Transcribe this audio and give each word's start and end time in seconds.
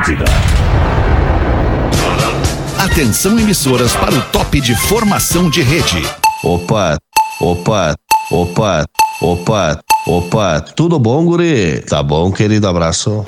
Atlântida. 0.00 0.24
Atenção 2.78 3.38
emissoras 3.38 3.94
para 3.94 4.14
o 4.14 4.22
top 4.22 4.60
de 4.60 4.74
formação 4.74 5.50
de 5.50 5.60
rede. 5.60 6.02
Opa, 6.42 6.96
opa, 7.40 7.94
opa, 8.30 8.84
opa, 9.20 9.80
opa, 10.06 10.60
tudo 10.74 10.98
bom, 10.98 11.24
guri? 11.24 11.84
Tá 11.86 12.02
bom, 12.02 12.32
querido, 12.32 12.66
abraço. 12.66 13.24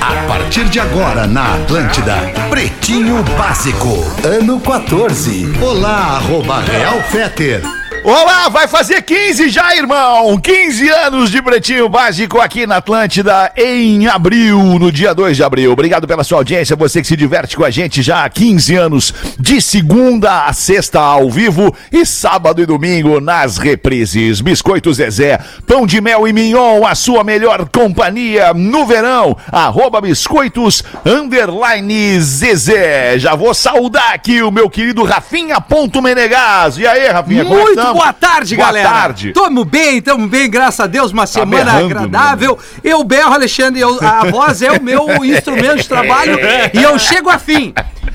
A 0.00 0.28
partir 0.28 0.64
de 0.68 0.78
agora 0.78 1.26
na 1.26 1.54
Atlântida, 1.54 2.16
Pretinho 2.50 3.22
Básico, 3.38 4.04
ano 4.24 4.60
14. 4.60 5.58
Olá, 5.62 6.18
arroba 6.18 6.60
Real 6.60 7.00
Feter. 7.10 7.62
Olá, 8.08 8.48
vai 8.48 8.68
fazer 8.68 9.02
15 9.02 9.48
já, 9.48 9.74
irmão! 9.74 10.38
15 10.38 10.88
anos 10.90 11.28
de 11.28 11.42
Pretinho 11.42 11.88
Básico 11.88 12.40
aqui 12.40 12.64
na 12.64 12.76
Atlântida 12.76 13.50
em 13.56 14.06
abril, 14.06 14.60
no 14.78 14.92
dia 14.92 15.12
2 15.12 15.36
de 15.36 15.42
abril. 15.42 15.72
Obrigado 15.72 16.06
pela 16.06 16.22
sua 16.22 16.38
audiência, 16.38 16.76
você 16.76 17.00
que 17.00 17.08
se 17.08 17.16
diverte 17.16 17.56
com 17.56 17.64
a 17.64 17.70
gente 17.70 18.02
já 18.02 18.24
há 18.24 18.28
15 18.28 18.76
anos, 18.76 19.12
de 19.40 19.60
segunda 19.60 20.44
a 20.44 20.52
sexta 20.52 21.00
ao 21.00 21.28
vivo 21.28 21.74
e 21.90 22.06
sábado 22.06 22.62
e 22.62 22.66
domingo 22.66 23.18
nas 23.18 23.58
reprises. 23.58 24.40
Biscoito 24.40 24.94
Zezé, 24.94 25.40
pão 25.66 25.84
de 25.84 26.00
mel 26.00 26.28
e 26.28 26.32
mignon, 26.32 26.86
a 26.86 26.94
sua 26.94 27.24
melhor 27.24 27.68
companhia 27.70 28.54
no 28.54 28.86
verão. 28.86 29.36
Arroba 29.50 30.00
biscoitos, 30.00 30.84
underline 31.04 32.20
Zezé. 32.20 33.18
Já 33.18 33.34
vou 33.34 33.52
saudar 33.52 34.14
aqui 34.14 34.42
o 34.42 34.52
meu 34.52 34.70
querido 34.70 35.02
Rafinha 35.02 35.60
Ponto 35.60 36.00
Menegas. 36.00 36.78
E 36.78 36.86
aí, 36.86 37.08
Rafinha, 37.08 37.44
como 37.44 37.56
Muito 37.56 37.70
estamos? 37.70 37.95
Boa 37.96 38.12
tarde, 38.12 38.56
Boa 38.56 38.66
galera. 38.66 38.88
tarde. 38.88 39.32
Tamo 39.32 39.64
bem, 39.64 40.00
tamo 40.02 40.28
bem, 40.28 40.48
graças 40.50 40.80
a 40.80 40.86
Deus, 40.86 41.12
uma 41.12 41.26
semana 41.26 41.64
berrando, 41.72 41.86
agradável. 41.86 42.58
Eu 42.84 43.02
berro, 43.04 43.32
Alexandre, 43.32 43.80
eu- 43.80 43.98
a 44.00 44.30
voz 44.30 44.62
é 44.62 44.70
o 44.72 44.82
meu 44.82 45.06
instrumento 45.24 45.76
de 45.78 45.88
trabalho 45.88 46.38
e 46.72 46.82
eu 46.82 46.98
chego 46.98 47.30
afim. 47.30 47.72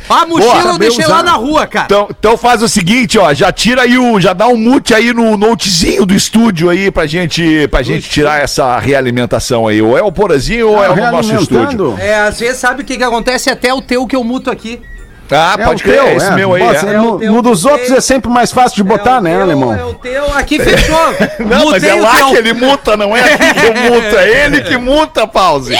A 0.09 0.25
mochila 0.25 0.61
Boa, 0.61 0.73
eu 0.73 0.77
deixei 0.79 1.05
lá 1.05 1.21
na 1.21 1.33
rua, 1.33 1.67
cara. 1.67 1.85
Então, 1.85 2.07
então 2.09 2.37
faz 2.37 2.63
o 2.63 2.67
seguinte, 2.67 3.19
ó, 3.19 3.33
já 3.33 3.51
tira 3.51 3.83
aí 3.83 3.97
o, 3.97 4.19
já 4.19 4.33
dá 4.33 4.47
um 4.47 4.57
mute 4.57 4.93
aí 4.93 5.13
no 5.13 5.37
notezinho 5.37 6.05
do 6.05 6.13
estúdio 6.13 6.69
aí 6.69 6.89
pra 6.89 7.05
gente, 7.05 7.67
pra 7.69 7.81
gente 7.83 8.09
tirar 8.09 8.41
essa 8.41 8.77
realimentação 8.79 9.67
aí. 9.67 9.81
Ou 9.81 9.97
é 9.97 10.01
o 10.01 10.11
Porazinho 10.11 10.69
ou 10.69 10.83
é 10.83 10.89
o 10.89 11.11
nosso 11.11 11.35
estúdio. 11.35 11.95
É, 11.99 12.15
às 12.21 12.39
vezes 12.39 12.57
sabe 12.57 12.81
o 12.81 12.85
que, 12.85 12.97
que 12.97 13.03
acontece 13.03 13.49
até 13.49 13.73
o 13.73 13.81
teu 13.81 14.07
que 14.07 14.15
eu 14.15 14.23
muto 14.23 14.49
aqui. 14.49 14.81
Ah, 15.31 15.55
É 15.57 15.65
pode 15.65 15.81
o 15.81 15.85
crer, 15.85 15.99
é 15.99 16.15
esse 16.15 16.27
é. 16.27 16.31
meu 16.31 16.53
aí. 16.53 16.63
Bota- 16.63 16.87
é. 16.87 16.97
no, 16.97 17.19
teu, 17.19 17.31
no 17.31 17.41
dos 17.41 17.65
outros 17.65 17.91
é 17.91 18.01
sempre 18.01 18.29
mais 18.29 18.51
fácil 18.51 18.75
de 18.75 18.83
botar, 18.83 19.15
É 19.15 19.19
o 19.19 19.21
né, 19.21 19.31
teu, 19.33 19.41
alemão? 19.41 19.73
É 19.73 19.83
o 19.85 19.93
teu, 19.93 20.33
aqui 20.35 20.59
fechou. 20.63 20.97
Não, 21.39 21.69
mas 21.71 21.83
é 21.83 21.93
Mutei 21.93 21.93
o 21.93 22.01
lá 22.03 22.15
teu. 22.15 22.27
que 22.29 22.35
ele 22.37 22.53
muta, 22.53 22.97
não 22.97 23.15
é 23.15 23.33
aqui 23.33 23.53
que 23.53 23.65
eu 23.65 23.73
muto, 23.73 24.17
é 24.17 24.45
ele 24.45 24.61
que 24.61 24.77
muta, 24.77 25.27
pause. 25.27 25.75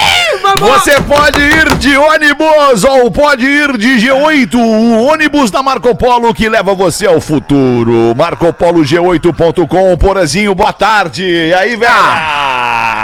Você 0.59 0.99
pode 1.01 1.39
ir 1.41 1.75
de 1.77 1.95
ônibus 1.97 2.83
ou 2.83 3.11
pode 3.11 3.45
ir 3.45 3.77
de 3.77 3.95
G8, 4.07 4.55
o 4.55 5.03
ônibus 5.05 5.51
da 5.51 5.61
Marco 5.63 5.93
Polo 5.95 6.33
que 6.33 6.47
leva 6.49 6.73
você 6.73 7.05
ao 7.07 7.19
futuro. 7.21 8.13
MarcoPoloG8.com, 8.15 9.97
Porazinho, 9.97 10.53
boa 10.55 10.73
tarde. 10.73 11.23
E 11.23 11.53
aí, 11.53 11.75
velho? 11.75 11.91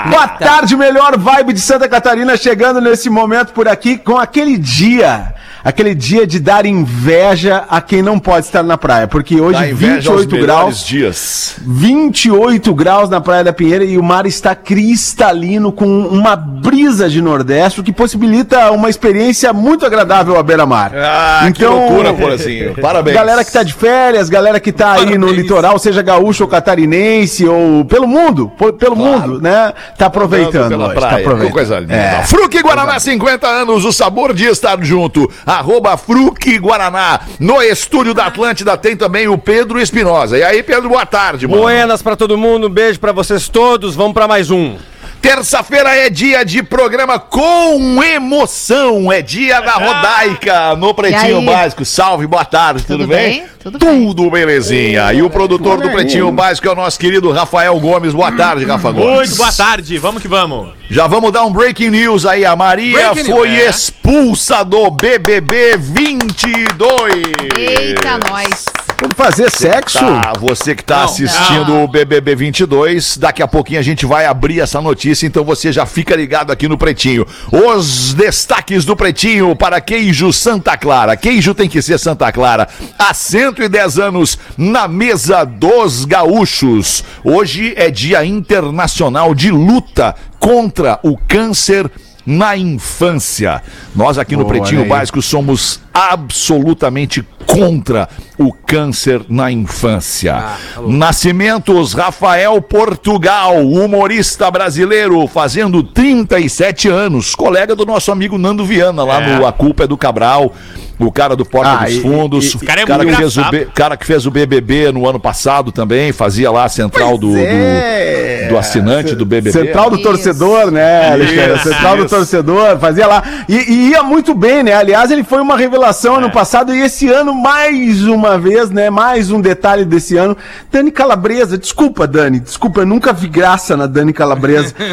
Boa 0.09 0.27
tarde, 0.27 0.75
melhor 0.75 1.17
vibe 1.17 1.53
de 1.53 1.59
Santa 1.59 1.87
Catarina 1.87 2.37
chegando 2.37 2.79
nesse 2.79 3.09
momento 3.09 3.51
por 3.53 3.67
aqui 3.67 3.97
com 3.97 4.17
aquele 4.17 4.57
dia. 4.57 5.33
Aquele 5.67 5.93
dia 5.93 6.25
de 6.25 6.39
dar 6.39 6.65
inveja 6.65 7.65
a 7.69 7.81
quem 7.81 8.01
não 8.01 8.17
pode 8.17 8.45
estar 8.45 8.63
na 8.63 8.77
praia, 8.77 9.05
porque 9.05 9.41
hoje 9.41 9.59
Dá 9.59 9.69
inveja 9.69 10.11
aos 10.11 10.21
28 10.21 10.31
melhores 10.31 10.63
graus, 10.63 10.85
dias. 10.85 11.55
28 11.61 12.73
graus 12.73 13.09
na 13.09 13.19
Praia 13.19 13.43
da 13.43 13.51
Pinheira 13.51 13.83
e 13.83 13.97
o 13.97 14.01
mar 14.01 14.25
está 14.25 14.55
cristalino 14.55 15.73
com 15.73 15.85
uma 15.85 16.37
brisa 16.37 17.09
de 17.09 17.21
nordeste, 17.21 17.81
o 17.81 17.83
que 17.83 17.91
possibilita 17.91 18.71
uma 18.71 18.89
experiência 18.89 19.51
muito 19.51 19.85
agradável 19.85 20.39
à 20.39 20.41
beira-mar. 20.41 20.93
Ah, 20.95 21.51
que 21.53 21.65
loucura, 21.65 22.13
Porazinho. 22.13 22.73
Parabéns. 22.79 23.17
Galera 23.17 23.43
que 23.43 23.51
tá 23.51 23.61
de 23.61 23.73
férias, 23.73 24.29
galera 24.29 24.61
que 24.61 24.71
tá 24.71 24.93
aí 24.93 25.17
no 25.17 25.27
litoral, 25.27 25.77
seja 25.77 26.01
gaúcho 26.01 26.45
ou 26.45 26.49
catarinense, 26.49 27.45
ou 27.45 27.83
pelo 27.83 28.07
mundo, 28.07 28.49
pelo 28.79 28.95
mundo, 28.95 29.41
né? 29.41 29.73
Tá 29.97 30.05
aproveitando 30.05 30.69
pela 30.69 30.85
hoje, 30.85 30.95
praia. 30.95 31.09
tá 31.09 31.19
aproveitando. 31.19 31.47
Que 31.47 31.53
coisa 31.53 31.77
linda. 31.77 31.93
É. 31.93 32.23
Fruque 32.23 32.61
Guaraná, 32.61 32.97
50 32.97 33.45
anos, 33.45 33.83
o 33.83 33.91
sabor 33.91 34.33
de 34.33 34.45
estar 34.45 34.81
junto. 34.81 35.29
Arroba 35.57 35.97
Fruque 35.97 36.57
Guaraná. 36.57 37.19
No 37.39 37.61
estúdio 37.61 38.13
da 38.13 38.27
Atlântida 38.27 38.77
tem 38.77 38.95
também 38.95 39.27
o 39.27 39.37
Pedro 39.37 39.79
Espinosa. 39.79 40.37
E 40.37 40.43
aí, 40.43 40.63
Pedro, 40.63 40.89
boa 40.89 41.05
tarde, 41.05 41.47
mano. 41.47 41.63
Buenas 41.63 42.01
pra 42.01 42.15
todo 42.15 42.37
mundo, 42.37 42.67
um 42.67 42.69
beijo 42.69 42.99
pra 42.99 43.11
vocês 43.11 43.47
todos. 43.47 43.95
Vamos 43.95 44.13
pra 44.13 44.27
mais 44.27 44.51
um. 44.51 44.77
Terça-feira 45.21 45.95
é 45.95 46.09
dia 46.09 46.45
de 46.45 46.63
programa 46.63 47.19
com 47.19 48.03
emoção. 48.03 49.11
É 49.11 49.21
dia 49.21 49.59
da 49.61 49.73
Rodaica 49.73 50.75
no 50.75 50.93
Pretinho? 50.93 51.41
Básico. 51.41 51.83
Salve, 51.83 52.27
boa 52.27 52.45
tarde, 52.45 52.83
tudo, 52.83 52.99
Tudo 52.99 53.09
bem? 53.09 53.41
bem? 53.41 53.47
Tudo 53.59 54.29
belezinha. 54.29 55.11
E 55.13 55.21
o 55.21 55.29
produtor 55.29 55.81
do. 55.81 55.89
Pretinho 55.89 56.31
Básico 56.31 56.67
é 56.67 56.71
o 56.71 56.75
nosso 56.75 56.99
querido 56.99 57.31
Rafael 57.31 57.77
Gomes. 57.79 58.13
Boa 58.13 58.31
tarde, 58.31 58.65
Rafa 58.65 58.91
Gomes. 58.91 59.29
Muito 59.29 59.35
boa 59.35 59.51
tarde, 59.51 59.97
vamos 59.97 60.21
que 60.21 60.27
vamos. 60.27 60.69
Já 60.89 61.07
vamos 61.07 61.31
dar 61.31 61.43
um 61.43 61.51
breaking 61.51 61.89
news 61.89 62.25
aí. 62.25 62.45
A 62.45 62.55
Maria 62.55 63.11
Breaking 63.11 63.31
foi 63.31 63.49
news, 63.49 63.61
é. 63.61 63.69
expulsa 63.69 64.63
do 64.63 64.89
BBB 64.91 65.77
22. 65.77 67.13
Eita, 67.57 68.19
nós. 68.29 68.65
Vamos 68.99 69.15
fazer 69.15 69.51
sexo? 69.51 69.99
Tá, 69.99 70.33
você 70.39 70.73
que 70.73 70.83
tá 70.83 70.97
Não, 70.97 71.03
assistindo 71.05 71.83
o 71.83 71.87
BBB 71.87 72.35
22, 72.35 73.17
daqui 73.17 73.43
a 73.43 73.47
pouquinho 73.47 73.79
a 73.79 73.83
gente 73.83 74.07
vai 74.07 74.25
abrir 74.25 74.59
essa 74.59 74.81
notícia, 74.81 75.27
então 75.27 75.43
você 75.43 75.71
já 75.71 75.85
fica 75.85 76.15
ligado 76.15 76.51
aqui 76.51 76.67
no 76.67 76.79
Pretinho. 76.79 77.23
Os 77.51 78.15
destaques 78.15 78.85
do 78.85 78.95
Pretinho 78.95 79.55
para 79.55 79.79
queijo 79.79 80.33
Santa 80.33 80.75
Clara. 80.75 81.15
Queijo 81.15 81.53
tem 81.53 81.69
que 81.69 81.79
ser 81.79 81.99
Santa 81.99 82.31
Clara. 82.31 82.67
Há 82.97 83.13
110 83.13 83.99
anos 83.99 84.39
na 84.57 84.87
mesa 84.87 85.43
dos 85.43 86.03
gaúchos. 86.03 87.03
Hoje 87.23 87.75
é 87.77 87.91
Dia 87.91 88.25
Internacional 88.25 89.35
de 89.35 89.51
Luta 89.51 90.15
contra 90.39 90.99
o 91.03 91.15
câncer 91.15 91.89
na 92.25 92.57
infância. 92.57 93.61
Nós 93.95 94.17
aqui 94.17 94.35
no 94.35 94.43
Boa, 94.43 94.55
Pretinho. 94.55 94.85
Básico 94.85 95.21
somos 95.21 95.79
absolutamente 95.93 97.25
contra 97.45 98.09
o 98.37 98.53
câncer 98.53 99.21
na 99.27 99.51
infância. 99.51 100.43
Nascimentos 100.87 101.93
Rafael 101.93 102.61
Portugal, 102.61 103.55
humorista 103.65 104.49
brasileiro, 104.51 105.25
fazendo 105.27 105.81
37 105.83 106.87
anos, 106.89 107.33
colega 107.33 107.75
do 107.75 107.85
nosso 107.85 108.11
amigo 108.11 108.37
Nando 108.37 108.65
Viana 108.65 109.03
lá 109.03 109.19
no 109.21 109.45
A 109.45 109.51
Culpa 109.51 109.83
é 109.83 109.87
do 109.87 109.97
Cabral. 109.97 110.53
O 110.99 111.11
cara 111.11 111.35
do 111.35 111.45
Porta 111.45 111.73
Ah, 111.73 111.85
dos 111.85 111.93
e- 111.93 112.01
Fundos, 112.01 112.53
e- 112.53 112.57
o 112.57 112.59
cara 112.65 112.81
é 112.81 112.85
cara, 112.85 113.03
muito 113.03 113.15
que 113.15 113.21
fez 113.21 113.37
o. 113.37 113.43
B- 113.51 113.67
cara 113.71 113.95
que 113.95 114.03
fez 114.03 114.25
o 114.25 114.31
BBB 114.31 114.91
no 114.91 115.07
ano 115.07 115.19
passado 115.19 115.71
também, 115.71 116.11
fazia 116.11 116.49
lá 116.49 116.63
a 116.63 116.69
central 116.69 117.19
do, 117.19 117.37
é. 117.37 118.45
do, 118.47 118.49
do 118.53 118.57
assinante 118.57 119.13
do 119.13 119.23
BBB. 119.23 119.51
Central 119.51 119.91
do 119.91 119.99
torcedor, 120.01 120.71
né, 120.71 121.11
Alexandre? 121.11 121.53
Isso, 121.53 121.69
Central 121.69 121.97
do 121.97 122.05
torcedor, 122.09 122.79
fazia 122.79 123.05
lá. 123.05 123.21
E, 123.47 123.53
e 123.57 123.89
ia 123.91 124.01
muito 124.01 124.33
bem, 124.33 124.63
né? 124.63 124.73
Aliás, 124.73 125.11
ele 125.11 125.23
foi 125.23 125.39
uma 125.39 125.55
revelação 125.55 126.15
ano 126.15 126.31
passado 126.31 126.73
e 126.75 126.81
esse 126.81 127.07
ano, 127.07 127.31
mais 127.31 128.03
uma 128.03 128.26
vez, 128.35 128.71
né? 128.71 128.89
Mais 128.89 129.29
um 129.29 129.39
detalhe 129.39 129.85
desse 129.85 130.17
ano. 130.17 130.35
Dani 130.71 130.89
Calabresa, 130.89 131.55
desculpa, 131.55 132.07
Dani, 132.07 132.39
desculpa, 132.39 132.81
eu 132.81 132.85
nunca 132.87 133.13
vi 133.13 133.27
graça 133.27 133.77
na 133.77 133.85
Dani 133.85 134.11
Calabresa. 134.11 134.73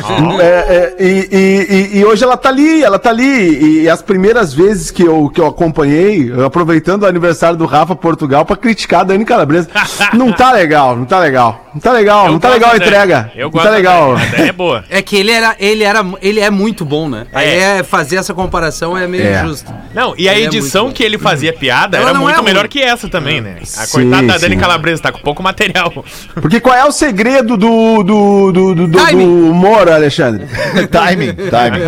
É, 0.40 0.94
é, 0.98 1.02
e, 1.02 1.28
e- 1.32 1.94
e- 1.96 1.98
e 2.00 2.04
hoje 2.04 2.22
ela 2.24 2.36
tá 2.36 2.48
ali, 2.50 2.82
ela 2.82 2.98
tá 2.98 3.08
ali. 3.10 3.82
E 3.84 3.88
as 3.88 4.02
primeiras 4.02 4.52
vezes 4.52 4.90
que 4.90 5.02
eu, 5.02 5.30
que 5.32 5.40
eu 5.40 5.46
acompanhei, 5.46 6.30
eu 6.30 6.44
aproveitando 6.44 7.04
o 7.04 7.06
aniversário 7.06 7.56
do 7.56 7.64
Rafa 7.64 7.94
Portugal 7.96 8.44
pra 8.44 8.56
criticar 8.56 9.00
a 9.00 9.04
Dani 9.04 9.24
Calabresa. 9.24 9.68
Não 10.12 10.32
tá 10.32 10.52
legal, 10.52 10.96
não 10.96 11.04
tá 11.04 11.18
legal. 11.20 11.64
Não 11.74 11.80
tá 11.80 11.92
legal, 11.92 12.30
não 12.30 12.38
tá 12.38 12.50
legal 12.50 12.72
a 12.72 12.76
entrega. 12.76 13.32
Eu 13.34 13.44
não 13.46 13.50
gosto 13.50 13.64
tá 13.64 13.70
legal. 13.70 14.14
é 14.36 14.52
boa. 14.52 14.84
É 14.90 15.00
que 15.02 15.16
ele 15.16 15.30
era, 15.32 15.56
ele 15.58 15.82
era, 15.82 16.04
ele 16.20 16.40
é 16.40 16.50
muito 16.50 16.84
bom, 16.84 17.08
né? 17.08 17.26
Aí 17.32 17.48
É. 17.48 17.78
é, 17.78 17.82
fazer 17.82 18.16
essa 18.16 18.32
comparação 18.34 18.96
é 18.96 19.06
meio 19.08 19.24
É. 19.26 19.44
justo. 19.44 19.72
Não, 19.94 20.14
e 20.16 20.28
a 20.28 20.32
Ele 20.34 20.42
é 20.42 20.46
edição 20.46 20.84
muito 20.84 20.92
bom. 20.92 20.96
que 20.96 21.02
ele 21.02 21.18
fazia 21.18 21.52
piada 21.52 21.96
Ela 21.96 22.10
era 22.10 22.14
não 22.14 22.22
muito 22.22 22.34
é 22.34 22.36
ruim. 22.36 22.44
melhor 22.46 22.68
que 22.68 22.80
essa 22.80 23.08
também, 23.08 23.23
né? 23.40 23.56
A 23.60 23.64
Sim, 23.66 23.92
coitada 23.92 24.26
da 24.26 24.38
Dani 24.38 24.54
sim. 24.54 24.60
Calabresa 24.60 25.02
tá 25.02 25.12
com 25.12 25.18
pouco 25.20 25.42
material. 25.42 25.92
Porque 26.34 26.60
qual 26.60 26.74
é 26.76 26.84
o 26.84 26.92
segredo 26.92 27.56
do, 27.56 28.02
do, 28.02 28.52
do, 28.52 28.74
do, 28.74 28.88
do- 28.88 29.18
humor, 29.18 29.88
Alexandre? 29.90 30.46
timing, 30.90 31.34
timing. 31.34 31.84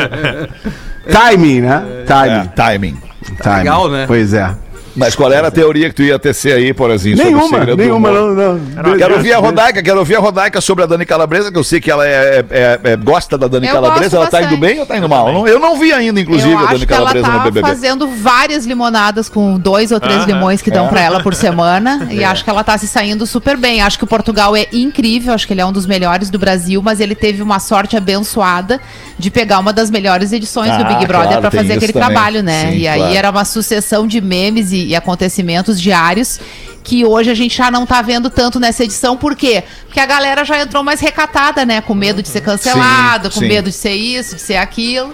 Timing, 1.11 1.61
né? 1.61 1.83
Timing. 2.07 2.31
É, 2.41 2.49
timing. 2.55 3.01
timing. 3.43 3.59
legal, 3.59 3.89
né? 3.89 4.05
Pois 4.07 4.35
é. 4.35 4.55
Mas 4.97 5.15
qual 5.15 5.31
era 5.33 5.49
a 5.49 5.51
teoria 5.51 5.89
que 5.89 5.95
tu 5.95 6.03
ia 6.03 6.19
tecer 6.19 6.55
aí, 6.57 6.73
Porazinho? 6.73 7.17
sobre 7.17 7.33
o 7.33 7.37
Nenhuma, 7.37 7.67
do 7.67 7.77
nenhuma, 7.77 8.11
não, 8.11 8.35
não. 8.35 8.97
Quero 8.97 9.15
ouvir 9.17 9.33
a 9.35 9.39
Rodaica, 9.39 9.83
quero 9.83 9.99
ouvir 9.99 10.17
a 10.17 10.21
Rodaica 10.21 10.61
sobre 10.61 10.85
a 10.85 10.87
Dani 10.87 11.05
Calabresa, 11.05 11.53
que 11.53 11.59
eu 11.59 11.65
sei 11.65 11.81
que 11.81 11.91
ela 11.91 12.07
é, 12.07 12.45
é- 12.51 12.81
é- 12.83 12.97
gosta 12.97 13.37
da 13.37 13.47
Dani 13.47 13.67
Eu 13.67 13.75
Calabresa. 13.75 14.17
Ela 14.17 14.27
tá 14.29 14.43
indo 14.43 14.57
bem 14.57 14.81
ou 14.81 14.87
tá 14.87 14.97
indo 14.97 15.09
mal? 15.09 15.29
Eu 15.29 15.35
não, 15.35 15.47
eu 15.49 15.59
não 15.61 15.77
vi 15.79 15.93
ainda, 15.93 16.19
inclusive, 16.21 16.51
eu 16.53 16.59
a 16.59 16.63
Dani 16.63 16.75
acho 16.77 16.87
que 16.87 16.93
ela 16.93 17.01
Calabresa 17.13 17.29
no 17.29 17.39
tá 17.39 17.45
BBB. 17.45 17.69
fazendo 17.69 18.09
várias 18.09 18.65
limonadas 18.65 19.29
com 19.29 19.59
dois 19.59 19.93
ou 19.93 20.01
três 20.01 20.25
limões 20.25 20.63
que 20.63 20.71
dão 20.71 20.89
pra 20.89 21.01
ela 21.03 21.23
por 21.23 21.35
semana. 21.35 22.09
E 22.17 22.25
acho 22.25 22.43
que 22.45 22.49
ela 22.49 22.65
tá 22.65 22.79
se 22.79 22.89
saindo 22.89 23.27
super 23.27 23.57
bem. 23.59 23.83
Acho 23.83 23.99
que 23.99 24.05
o 24.05 24.07
Portugal 24.07 24.57
é 24.57 24.67
incrível, 24.73 25.35
acho 25.35 25.47
que 25.47 25.53
ele 25.53 25.61
é 25.61 25.67
um 25.67 25.73
dos 25.73 25.85
melhores 25.87 26.31
do 26.31 26.39
Brasil, 26.39 26.81
mas 26.83 26.99
ele 27.01 27.15
teve 27.15 27.43
uma 27.43 27.59
sorte 27.59 27.95
abençoada 27.97 28.81
de 29.19 29.31
pegar 29.31 29.59
uma 29.59 29.73
das 29.73 29.91
melhores 29.91 30.33
edições 30.33 30.75
do 30.77 30.83
Ah, 30.83 30.89
Big 30.95 31.07
Brother 31.07 31.27
claro, 31.29 31.41
pra 31.43 31.51
tem 31.51 31.61
fazer 31.61 31.73
aquele 31.75 31.93
também. 31.93 32.09
trabalho, 32.09 32.43
né? 32.43 32.71
Sim, 32.71 32.79
e 32.79 32.89
aí 32.89 32.99
claro. 33.01 33.15
era 33.15 33.31
uma 33.31 33.45
sucessão 33.45 34.07
de 34.07 34.21
memes 34.21 34.73
e, 34.73 34.86
e 34.87 34.97
acontecimentos 34.97 35.81
diários 35.81 36.41
que 36.87 37.05
hoje 37.05 37.31
a 37.31 37.35
gente 37.35 37.57
já 37.57 37.69
não 37.69 37.85
tá 37.85 38.01
vendo 38.01 38.31
tanto 38.31 38.61
nessa 38.61 38.85
edição. 38.85 39.17
Por 39.17 39.35
quê? 39.35 39.65
Porque 39.87 39.99
a 39.99 40.07
galera 40.07 40.45
já 40.45 40.61
entrou 40.61 40.85
mais 40.85 41.01
recatada, 41.01 41.67
né? 41.67 41.81
Com 41.81 41.95
medo 41.95 42.23
de 42.23 42.29
ser 42.29 42.43
cancelado, 42.43 43.29
com 43.29 43.41
sim. 43.41 43.49
medo 43.49 43.69
de 43.71 43.75
ser 43.75 43.95
isso, 43.95 44.37
de 44.37 44.41
ser 44.41 44.57
aquilo. 44.57 45.13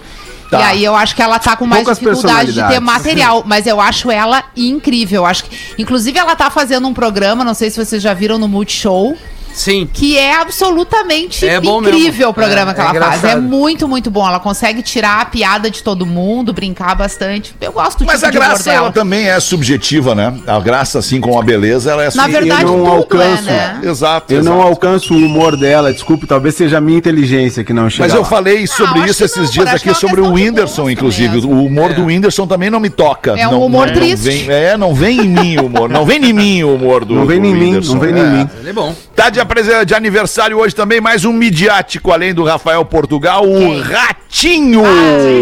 Tá. 0.51 0.59
E 0.59 0.63
aí 0.63 0.85
eu 0.85 0.95
acho 0.95 1.15
que 1.15 1.21
ela 1.21 1.39
tá 1.39 1.55
com 1.55 1.65
mais 1.65 1.83
Poucas 1.83 1.99
dificuldade 1.99 2.53
de 2.53 2.67
ter 2.67 2.79
material, 2.79 3.41
mas 3.47 3.65
eu 3.65 3.81
acho 3.81 4.11
ela 4.11 4.43
incrível. 4.55 5.23
Eu 5.23 5.25
acho 5.25 5.45
que, 5.45 5.57
inclusive, 5.79 6.17
ela 6.17 6.35
tá 6.35 6.51
fazendo 6.51 6.87
um 6.87 6.93
programa, 6.93 7.43
não 7.43 7.55
sei 7.55 7.71
se 7.71 7.83
vocês 7.83 8.03
já 8.03 8.13
viram 8.13 8.37
no 8.37 8.47
Multishow, 8.47 9.17
Sim. 9.53 9.87
que 9.91 10.17
é 10.17 10.35
absolutamente 10.35 11.47
É 11.47 11.59
bom 11.59 11.81
incrível 11.81 12.29
o 12.29 12.33
programa 12.33 12.71
É, 12.71 12.73
que 12.73 12.81
é 12.81 12.83
ela 12.83 13.11
faz. 13.11 13.23
É 13.23 13.35
muito, 13.35 13.87
muito 13.87 14.09
bom. 14.11 14.27
Ela 14.27 14.39
consegue 14.39 14.81
tirar 14.81 15.21
a 15.21 15.25
piada 15.25 15.69
de 15.69 15.81
todo 15.83 16.05
mundo, 16.05 16.53
brincar 16.53 16.95
bastante. 16.95 17.55
Eu 17.61 17.71
gosto 17.71 17.99
do 17.99 18.05
Mas 18.05 18.15
tipo 18.21 18.27
a 18.27 18.31
graça, 18.31 18.69
ela 18.71 18.79
dela. 18.81 18.91
também 18.91 19.27
é 19.29 19.39
subjetiva, 19.39 20.13
né? 20.15 20.33
A 20.47 20.59
graça, 20.59 20.99
assim, 20.99 21.19
com 21.21 21.39
a 21.39 21.43
beleza, 21.43 21.91
ela 21.91 22.03
é 22.03 22.05
Na 22.05 22.11
subjetiva. 22.11 22.39
verdade, 22.39 22.63
Eu 22.63 22.67
não 22.77 22.83
tudo 22.85 22.91
alcanço. 22.91 23.49
é, 23.49 23.51
né? 23.53 23.79
Exato. 23.83 24.33
Eu 24.33 24.39
exato. 24.39 24.55
não 24.57 24.61
alcanço 24.61 25.13
o 25.13 25.17
humor 25.17 25.57
dela, 25.57 25.91
desculpe, 25.93 26.25
talvez 26.27 26.55
seja 26.55 26.77
a 26.77 26.81
minha 26.81 26.97
inteligência 26.97 27.63
que 27.63 27.73
não 27.73 27.89
chega 27.89 28.03
Mas 28.03 28.13
eu 28.13 28.21
lá. 28.21 28.27
falei 28.27 28.65
sobre 28.67 29.01
acho 29.01 29.11
isso 29.11 29.23
esses 29.25 29.37
não, 29.37 29.45
dias 29.51 29.67
aqui 29.69 29.89
é 29.89 29.93
sobre 29.93 30.21
o 30.21 30.31
Whindersson, 30.33 30.89
inclusive. 30.89 31.35
mesmo. 31.35 31.53
O 31.53 31.65
humor 31.65 31.93
do 31.93 32.05
Whindersson 32.05 32.47
também 32.47 32.69
não 32.69 32.79
me 32.79 32.89
toca. 32.89 33.35
É 33.37 33.47
um 33.47 33.51
Não- 33.51 33.65
humor 33.65 33.87
não 33.87 33.93
triste. 33.93 34.23
Vem, 34.23 34.45
é, 34.49 34.77
não 34.77 34.93
vem 34.93 35.19
em 35.21 35.27
mim 35.29 35.57
o 35.57 35.65
humor. 35.67 35.89
Não 35.89 36.05
vem 36.05 36.23
em 36.25 36.33
mim 36.33 36.63
o 36.63 36.75
humor 36.75 37.05
do 37.05 37.13
Não 37.15 37.25
vem 37.25 37.37
em 37.37 37.41
mim, 37.41 37.53
Whindersson. 37.53 37.93
não 37.93 37.99
vem 37.99 38.11
em 38.11 38.19
É. 38.19 38.23
mim. 38.23 38.49
Ele 38.59 38.69
é 38.69 38.73
bom. 38.73 38.95
Tá 39.15 39.29
de, 39.29 39.39
apresen- 39.43 39.85
de 39.85 39.93
aniversário 39.93 40.57
hoje 40.57 40.73
também 40.75 40.99
mais 40.99 41.23
um 41.25 41.31
midiático, 41.31 42.11
além 42.11 42.33
do 42.33 42.43
Rafael 42.43 42.83
Portugal, 42.85 43.45
o 43.47 43.81
Ratinho, 43.81 44.81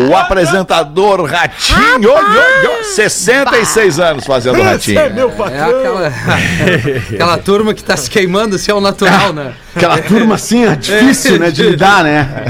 o 0.09 0.15
apresentador 0.15 1.24
Ratinho, 1.25 2.12
Oi, 2.12 2.15
oi, 2.15 2.68
oi, 2.68 2.83
66 2.83 4.00
anos 4.00 4.25
fazendo 4.25 4.62
Ratinho. 4.62 5.00
É 5.00 5.06
aquela, 5.07 6.07
aquela 7.13 7.38
turma 7.38 7.74
que 7.74 7.83
tá 7.83 7.95
se 7.95 8.09
queimando, 8.09 8.57
se 8.57 8.69
é 8.69 8.74
o 8.74 8.81
natural, 8.81 9.31
né? 9.33 9.53
Aquela 9.75 9.98
turma 10.00 10.36
assim, 10.36 10.65
é 10.65 10.75
difícil, 10.75 11.39
né, 11.39 11.50
de 11.50 11.63
lidar, 11.63 12.03
né? 12.03 12.44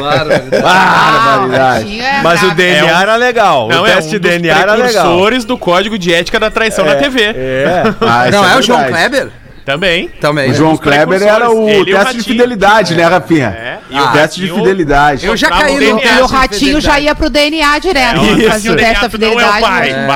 Barbaridade. 0.61 1.99
É 1.99 2.21
Mas 2.23 2.41
o. 2.43 2.51
DNA 2.51 2.77
É 2.79 2.83
um- 2.83 2.99
era 3.01 3.15
legal. 3.15 3.67
Não, 3.69 3.83
o 3.83 3.87
é 3.87 3.95
teste 3.95 4.15
um 4.15 4.19
DNA 4.19 4.57
era 4.57 4.73
legal. 4.73 4.89
precursores 5.05 5.45
do 5.45 5.57
código 5.57 5.97
de 5.99 6.13
ética 6.13 6.39
da 6.39 6.49
traição 6.49 6.83
na 6.85 6.95
TV. 6.95 7.21
É. 7.23 7.83
Ah, 8.01 8.29
Não, 8.31 8.43
é 8.49 8.57
o 8.57 8.61
João. 8.61 8.83
Kleber? 8.85 9.29
Também. 9.65 10.07
Também. 10.19 10.51
O 10.51 10.53
João 10.53 10.75
Kleber 10.75 11.21
era 11.21 11.49
o 11.49 11.69
ele 11.69 11.91
e 11.91 11.93
o 11.93 11.97
teste 11.97 12.17
de 12.17 12.23
fidelidade, 12.23 12.95
né, 12.95 13.03
Rafinha? 13.03 13.47
É. 13.47 13.79
E 13.89 13.99
o 13.99 14.11
teste 14.11 14.41
de 14.41 14.51
fidelidade. 14.51 15.25
Eu 15.25 15.37
já 15.37 15.49
caí 15.49 15.73
no 15.73 15.79
DNA. 15.79 15.99
teste 16.01 16.19
E 16.19 16.21
o 16.21 16.25
ratinho 16.25 16.81
já 16.81 16.99
ia 16.99 17.15
pro 17.15 17.29
DNA 17.29 17.79
direto. 17.79 18.21
É, 18.21 18.49
fazia 18.49 18.71
o 18.71 18.75
teste 18.75 19.01
da 19.01 19.07
é 19.07 19.09
fidelidade. 19.09 19.61
pai. 19.61 19.93
né? 19.93 20.07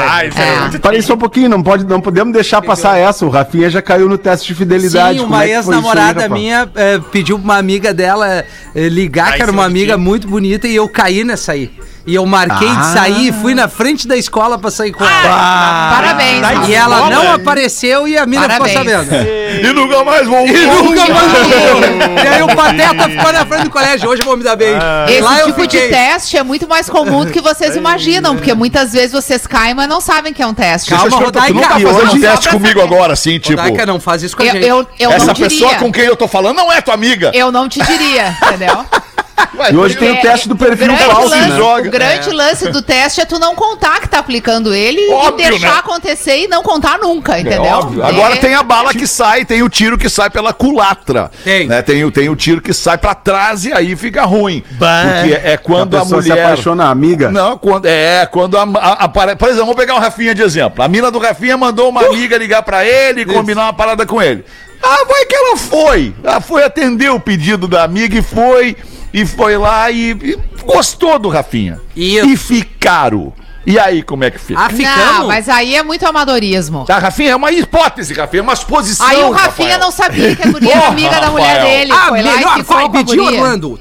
É. 0.73 0.77
Parei 0.79 1.01
só 1.01 1.13
um 1.13 1.17
pouquinho, 1.17 1.49
não, 1.49 1.61
pode, 1.61 1.85
não 1.85 2.01
podemos 2.01 2.33
deixar 2.33 2.61
passar 2.61 2.97
essa. 2.97 3.25
O 3.25 3.29
Rafinha 3.29 3.69
já 3.69 3.81
caiu 3.81 4.09
no 4.09 4.17
teste 4.17 4.47
de 4.47 4.55
fidelidade. 4.55 5.19
Sim, 5.19 5.25
uma 5.25 5.45
é 5.45 5.51
ex-namorada 5.51 6.27
minha 6.29 6.69
eh, 6.75 6.99
pediu 7.11 7.37
pra 7.37 7.43
uma 7.43 7.57
amiga 7.57 7.93
dela 7.93 8.43
eh, 8.75 8.89
ligar, 8.89 9.35
que 9.35 9.41
era 9.41 9.51
uma 9.51 9.65
amiga 9.65 9.97
muito 9.97 10.27
bonita, 10.27 10.67
e 10.67 10.75
eu 10.75 10.87
caí 10.89 11.23
nessa 11.23 11.51
aí. 11.51 11.71
E 12.07 12.13
eu 12.13 12.23
marquei 12.25 12.69
de 12.69 12.77
Ah. 12.77 12.93
sair 12.95 13.27
e 13.29 13.31
fui 13.33 13.55
na 13.55 13.67
frente 13.67 14.07
da 14.07 14.15
escola 14.15 14.59
pra 14.59 14.69
sair 14.69 14.91
com 14.91 15.03
ela. 15.03 15.91
Parabéns. 15.95 16.39
tá 16.41 16.53
em 16.53 16.57
Rafa. 16.57 16.69
E 16.71 16.75
ela 16.75 16.95
escola? 16.97 17.15
não 17.15 17.33
apareceu 17.33 18.07
e 18.07 18.15
a 18.15 18.25
mina 18.27 18.43
ficou 18.47 18.67
Parabéns. 18.67 19.07
sabendo. 19.07 19.29
E 19.67 19.73
nunca 19.73 20.03
mais 20.03 20.27
vou. 20.27 20.45
E 20.47 20.51
nunca 20.67 21.05
mais 21.13 21.31
voltou. 21.31 22.15
E 22.25 22.27
aí 22.27 22.41
o 22.43 22.47
Pateta 22.55 23.09
ficou 23.09 23.33
na 23.33 23.45
frente 23.45 23.63
do 23.63 23.69
colégio. 23.71 24.09
Hoje 24.09 24.21
eu 24.21 24.25
vou 24.25 24.37
me 24.37 24.43
dar 24.43 24.55
bem. 24.55 24.75
Esse 25.09 25.21
Lá 25.21 25.39
eu 25.39 25.47
tipo 25.47 25.61
fiquei. 25.61 25.81
de 25.81 25.87
teste 25.89 26.37
é 26.37 26.43
muito 26.43 26.67
mais 26.67 26.89
comum 26.89 27.25
do 27.25 27.31
que 27.31 27.41
vocês 27.41 27.75
imaginam, 27.75 28.35
porque 28.35 28.53
muitas 28.53 28.93
vezes 28.93 29.11
vocês 29.11 29.47
caem, 29.47 29.73
mas 29.73 29.87
não 29.87 29.99
sabem 29.99 30.31
que 30.33 30.41
é 30.43 30.47
um 30.47 30.53
teste. 30.53 30.91
Calma, 30.91 31.09
te 31.09 31.15
perguntar, 31.17 31.45
tu 31.47 31.53
não 31.55 31.61
tá 31.61 31.67
Rodaica. 31.69 31.89
fazendo 31.93 32.11
Hoje- 32.11 32.21
teste 32.21 32.49
comigo 32.49 32.79
saber. 32.81 32.93
agora, 32.93 33.13
assim, 33.13 33.39
tipo... 33.39 33.59
Rodaica 33.61 33.85
não 33.85 33.99
faz 33.99 34.21
isso 34.23 34.35
com 34.37 34.43
a 34.43 34.45
Eu, 34.45 34.51
gente. 34.53 34.67
eu, 34.67 34.87
eu 34.99 35.11
Essa 35.11 35.25
não 35.27 35.33
pessoa 35.33 35.71
diria. 35.71 35.83
com 35.85 35.91
quem 35.91 36.03
eu 36.03 36.15
tô 36.15 36.27
falando 36.27 36.55
não 36.57 36.71
é 36.71 36.81
tua 36.81 36.93
amiga. 36.93 37.31
Eu 37.33 37.51
não 37.51 37.67
te 37.67 37.79
diria, 37.83 38.35
entendeu? 38.45 38.85
E 39.71 39.75
hoje 39.75 39.95
tem 39.97 40.11
o 40.11 40.15
É, 40.15 40.21
teste 40.21 40.47
do 40.47 40.55
perfil 40.55 40.95
falso, 40.95 41.29
lance, 41.29 41.49
né? 41.49 41.57
Joga. 41.57 41.87
O 41.89 41.91
grande 41.91 42.29
lance 42.31 42.69
do 42.69 42.81
teste 42.81 43.19
é 43.19 43.25
tu 43.25 43.37
não 43.37 43.53
contar 43.55 43.99
que 43.99 44.07
tá 44.07 44.19
aplicando 44.19 44.73
ele 44.73 45.11
Óbvio, 45.11 45.45
e 45.45 45.49
deixar 45.49 45.73
né? 45.73 45.79
acontecer 45.79 46.37
e 46.43 46.47
não 46.47 46.63
contar 46.63 46.97
nunca, 46.99 47.35
É 47.37 47.41
entendeu? 47.41 47.63
óbvio. 47.63 48.03
Agora 48.05 48.35
É- 48.35 48.37
tem 48.37 48.53
a 48.55 48.63
bala 48.63 48.93
que 48.93 49.05
sai, 49.05 49.43
tem 49.43 49.61
o 49.61 49.67
tiro 49.69 49.97
que 49.97 50.09
sai 50.09 50.29
pela 50.29 50.53
culatra. 50.53 51.29
Tem. 51.43 51.67
Né? 51.67 51.81
Tem, 51.81 52.03
o- 52.05 52.11
tem 52.11 52.29
o 52.29 52.35
tiro 52.35 52.61
que 52.61 52.73
sai 52.73 52.97
pra 52.97 53.13
trás 53.13 53.65
e 53.65 53.73
aí 53.73 53.95
fica 53.95 54.23
ruim. 54.23 54.63
Porque 54.69 55.33
é 55.43 55.57
quando 55.57 55.95
a 55.95 55.99
a, 55.99 56.03
pessoa 56.03 56.21
se 56.21 56.29
mulher. 56.29 56.45
apaixona, 56.45 56.85
a 56.85 56.89
amiga. 56.91 57.29
Não, 57.29 57.57
quando, 57.57 57.85
é, 57.87 58.25
quando 58.25 58.57
a, 58.57 58.63
a, 58.63 59.05
a- 59.05 59.09
Por 59.09 59.27
exemplo, 59.49 59.65
vamos 59.65 59.75
pegar 59.75 59.95
o 59.95 59.99
Rafinha 59.99 60.33
de 60.33 60.41
exemplo. 60.43 60.81
A 60.83 60.87
mina 60.87 61.11
do 61.11 61.19
Rafinha 61.19 61.57
mandou 61.57 61.89
uma 61.89 62.05
amiga 62.05 62.37
ligar 62.37 62.61
pra 62.63 62.85
ele 62.85 63.21
e 63.21 63.25
combinar 63.25 63.63
uma 63.63 63.73
parada 63.73 64.05
com 64.05 64.21
ele. 64.21 64.45
Ah, 64.81 65.03
vai 65.07 65.25
que 65.25 65.35
ela 65.35 65.57
foi. 65.57 66.13
Ela 66.23 66.39
foi 66.41 66.63
atender 66.63 67.09
o 67.09 67.19
pedido 67.19 67.67
da 67.67 67.83
amiga 67.83 68.17
e 68.17 68.21
foi. 68.21 68.75
E 69.15 69.25
foi 69.25 69.57
lá 69.57 69.89
e, 69.89 70.11
e 70.11 70.37
gostou 70.65 71.17
do 71.17 71.29
Rafinha. 71.29 71.79
Isso. 71.95 72.27
E 72.27 72.35
ficaram. 72.35 73.31
E 73.65 73.79
aí, 73.79 74.03
como 74.03 74.25
é 74.25 74.29
que 74.29 74.37
fica? 74.37 74.59
Ah, 74.59 74.69
ficamos? 74.69 75.19
Não, 75.19 75.27
mas 75.27 75.47
aí 75.47 75.73
é 75.73 75.81
muito 75.81 76.05
amadorismo. 76.05 76.83
Tá, 76.83 76.99
Rafinha, 76.99 77.31
é 77.31 77.35
uma 77.35 77.49
hipótese, 77.49 78.13
Rafinha, 78.13 78.41
é 78.41 78.43
uma 78.43 78.57
suposição. 78.57 79.07
Aí 79.07 79.23
o 79.23 79.31
Rafinha 79.31 79.69
Rafael. 79.69 79.79
não 79.79 79.89
sabia 79.89 80.35
que 80.35 80.45
a 80.45 80.51
guria 80.51 80.75
era 80.75 80.87
amiga 80.89 81.21
da 81.21 81.31
mulher 81.31 81.63
dele. 81.63 81.91
Ah, 81.93 82.09
foi 82.09 82.21
lá 82.21 82.29
e 82.29 82.35
melhor 82.35 82.57
ficou 82.57 82.89
com 82.89 82.97
a 82.97 83.01
de 83.01 83.15
guria. 83.15 83.41
Orlando. 83.41 83.79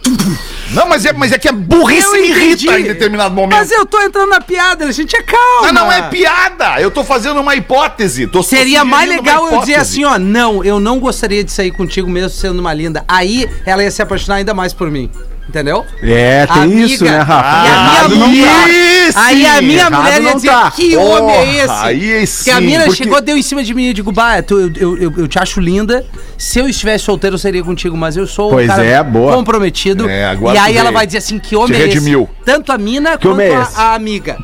Não, 0.74 0.88
mas 0.88 1.04
é, 1.06 1.12
mas 1.12 1.32
é 1.32 1.38
que 1.38 1.48
a 1.48 1.52
burrice 1.52 2.10
me 2.12 2.28
irrita 2.28 2.78
em 2.78 2.84
determinado 2.84 3.34
momento. 3.34 3.56
Mas 3.58 3.70
eu 3.70 3.86
tô 3.86 4.00
entrando 4.00 4.28
na 4.30 4.40
piada, 4.40 4.84
a 4.86 4.92
gente 4.92 5.14
é 5.16 5.22
calma. 5.22 5.68
Ah, 5.68 5.72
não 5.72 5.90
é 5.92 6.02
piada. 6.08 6.80
Eu 6.80 6.90
tô 6.90 7.04
fazendo 7.04 7.40
uma 7.40 7.54
hipótese. 7.54 8.26
Tô 8.26 8.42
Seria 8.42 8.84
mais 8.84 9.08
legal 9.08 9.50
eu 9.52 9.60
dizer 9.60 9.76
assim, 9.76 10.04
ó, 10.04 10.18
não, 10.18 10.64
eu 10.64 10.80
não 10.80 10.98
gostaria 10.98 11.42
de 11.44 11.52
sair 11.52 11.70
contigo 11.70 12.08
mesmo 12.10 12.30
sendo 12.30 12.58
uma 12.58 12.74
linda. 12.74 13.04
Aí 13.08 13.48
ela 13.64 13.82
ia 13.82 13.90
se 13.90 14.02
apaixonar 14.02 14.36
ainda 14.36 14.52
mais 14.54 14.72
por 14.72 14.90
mim. 14.90 15.10
Entendeu? 15.46 15.84
É, 16.02 16.46
tem 16.46 16.62
Amiga. 16.62 16.86
isso, 16.86 17.04
né, 17.04 17.18
Rafa? 17.18 17.66
E 17.66 17.70
a 17.70 18.08
minha 18.08 18.26
mulher- 18.26 18.46
tá. 18.48 18.64
Aí 18.64 19.34
Aí 19.34 19.46
a 19.46 19.56
sim, 19.58 19.64
minha 19.66 19.78
errado 19.80 19.96
mulher 20.02 20.22
ia 20.22 20.34
dizer, 20.34 20.48
tá. 20.48 20.70
que 20.70 20.96
homem 20.96 21.36
é 21.36 21.54
esse? 21.56 21.66
Porra, 21.66 21.84
aí 21.84 22.26
Porque 22.26 22.50
a 22.50 22.54
sim, 22.56 22.60
mina 22.62 22.84
porque- 22.86 23.04
chegou, 23.04 23.20
deu 23.20 23.36
em 23.36 23.42
cima 23.42 23.62
de 23.62 23.74
mim 23.74 23.88
e 23.88 23.92
digo, 23.92 24.10
bah, 24.10 24.40
tu- 24.42 24.58
eu, 24.58 24.72
eu, 24.74 24.98
eu, 24.98 25.14
eu 25.18 25.28
te 25.28 25.38
acho 25.38 25.60
linda. 25.60 26.02
Se 26.36 26.58
eu 26.58 26.68
estivesse 26.68 27.04
solteiro, 27.04 27.34
eu 27.34 27.38
seria 27.38 27.62
contigo, 27.62 27.96
mas 27.96 28.16
eu 28.16 28.26
sou 28.26 28.50
Pois 28.50 28.68
é, 28.78 29.02
boa. 29.02 29.34
comprometido. 29.34 30.08
É, 30.08 30.26
agora 30.26 30.56
e 30.56 30.58
aí 30.58 30.76
ela 30.76 30.90
vai 30.90 31.06
dizer 31.06 31.18
assim, 31.18 31.38
que 31.38 31.54
homem 31.56 31.80
é 31.80 31.88
esse? 31.88 32.28
Tanto 32.44 32.72
a 32.72 32.78
mina 32.78 33.12
Que 33.16 33.26
quanto 33.28 33.32
homem 33.34 33.48
é 33.48 33.56
a, 33.56 33.68
a 33.76 33.94
amiga. 33.94 34.36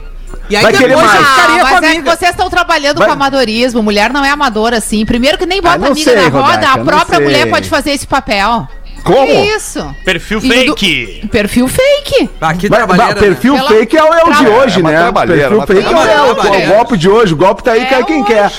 E 0.48 0.56
aí 0.56 0.62
Vai 0.62 0.72
querer 0.72 0.92
eu 0.94 0.98
mais. 0.98 1.10
ficaria 1.10 1.62
Ah, 1.62 1.66
com 1.68 1.74
mas 1.74 1.82
é 1.82 1.86
amiga. 1.92 2.16
vocês 2.16 2.30
estão 2.32 2.50
trabalhando 2.50 2.98
Vai- 2.98 3.06
com 3.06 3.12
amadorismo. 3.12 3.82
Mulher 3.82 4.12
não 4.12 4.24
é 4.24 4.30
amadora 4.30 4.78
assim. 4.78 5.04
Primeiro 5.06 5.38
que 5.38 5.46
nem 5.46 5.60
bota 5.62 5.84
Ah, 5.84 5.88
amiga 5.88 6.10
sei, 6.10 6.16
na 6.16 6.28
roda, 6.28 6.38
Rodaica, 6.54 6.72
a 6.72 6.78
própria 6.84 7.20
mulher 7.20 7.48
pode 7.48 7.68
fazer 7.68 7.90
esse 7.92 8.06
papel. 8.06 8.66
Como? 9.04 9.26
Que 9.26 9.32
isso? 9.32 9.94
Perfil 10.04 10.38
E 10.42 10.48
do- 10.66 10.76
fake. 10.76 11.28
Perfil 11.30 11.68
fake. 11.68 12.28
Ah, 12.40 12.52
trabalheira, 12.54 12.86
mas 13.14 13.14
perfil 13.18 13.54
Pela- 13.54 13.68
fake 13.68 13.96
é 13.96 14.02
o, 14.02 14.12
é 14.12 14.24
o 14.24 14.32
de 14.32 14.46
hoje, 14.48 14.80
É 14.80 14.82
né? 14.82 15.12
perfil 15.12 15.62
fake 15.66 15.86
é, 15.86 15.90
o- 15.90 16.02
é 16.02 16.22
o, 16.22 16.54
é 16.54 16.66
o 16.68 16.74
golpe 16.74 16.96
de 16.98 17.08
hoje. 17.08 17.32
O 17.32 17.36
golpe 17.36 17.62
tá 17.62 17.72
aí, 17.72 17.82
É 17.82 17.86
cai 17.86 18.04
quem 18.04 18.22
hoje. 18.22 18.26
quer. 18.32 18.50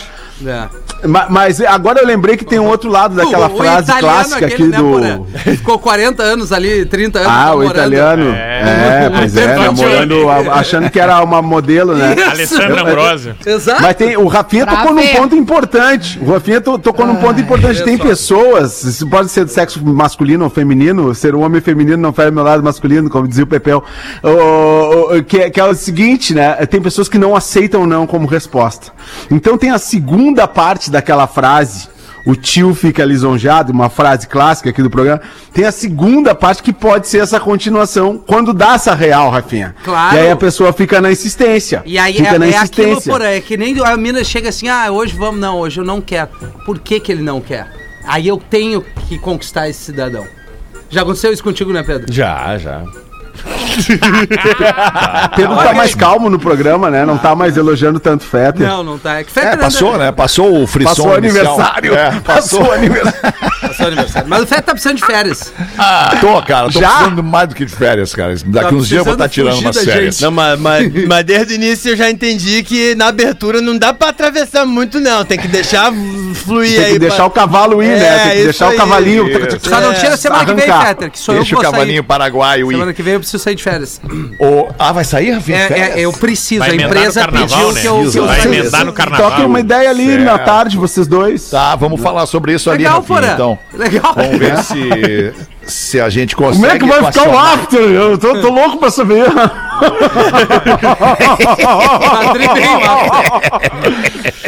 Ma- 1.04 1.28
Mas 1.30 1.60
agora 1.62 2.00
eu 2.00 2.06
lembrei 2.06 2.38
que 2.38 2.46
tem 2.46 2.60
um 2.60 2.68
outro 2.68 2.90
lado 2.90 3.16
daquela 3.16 3.48
O- 3.48 3.54
o 3.54 3.58
frase 3.58 3.92
clássica 4.00 4.46
aqui 4.46 4.64
né, 4.64 4.78
do. 4.78 5.26
Ficou 5.58 5.80
40 5.80 6.22
anos 6.22 6.52
ali, 6.52 6.86
30 6.86 7.20
anos 7.20 7.32
Ah, 7.32 7.42
o 7.56 7.60
namorando. 7.60 7.72
italiano. 7.72 8.32
É, 8.34 9.10
pois 9.16 9.36
é, 9.36 9.48
Perfil 9.48 9.64
namorando, 9.64 10.30
a- 10.30 10.54
achando 10.60 10.90
que 10.90 11.00
era 11.00 11.22
uma 11.24 11.42
modelo, 11.42 11.96
né? 11.96 12.16
Alessandra 12.30 12.82
Ambrosio. 12.82 13.36
Exato. 13.46 13.82
Mas 13.82 13.96
tem, 13.96 14.16
o 14.18 14.28
Rafinha 14.28 14.66
Pra 14.66 14.78
tocou 14.78 14.94
num 14.94 15.02
ver. 15.02 15.18
ponto 15.18 15.36
importante. 15.36 16.20
O 16.22 16.32
Rafinha 16.32 16.62
to- 16.62 16.78
tocou 16.80 17.06
num 17.08 17.16
ponto 17.16 17.40
importante. 17.42 17.84
Tem 17.84 17.98
só. 17.98 18.04
pessoas, 18.04 18.84
isso 18.84 19.10
pode 19.10 19.30
ser 19.30 19.44
do 19.46 19.52
sexo 19.52 19.84
masculino 19.84 20.44
ou 20.44 20.50
feminino, 20.50 21.14
ser 21.16 21.34
um 21.36 21.42
homem 21.44 21.62
feminino 21.62 21.98
não 21.98 22.14
fere 22.14 22.30
meu 22.32 22.44
lado 22.44 22.64
masculino, 22.64 23.10
como 23.10 23.28
dizia 23.28 23.44
o 23.44 23.48
Pepel. 23.48 23.84
O- 24.24 25.18
o- 25.18 25.24
que, 25.24 25.38
é- 25.40 25.50
que 25.50 25.60
é 25.60 25.64
o 25.66 25.74
seguinte, 25.74 26.34
né? 26.34 26.54
Tem 26.68 26.80
pessoas 26.82 27.10
que 27.10 27.18
não 27.18 27.36
aceitam 27.36 27.86
não 27.88 28.06
como 28.06 28.28
resposta. 28.28 28.92
Então 29.30 29.58
tem 29.58 29.72
a 29.72 29.78
segunda 29.80 30.31
parte 30.48 30.90
daquela 30.90 31.28
frase. 31.28 31.90
o 32.26 32.36
tio 32.36 32.76
fica 32.76 33.04
lisonjeado, 33.04 33.72
uma 33.72 33.90
frase 33.90 34.28
clássica 34.28 34.70
aqui 34.70 34.84
do 34.84 34.90
programa. 34.90 35.22
Tem 35.54 35.66
a 35.66 35.72
segunda 35.72 36.36
parte 36.36 36.62
que 36.62 36.72
pode 36.72 37.08
ser 37.08 37.20
essa 37.20 37.40
continuação, 37.40 38.18
quando 38.18 38.54
dá 38.54 38.76
essa 38.76 38.94
real, 38.94 39.32
Rafinha. 39.32 39.76
Claro. 39.84 40.16
E 40.16 40.20
aí 40.20 40.30
a 40.30 40.36
pessoa 40.36 40.72
fica 40.72 41.02
na 41.02 41.12
insistência. 41.12 41.82
E 41.86 41.98
aí 41.98 42.14
fica 42.14 42.36
é, 42.36 42.40
na 42.40 42.46
é 42.46 42.58
aquilo, 42.58 43.02
porra, 43.02 43.26
é 43.26 43.42
que 43.42 43.58
nem 43.58 43.80
a 43.84 43.98
mina 43.98 44.24
chega 44.24 44.50
assim, 44.50 44.68
ah, 44.68 44.92
hoje 44.92 45.16
vamos, 45.16 45.40
não, 45.40 45.58
hoje 45.58 45.80
eu 45.80 45.86
não 45.86 46.00
quero. 46.00 46.30
Por 46.66 46.78
que 46.80 47.00
que 47.00 47.12
ele 47.12 47.24
não 47.24 47.42
quer? 47.42 47.68
Aí 48.06 48.28
eu 48.28 48.38
tenho 48.38 48.84
que 49.08 49.18
conquistar 49.18 49.70
esse 49.70 49.80
cidadão. 49.80 50.26
Já 50.90 51.02
aconteceu 51.02 51.32
isso 51.32 51.44
contigo, 51.44 51.72
né, 51.72 51.84
Pedro? 51.84 52.12
Já, 52.12 52.58
já. 52.58 52.84
Pedro 55.36 55.56
tá 55.56 55.74
mais 55.74 55.96
calmo 55.96 56.30
no 56.30 56.40
programa, 56.40 56.90
né? 56.90 57.06
Não 57.06 57.18
tá 57.18 57.36
mais 57.36 57.58
elogiando 57.58 58.00
tanto 58.00 58.24
Fetter. 58.24 58.68
Não, 58.68 58.84
não 58.84 58.98
tá. 58.98 59.20
É 59.20 59.24
que 59.24 59.32
É, 59.38 59.42
Fetter 59.42 59.60
passou, 59.60 59.90
anda- 59.96 60.06
né? 60.06 60.12
Passou 60.12 60.62
o 60.64 60.68
frisson 60.68 60.90
Passou 60.90 61.08
o 61.10 61.14
aniversário. 61.16 61.96
É, 61.96 62.12
Passou 62.22 62.64
o 62.68 62.72
aniversário. 62.72 63.20
Passou 63.62 63.86
o 63.86 63.88
aniversário. 63.88 64.30
Mas 64.30 64.42
o 64.42 64.48
Fetter 64.48 64.64
tá 64.64 64.72
precisando 64.74 64.98
de 64.98 65.06
férias. 65.06 65.54
Tô, 66.20 66.42
cara. 66.44 66.70
Tô 66.72 66.80
Já? 66.80 66.90
precisando 66.90 67.24
mais 67.24 67.50
do 67.50 67.56
que 67.56 67.66
de 67.66 67.74
férias, 67.76 68.14
cara. 68.16 68.36
Daqui 68.46 68.70
Tá 68.70 68.76
uns 68.76 68.88
dias 68.88 69.00
eu 69.00 69.04
vou 69.06 69.14
estar 69.14 69.26
precisando 69.28 69.52
tirando 69.54 69.66
umas 69.66 69.78
férias. 69.84 70.16
gente. 70.16 70.24
Não, 70.24 70.32
mas, 70.32 70.60
mas, 70.60 71.06
mas 71.08 71.26
desde 71.26 71.54
o 71.54 71.56
início 71.56 71.92
eu 71.92 71.98
já 71.98 72.10
entendi 72.10 72.64
que 72.64 72.96
na 72.96 73.08
abertura 73.08 73.62
não 73.62 73.78
dá 73.78 73.94
pra 73.94 74.10
atravessar 74.10 74.66
muito, 74.66 75.00
não. 75.00 75.24
Tem 75.26 75.38
que 75.38 75.48
deixar 75.48 75.92
fluir 76.36 76.76
Tem 76.76 76.86
aí. 76.86 76.94
que 76.94 77.00
deixar 77.00 77.16
pra- 77.18 77.26
o 77.28 77.32
cavalo 77.32 77.84
ir, 77.84 77.88
né? 77.98 78.06
É, 78.06 78.20
Tem 78.30 78.38
que 78.38 78.44
deixar 78.44 78.68
o 78.68 78.72
aí. 78.72 78.78
cavalinho. 78.78 79.28
Isso. 79.28 79.70
Só 79.70 79.80
não 79.82 79.92
É, 79.92 79.96
tira 79.96 80.18
semana 80.18 80.46
que 80.46 80.54
vem, 80.54 80.70
arrancar. 80.70 80.88
Fetter, 80.88 81.12
que 81.12 81.20
sou 81.20 81.36
eu 81.36 81.40
que 81.42 81.46
Deixa 81.46 81.56
o 81.56 81.62
vou 81.62 81.72
cavalinho 81.72 81.98
sair. 81.98 82.08
paraguaio 82.08 82.72
ir. 82.72 82.76
Semana 82.76 82.94
que 82.94 83.04
vem 83.04 83.14
eu 83.14 83.20
preciso 83.20 83.44
sair 83.44 83.51
de 83.56 83.64
férias. 83.64 84.02
O- 84.40 84.68
Ah, 84.80 84.92
vai 84.92 85.04
sair, 85.04 85.32
Rafinha? 85.32 85.58
É, 85.60 85.68
Férias? 85.68 85.96
é, 85.98 86.00
eu 86.02 86.12
preciso. 86.14 86.60
Vai 86.60 86.72
a 86.72 86.76
empresa 86.76 87.28
pediu 87.28 87.72
né? 87.72 87.82
que 87.82 87.88
eu, 87.88 88.12
que 88.12 88.18
eu 88.20 88.26
Vai 88.28 88.42
saia. 88.42 88.56
emendar 88.56 88.86
no 88.86 88.94
carnaval. 88.94 89.30
Toquem 89.32 89.46
uma 89.46 89.60
ideia 89.60 89.90
ali 89.90 90.08
Certo. 90.08 90.24
na 90.24 90.40
tarde, 90.40 90.78
vocês 90.78 91.08
dois. 91.08 91.50
Tá, 91.50 91.76
vamos 91.76 92.02
falar 92.02 92.26
sobre 92.26 92.54
isso 92.54 92.70
ali, 92.70 92.84
Legal, 92.84 93.00
Rafinha, 93.02 93.20
Porã. 93.22 93.34
então. 93.34 93.60
Legal. 93.74 94.14
Vamos 94.16 94.38
ver 94.38 94.58
se, 94.64 95.34
se 95.66 96.00
a 96.02 96.10
gente 96.10 96.36
consegue 96.36 96.80
Como 96.80 96.94
é 96.94 96.98
que 96.98 97.02
vai 97.04 97.12
ficar 97.12 97.28
o 97.30 97.38
after? 97.38 97.80
Eu 97.82 98.18
tô, 98.18 98.40
tô 98.42 98.50
louco 98.50 98.78
pra 98.78 98.90
saber. 98.92 99.26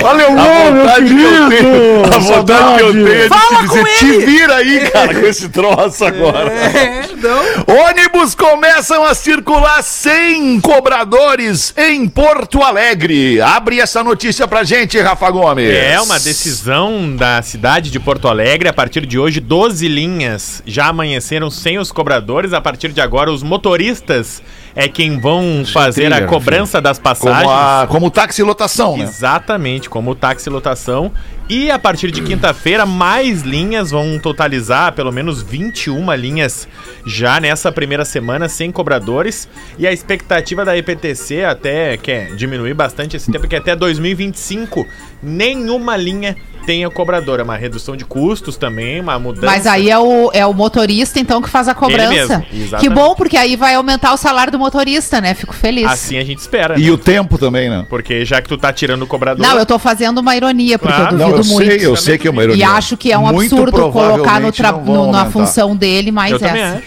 Olha 0.03 0.29
o 0.29 0.39
A 0.39 0.41
meu 0.71 0.75
vontade 0.75 1.05
que 1.15 1.23
eu 1.23 1.49
tenho, 1.49 2.05
a 2.05 2.19
vontade 2.19 2.75
que 2.77 2.83
eu 2.83 2.93
tenho 2.93 3.07
é 3.07 3.21
de 3.23 3.27
Fala 3.29 3.61
te 3.61 3.67
dizer, 3.67 3.85
te 3.97 4.25
vira 4.25 4.55
aí, 4.55 4.89
cara, 4.91 5.13
com 5.15 5.25
esse 5.25 5.49
troço 5.49 6.05
agora. 6.05 6.51
É, 6.51 7.01
não. 7.23 7.41
Ônibus 7.87 8.35
começam 8.35 9.03
a 9.05 9.15
circular 9.15 9.81
sem 9.81 10.59
cobradores 10.59 11.73
em 11.77 12.07
Porto 12.07 12.61
Alegre. 12.61 13.39
Abre 13.39 13.79
essa 13.79 14.03
notícia 14.03 14.45
pra 14.45 14.65
gente, 14.65 14.99
Rafa 14.99 15.31
Gomes. 15.31 15.69
É 15.73 15.99
uma 16.01 16.19
decisão 16.19 17.15
da 17.15 17.41
cidade 17.41 17.89
de 17.89 17.99
Porto 17.99 18.27
Alegre. 18.27 18.67
A 18.67 18.73
partir 18.73 19.05
de 19.05 19.17
hoje, 19.17 19.39
12 19.39 19.87
linhas 19.87 20.61
já 20.65 20.87
amanheceram 20.87 21.49
sem 21.49 21.79
os 21.79 21.91
cobradores. 21.93 22.51
A 22.51 22.59
partir 22.59 22.91
de 22.91 22.99
agora, 22.99 23.31
os 23.31 23.41
motoristas 23.41 24.41
é 24.75 24.87
quem 24.87 25.19
vão 25.19 25.63
fazer 25.65 26.07
a 26.07 26.15
trilha, 26.17 26.27
cobrança 26.27 26.81
das 26.81 26.97
passagens. 26.97 27.43
Como, 27.43 27.51
a, 27.51 27.87
como 27.87 28.11
táxi 28.11 28.41
lotação, 28.41 28.97
né? 28.97 29.03
Exatamente, 29.03 29.89
como 29.89 30.11
o 30.11 30.15
táxi 30.15 30.49
lotação. 30.49 31.11
E 31.49 31.69
a 31.69 31.77
partir 31.77 32.09
de 32.09 32.21
quinta-feira, 32.21 32.85
mais 32.85 33.41
linhas 33.41 33.91
vão 33.91 34.17
totalizar 34.17 34.93
pelo 34.93 35.11
menos 35.11 35.43
21 35.43 36.13
linhas 36.13 36.67
já 37.05 37.39
nessa 37.39 37.71
primeira 37.71 38.05
semana 38.05 38.47
sem 38.47 38.71
cobradores. 38.71 39.47
E 39.77 39.85
a 39.85 39.91
expectativa 39.91 40.63
da 40.63 40.75
EPTC 40.77 41.43
até 41.43 41.97
quer 41.97 42.33
diminuir 42.35 42.73
bastante 42.73 43.17
esse 43.17 43.31
tempo, 43.31 43.47
que 43.47 43.55
até 43.55 43.75
2025 43.75 44.87
nenhuma 45.21 45.97
linha 45.97 46.35
tenha 46.65 46.89
cobrador. 46.89 47.39
É 47.39 47.43
uma 47.43 47.57
redução 47.57 47.95
de 47.95 48.05
custos 48.05 48.57
também, 48.57 49.01
uma 49.01 49.19
mudança. 49.19 49.45
Mas 49.45 49.67
aí 49.67 49.89
é 49.89 49.99
o, 49.99 50.31
é 50.33 50.45
o 50.45 50.53
motorista, 50.53 51.19
então, 51.19 51.41
que 51.41 51.49
faz 51.49 51.67
a 51.67 51.75
cobrança. 51.75 52.09
mesmo, 52.09 52.45
exatamente. 52.51 52.79
Que 52.79 52.89
bom, 52.89 53.15
porque 53.15 53.37
aí 53.37 53.55
vai 53.55 53.75
aumentar 53.75 54.13
o 54.13 54.17
salário 54.17 54.51
do 54.51 54.59
motorista, 54.63 55.19
né? 55.21 55.33
Fico 55.33 55.53
feliz. 55.53 55.85
Assim 55.89 56.17
a 56.17 56.23
gente 56.23 56.39
espera. 56.39 56.79
E 56.79 56.83
né? 56.85 56.91
o 56.91 56.97
tempo 56.97 57.37
também, 57.37 57.69
né? 57.69 57.85
Porque 57.89 58.23
já 58.25 58.41
que 58.41 58.47
tu 58.49 58.57
tá 58.57 58.71
tirando 58.73 59.03
o 59.03 59.07
cobrador. 59.07 59.45
Não, 59.45 59.57
eu 59.57 59.65
tô 59.65 59.77
fazendo 59.77 60.19
uma 60.19 60.35
ironia, 60.35 60.79
porque 60.79 60.95
Claro. 60.95 61.15
eu 61.15 61.17
Não, 61.19 61.29
duvido 61.31 61.47
eu 61.49 61.53
muito. 61.53 61.69
sei, 61.71 61.85
eu 61.87 61.95
sei 61.95 62.17
que 62.17 62.27
é 62.27 62.31
uma 62.31 62.41
E 62.41 62.45
ironia. 62.45 62.69
acho 62.69 62.95
que 62.97 63.11
é 63.11 63.17
um 63.17 63.31
Muito 63.31 63.53
absurdo 63.55 63.91
colocar 63.91 64.39
no 64.39 64.51
tra- 64.51 64.71
não 64.71 64.81
no- 64.83 65.11
na 65.11 65.25
função 65.25 65.75
dele 65.75 66.11
mais 66.11 66.31
eu 66.31 66.37
essa. 66.47 66.81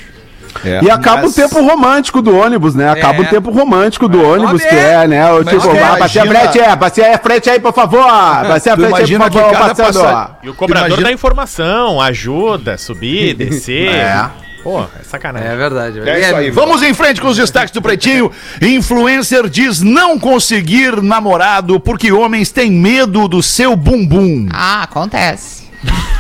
É, 0.64 0.82
E 0.82 0.90
acaba 0.90 1.20
mas- 1.22 1.32
o 1.32 1.34
tempo 1.34 1.60
romântico 1.60 2.22
do 2.22 2.34
ônibus, 2.34 2.74
né? 2.74 2.88
Acaba 2.88 3.18
É. 3.22 3.26
o 3.26 3.28
tempo 3.28 3.50
romântico 3.50 4.08
do 4.08 4.22
ônibus, 4.22 4.52
Nome 4.52 4.58
que 4.60 4.74
é. 4.74 5.02
é, 5.04 5.06
né? 5.06 5.30
O 5.30 5.44
Mas 5.44 5.48
tipo, 5.54 5.66
vai, 5.66 5.98
passei 5.98 6.22
a 6.22 6.24
imagina- 6.24 6.50
frente, 6.50 6.58
é, 6.66 6.76
passei 6.76 7.04
a 7.12 7.18
frente 7.18 7.50
aí, 7.50 7.60
por 7.60 7.74
favor. 7.74 8.02
Passei 8.06 8.72
a 8.72 8.74
frente 8.76 8.86
aí, 8.94 8.98
imagina 8.98 9.24
por 9.24 9.32
que 9.32 9.38
favor, 9.38 9.68
passando. 9.68 10.02
passa- 10.02 10.30
E 10.42 10.48
o 10.48 10.54
cobrador 10.54 10.86
Imagina- 10.88 11.08
dá 11.08 11.12
informação, 11.12 12.00
ajuda, 12.00 12.78
subir, 12.78 13.34
descer. 13.36 13.88
É. 13.90 14.30
Pô, 14.66 14.82
é 14.82 15.04
sacanagem. 15.04 15.48
É 15.48 15.54
verdade. 15.54 16.00
É 16.00 16.20
isso 16.20 16.34
aí. 16.34 16.50
Vamos 16.50 16.82
em 16.82 16.92
frente 16.92 17.20
com 17.20 17.28
os 17.28 17.36
destaques 17.36 17.70
do 17.70 17.80
Pretinho. 17.80 18.32
Influencer 18.60 19.48
diz 19.48 19.80
não 19.80 20.18
conseguir 20.18 21.00
namorado 21.00 21.78
porque 21.78 22.10
homens 22.10 22.50
têm 22.50 22.72
medo 22.72 23.28
do 23.28 23.40
seu 23.44 23.76
bumbum. 23.76 24.48
Ah, 24.52 24.82
acontece. 24.82 25.65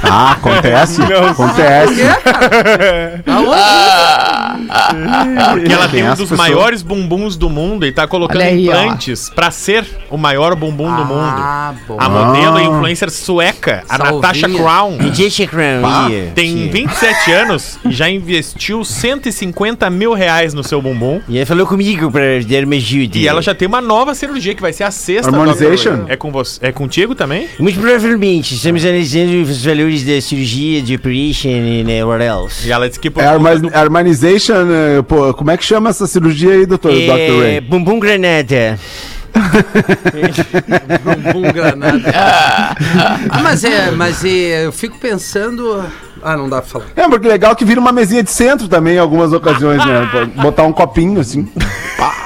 Ah, 0.02 0.32
acontece? 0.32 1.02
acontece. 1.02 2.02
Porque 5.52 5.72
ela 5.72 5.88
tem 5.88 6.00
Tem 6.02 6.04
um 6.04 6.10
dos 6.10 6.20
pessoas- 6.20 6.38
maiores 6.38 6.82
bumbuns 6.82 7.36
do 7.36 7.48
mundo 7.48 7.86
e 7.86 7.92
tá 7.92 8.06
colocando 8.06 8.40
aí, 8.42 8.68
ó. 8.68 8.72
implantes 8.72 9.30
pra 9.30 9.50
ser 9.50 9.86
o 10.10 10.16
maior 10.16 10.54
bumbum 10.54 10.94
do 10.94 11.04
mundo. 11.04 11.36
Ah, 11.38 11.74
bom. 11.86 11.96
A 11.98 12.08
modelo 12.08 12.58
e 12.60 12.64
influencer 12.64 13.10
sueca, 13.10 13.82
a. 13.88 13.96
Natasha 13.98 14.48
Crown, 14.48 14.98
Jessica 15.12 15.50
Crown, 15.56 16.08
yeah. 16.08 16.32
tem 16.34 16.68
27 16.68 17.32
anos 17.32 17.78
e 17.84 17.90
já 17.92 18.08
investiu 18.08 18.84
150 18.84 19.88
mil 19.90 20.12
reais 20.14 20.54
no 20.54 20.62
seu 20.62 20.80
bumbum. 20.80 21.20
E 21.28 21.36
ele 21.38 21.46
falou 21.46 21.66
comigo 21.66 22.10
pra 22.10 22.22
dar 22.48 22.64
uma 22.64 22.74
ajuda. 22.76 23.18
E 23.18 23.26
ela 23.26 23.42
já 23.42 23.54
tem 23.54 23.66
uma 23.66 23.80
nova 23.80 24.14
cirurgia 24.14 24.54
que 24.54 24.62
vai 24.62 24.72
ser 24.72 24.84
a 24.84 24.90
sexta. 24.90 25.28
Harmonization? 25.30 26.04
É 26.08 26.16
com 26.16 26.30
você, 26.30 26.58
é 26.66 26.72
contigo 26.72 27.14
também? 27.14 27.48
Muito 27.58 27.80
provavelmente, 27.80 28.54
estamos 28.54 28.84
analisando 28.84 29.32
os 29.56 29.64
valores 29.64 30.04
da 30.04 30.20
cirurgia, 30.20 30.82
de 30.82 30.94
operation 30.94 31.48
e 31.48 31.84
né, 31.84 32.04
what 32.04 32.22
else. 32.22 32.66
E 32.66 32.72
ela 32.72 32.88
disse 32.88 33.00
que 33.00 33.10
por 33.10 33.22
É 33.22 33.26
harmonization, 33.26 34.66
eh, 34.70 35.02
pô, 35.02 35.32
como 35.34 35.50
é 35.50 35.56
que 35.56 35.64
chama 35.64 35.90
essa 35.90 36.06
cirurgia 36.06 36.52
aí, 36.52 36.66
doutor 36.66 36.92
Dr. 36.92 36.98
É, 36.98 37.40
Ray? 37.40 37.60
bumbum 37.60 37.98
granada. 37.98 38.78
Bumbum 41.04 41.52
granada. 41.52 42.02
ah, 42.14 43.42
mas 43.42 43.64
é, 43.64 43.90
mas 43.90 44.24
é, 44.24 44.64
eu 44.64 44.72
fico 44.72 44.98
pensando. 44.98 45.84
Ah, 46.22 46.36
não 46.36 46.48
dá 46.48 46.62
pra 46.62 46.70
falar. 46.70 46.86
É, 46.96 47.08
porque 47.08 47.28
legal 47.28 47.54
que 47.54 47.64
vira 47.64 47.80
uma 47.80 47.92
mesinha 47.92 48.22
de 48.22 48.30
centro 48.30 48.68
também 48.68 48.94
em 48.94 48.98
algumas 48.98 49.32
ocasiões, 49.32 49.84
né? 49.84 50.30
Botar 50.36 50.64
um 50.64 50.72
copinho 50.72 51.20
assim. 51.20 51.44
Pá, 51.98 52.25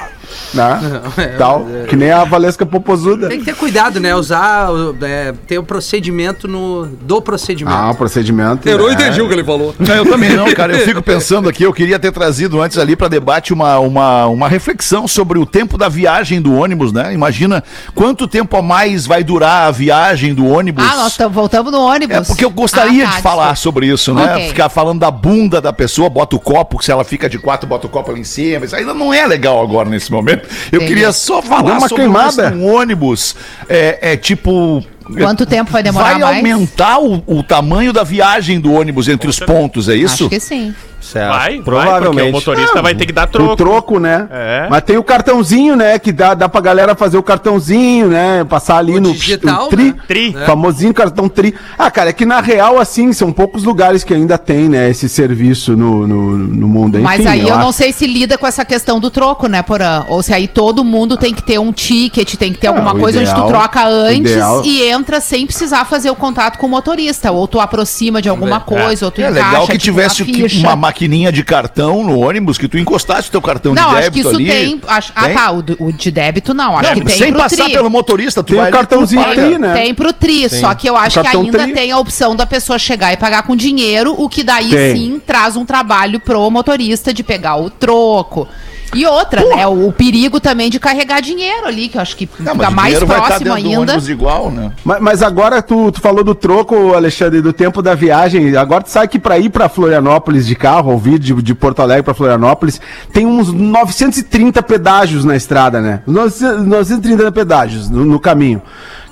né? 0.53 1.01
Tal. 1.37 1.65
Que 1.87 1.95
nem 1.95 2.11
a 2.11 2.23
Valesca 2.23 2.65
Popozuda. 2.65 3.27
Tem 3.29 3.39
que 3.39 3.45
ter 3.45 3.55
cuidado, 3.55 3.99
né? 3.99 4.15
Usar, 4.15 4.71
o- 4.71 4.95
é, 5.01 5.33
ter 5.47 5.57
o 5.57 5.63
procedimento 5.63 6.47
no, 6.47 6.85
do 6.85 7.21
procedimento. 7.21 7.75
Ah, 7.75 7.91
o 7.91 7.95
procedimento. 7.95 8.67
Eu 8.67 8.77
não 8.77 8.87
né? 8.87 8.93
entendi 8.93 9.21
o 9.21 9.27
que 9.27 9.33
ele 9.33 9.43
falou. 9.43 9.73
Não, 9.79 9.95
eu 9.95 10.05
também 10.05 10.31
não, 10.35 10.51
cara. 10.53 10.73
Eu 10.73 10.85
fico 10.85 11.01
pensando 11.01 11.47
aqui, 11.49 11.63
eu 11.63 11.73
queria 11.73 11.99
ter 11.99 12.11
trazido 12.11 12.61
antes 12.61 12.77
ali 12.77 12.95
para 12.95 13.07
debate 13.07 13.53
uma, 13.53 13.79
uma, 13.79 14.25
uma 14.27 14.47
reflexão 14.47 15.07
sobre 15.07 15.39
o 15.39 15.45
tempo 15.45 15.77
da 15.77 15.89
viagem 15.89 16.41
do 16.41 16.53
ônibus, 16.55 16.91
né? 16.91 17.13
Imagina 17.13 17.63
quanto 17.93 18.27
tempo 18.27 18.55
a 18.57 18.61
mais 18.61 19.05
vai 19.05 19.23
durar 19.23 19.67
a 19.67 19.71
viagem 19.71 20.33
do 20.33 20.45
ônibus. 20.47 20.83
Ah, 20.89 20.95
nós 20.97 21.15
tamo- 21.17 21.33
voltamos 21.33 21.71
no 21.71 21.81
ônibus. 21.81 22.15
É 22.17 22.21
porque 22.21 22.45
eu 22.45 22.49
gostaria 22.49 23.05
Ah, 23.05 23.09
tá, 23.11 23.15
de 23.17 23.21
falar 23.21 23.53
desculpa. 23.53 23.55
sobre 23.61 23.87
isso, 23.87 24.13
né? 24.13 24.33
Ok. 24.33 24.47
Ficar 24.49 24.69
falando 24.69 24.99
da 24.99 25.11
bunda 25.11 25.61
da 25.61 25.71
pessoa, 25.73 26.09
bota 26.09 26.35
o 26.35 26.39
copo, 26.39 26.83
se 26.83 26.91
ela 26.91 27.03
fica 27.03 27.29
de 27.29 27.37
quatro, 27.39 27.67
bota 27.67 27.87
o 27.87 27.89
copo 27.89 28.11
ali 28.11 28.21
em 28.21 28.23
cima. 28.23 28.65
Isso 28.65 28.75
ainda 28.75 28.93
não 28.93 29.13
é 29.13 29.25
legal 29.25 29.61
agora 29.61 29.89
nesse 29.89 30.11
momento. 30.11 30.30
Eu 30.71 30.77
Entendi. 30.77 30.85
queria 30.87 31.11
só 31.11 31.41
falar 31.41 31.73
uma 31.77 31.87
sobre 31.89 32.03
queimada. 32.03 32.53
um 32.55 32.65
ônibus. 32.73 33.35
É, 33.67 34.13
é 34.13 34.17
tipo. 34.17 34.83
Quanto 35.17 35.45
tempo 35.45 35.71
vai 35.71 35.83
demorar 35.83 36.11
Vai 36.11 36.19
mais? 36.19 36.37
aumentar 36.37 36.99
o, 36.99 37.21
o 37.27 37.43
tamanho 37.43 37.91
da 37.91 38.03
viagem 38.03 38.59
do 38.59 38.71
ônibus 38.71 39.07
entre 39.09 39.29
os 39.29 39.39
pontos, 39.39 39.89
é 39.89 39.95
isso? 39.95 40.13
Acho 40.25 40.29
que 40.29 40.39
sim. 40.39 40.73
Certo. 41.01 41.29
Vai, 41.31 41.39
vai, 41.39 41.57
porque 41.57 41.69
o 41.69 41.73
Provavelmente. 41.83 42.31
motorista 42.31 42.81
vai 42.81 42.95
ter 42.95 43.05
que 43.05 43.11
dar 43.11 43.27
O 43.27 43.31
troco. 43.31 43.55
troco, 43.55 43.99
né? 43.99 44.27
É. 44.31 44.67
Mas 44.69 44.83
tem 44.83 44.97
o 44.97 45.03
cartãozinho, 45.03 45.75
né? 45.75 45.97
Que 45.99 46.11
dá, 46.11 46.33
dá 46.33 46.47
pra 46.47 46.61
galera 46.61 46.95
fazer 46.95 47.17
o 47.17 47.23
cartãozinho, 47.23 48.07
né? 48.07 48.43
Passar 48.43 48.77
ali 48.77 48.97
O 48.97 49.01
no 49.01 49.11
digital, 49.13 49.65
o 49.65 49.69
tri, 49.69 49.83
né? 49.85 49.95
Tri. 50.07 50.35
Famosinho 50.45 50.93
cartão 50.93 51.27
tri. 51.27 51.53
Ah, 51.77 51.89
cara, 51.89 52.11
é 52.11 52.13
que 52.13 52.25
na 52.25 52.39
real, 52.39 52.79
assim, 52.79 53.11
são 53.13 53.31
poucos 53.31 53.63
lugares 53.63 54.03
que 54.03 54.13
ainda 54.13 54.37
tem, 54.37 54.69
né? 54.69 54.89
Esse 54.89 55.09
serviço 55.09 55.75
no, 55.75 56.07
no, 56.07 56.37
no 56.37 56.67
mundo. 56.67 56.95
Enfim, 56.97 57.03
Mas 57.03 57.25
aí 57.25 57.41
eu, 57.47 57.57
não 57.57 57.69
acho. 57.69 57.79
sei 57.79 57.91
se 57.91 58.05
lida 58.07 58.37
com 58.37 58.45
essa 58.47 58.63
questão 58.63 58.99
do 58.99 59.09
troco, 59.09 59.47
né, 59.47 59.61
Porã? 59.61 60.05
Ou 60.07 60.21
se 60.21 60.33
aí 60.33 60.47
todo 60.47 60.83
mundo 60.83 61.17
tem 61.17 61.33
que 61.33 61.41
ter 61.43 61.59
um 61.59 61.71
ticket, 61.73 62.35
tem 62.35 62.53
que 62.53 62.59
ter 62.59 62.67
alguma 62.67 62.93
coisa 62.95 63.19
onde 63.19 63.29
ideal- 63.29 63.45
tu 63.47 63.49
troca 63.51 63.87
antes 63.87 64.31
ideal- 64.33 64.61
e 64.63 64.83
entra 64.83 65.19
sem 65.19 65.45
precisar 65.45 65.85
fazer 65.85 66.09
o 66.09 66.15
contato 66.15 66.57
com 66.57 66.67
o 66.67 66.69
motorista. 66.69 67.31
Ou 67.31 67.47
tu 67.47 67.59
aproxima 67.59 68.21
de 68.21 68.29
alguma 68.29 68.59
coisa, 68.59 69.05
ou 69.05 69.11
tu 69.11 69.21
É 69.21 69.29
encaixa 69.29 69.45
legal 69.47 69.61
que 69.65 69.71
tipo, 69.73 69.83
tivesse 69.83 70.21
uma 70.23 70.25
que- 70.31 70.43
ficha. 70.43 70.59
uma, 70.67 70.73
uma 70.75 70.90
maquininha 70.91 71.31
de 71.31 71.43
cartão 71.43 72.03
no 72.03 72.19
ônibus 72.19 72.57
que 72.57 72.67
tu 72.67 72.77
encostasse 72.77 73.29
o 73.29 73.31
teu 73.31 73.41
cartão 73.41 73.73
Não, 73.73 73.91
de 73.91 73.95
acho 73.97 74.11
que 74.11 74.21
débito 74.23 74.27
isso 74.27 74.35
ali. 74.35 74.47
tem. 74.47 74.81
acho- 74.87 75.11
ah, 75.15 75.25
Tem? 75.25 75.33
tá. 75.33 75.51
O, 75.51 75.63
o 75.87 75.93
de 75.93 76.11
débito 76.11 76.53
não. 76.53 76.77
Acho 76.77 76.89
Não, 76.89 76.95
que 76.99 77.05
tem 77.05 77.17
sem 77.17 77.31
pro 77.31 77.41
passar 77.41 77.63
tri. 77.63 77.73
pelo 77.73 77.89
motorista, 77.89 78.43
tu 78.43 78.47
Tem 78.47 78.55
vai 78.57 78.65
o 78.65 78.67
ali, 78.67 78.71
tu 78.71 78.77
cartãozinho 78.77 79.23
paga. 79.23 79.45
tri, 79.47 79.57
né? 79.57 79.73
Tem 79.73 79.93
pro 79.95 80.13
TRI, 80.13 80.49
só 80.49 80.75
que 80.75 80.87
eu 80.89 80.97
acho 80.97 81.21
que 81.21 81.27
ainda 81.27 81.59
tri. 81.63 81.73
tem 81.73 81.91
a 81.91 81.97
opção 81.97 82.35
da 82.35 82.45
pessoa 82.45 82.77
chegar 82.77 83.13
e 83.13 83.17
pagar 83.17 83.43
com 83.43 83.55
dinheiro, 83.55 84.13
o 84.17 84.27
que 84.27 84.43
daí 84.43 84.69
Tem. 84.69 84.95
sim 84.95 85.21
traz 85.25 85.55
um 85.55 85.65
trabalho 85.65 86.19
pro 86.19 86.49
motorista 86.51 87.13
de 87.13 87.23
pegar 87.23 87.55
o 87.55 87.69
troco. 87.69 88.47
E 88.93 89.05
outra, 89.05 89.43
né? 89.45 89.65
O, 89.67 89.87
o 89.87 89.91
perigo 89.93 90.39
também 90.39 90.69
de 90.69 90.79
carregar 90.79 91.21
dinheiro 91.21 91.65
ali, 91.65 91.87
que 91.87 91.97
eu 91.97 92.01
acho 92.01 92.15
que 92.17 92.27
Não, 92.39 92.53
o 92.53 92.71
mais 92.71 92.99
próximo 92.99 93.53
ainda. 93.53 93.97
igual, 94.09 94.51
né? 94.51 94.71
Mas, 94.83 94.99
mas 95.01 95.23
agora 95.23 95.61
tu, 95.61 95.91
tu 95.91 96.01
falou 96.01 96.23
do 96.23 96.35
troco, 96.35 96.93
Alexandre, 96.93 97.41
do 97.41 97.53
tempo 97.53 97.81
da 97.81 97.95
viagem. 97.95 98.55
Agora 98.57 98.83
tu 98.83 98.89
sabe 98.89 99.07
que 99.07 99.19
pra 99.19 99.37
ir 99.39 99.49
pra 99.49 99.69
Florianópolis 99.69 100.45
de 100.45 100.55
carro, 100.55 100.91
ou 100.91 100.97
vir 100.97 101.17
de, 101.19 101.33
de 101.41 101.55
Porto 101.55 101.81
Alegre 101.81 102.03
pra 102.03 102.13
Florianópolis, 102.13 102.81
tem 103.13 103.25
uns 103.25 103.51
930 103.53 104.61
pedágios 104.63 105.23
na 105.23 105.35
estrada, 105.35 105.79
né? 105.81 106.01
900 106.05 106.65
930 106.65 107.31
pedágios 107.31 107.89
no, 107.89 108.03
no 108.05 108.19
caminho. 108.19 108.61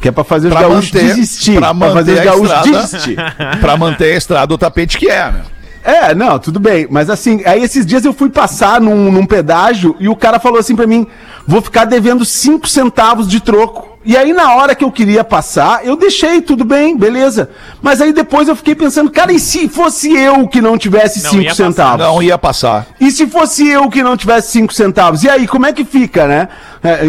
Que 0.02 0.08
é 0.08 0.12
pra 0.12 0.24
fazer 0.24 0.48
os 0.48 0.54
Pra 0.54 0.62
gaúchos 0.64 0.92
manter, 0.94 1.06
desistir. 1.16 1.58
pra 1.58 1.74
fazer 1.74 1.94
manter 1.94 2.14
os 2.14 2.20
a 2.20 2.24
gaúchos 2.24 2.52
estrada, 2.52 2.70
desistir. 2.82 3.16
pra 3.60 3.78
manter 3.78 4.14
a 4.14 4.18
estrada 4.18 4.54
o 4.54 4.58
tapete 4.58 4.98
que 4.98 5.08
é, 5.10 5.32
né? 5.32 5.42
É, 5.84 6.14
não, 6.14 6.38
tudo 6.38 6.60
bem. 6.60 6.88
Mas 6.90 7.10
assim, 7.10 7.42
aí 7.46 7.64
esses 7.64 7.86
dias 7.86 8.04
eu 8.04 8.14
fui 8.14 8.30
passar 8.30 8.82
num, 8.82 9.12
num 9.12 9.26
pedágio 9.26 9.96
e 10.00 10.10
o 10.10 10.16
cara 10.16 10.40
falou 10.40 10.60
assim 10.60 10.76
pra 10.76 10.88
mim: 10.88 11.08
vou 11.48 11.62
ficar 11.62 11.86
devendo 11.86 12.24
5 12.26 12.68
centavos 12.68 13.28
de 13.28 13.40
troco. 13.40 13.88
E 14.06 14.16
aí, 14.16 14.32
na 14.32 14.56
hora 14.56 14.74
que 14.74 14.84
eu 14.84 14.92
queria 14.92 15.26
passar, 15.26 15.86
eu 15.86 15.98
deixei, 15.98 16.42
tudo 16.42 16.64
bem, 16.64 16.98
beleza. 16.98 17.50
Mas 17.82 18.00
aí 18.00 18.14
depois 18.14 18.48
eu 18.48 18.56
fiquei 18.56 18.74
pensando, 18.74 19.12
cara, 19.12 19.32
e 19.34 19.40
se 19.40 19.68
fosse 19.68 20.12
eu 20.16 20.48
que 20.48 20.62
não 20.62 20.78
tivesse 20.78 21.22
Não 21.22 21.32
5 21.32 21.44
ia 21.44 21.50
passar. 21.50 21.66
centavos? 21.66 22.06
Não 22.06 22.24
ia 22.24 22.38
passar. 22.38 22.88
E 23.00 23.12
se 23.12 23.28
fosse 23.28 23.68
eu 23.68 23.90
que 23.90 24.02
não 24.02 24.16
tivesse 24.16 24.52
5 24.54 24.74
centavos? 24.74 25.24
E 25.24 25.30
aí, 25.30 25.46
como 25.48 25.66
é 25.66 25.74
que 25.74 25.84
fica, 25.84 26.26
né? 26.28 26.48
É, 26.82 27.02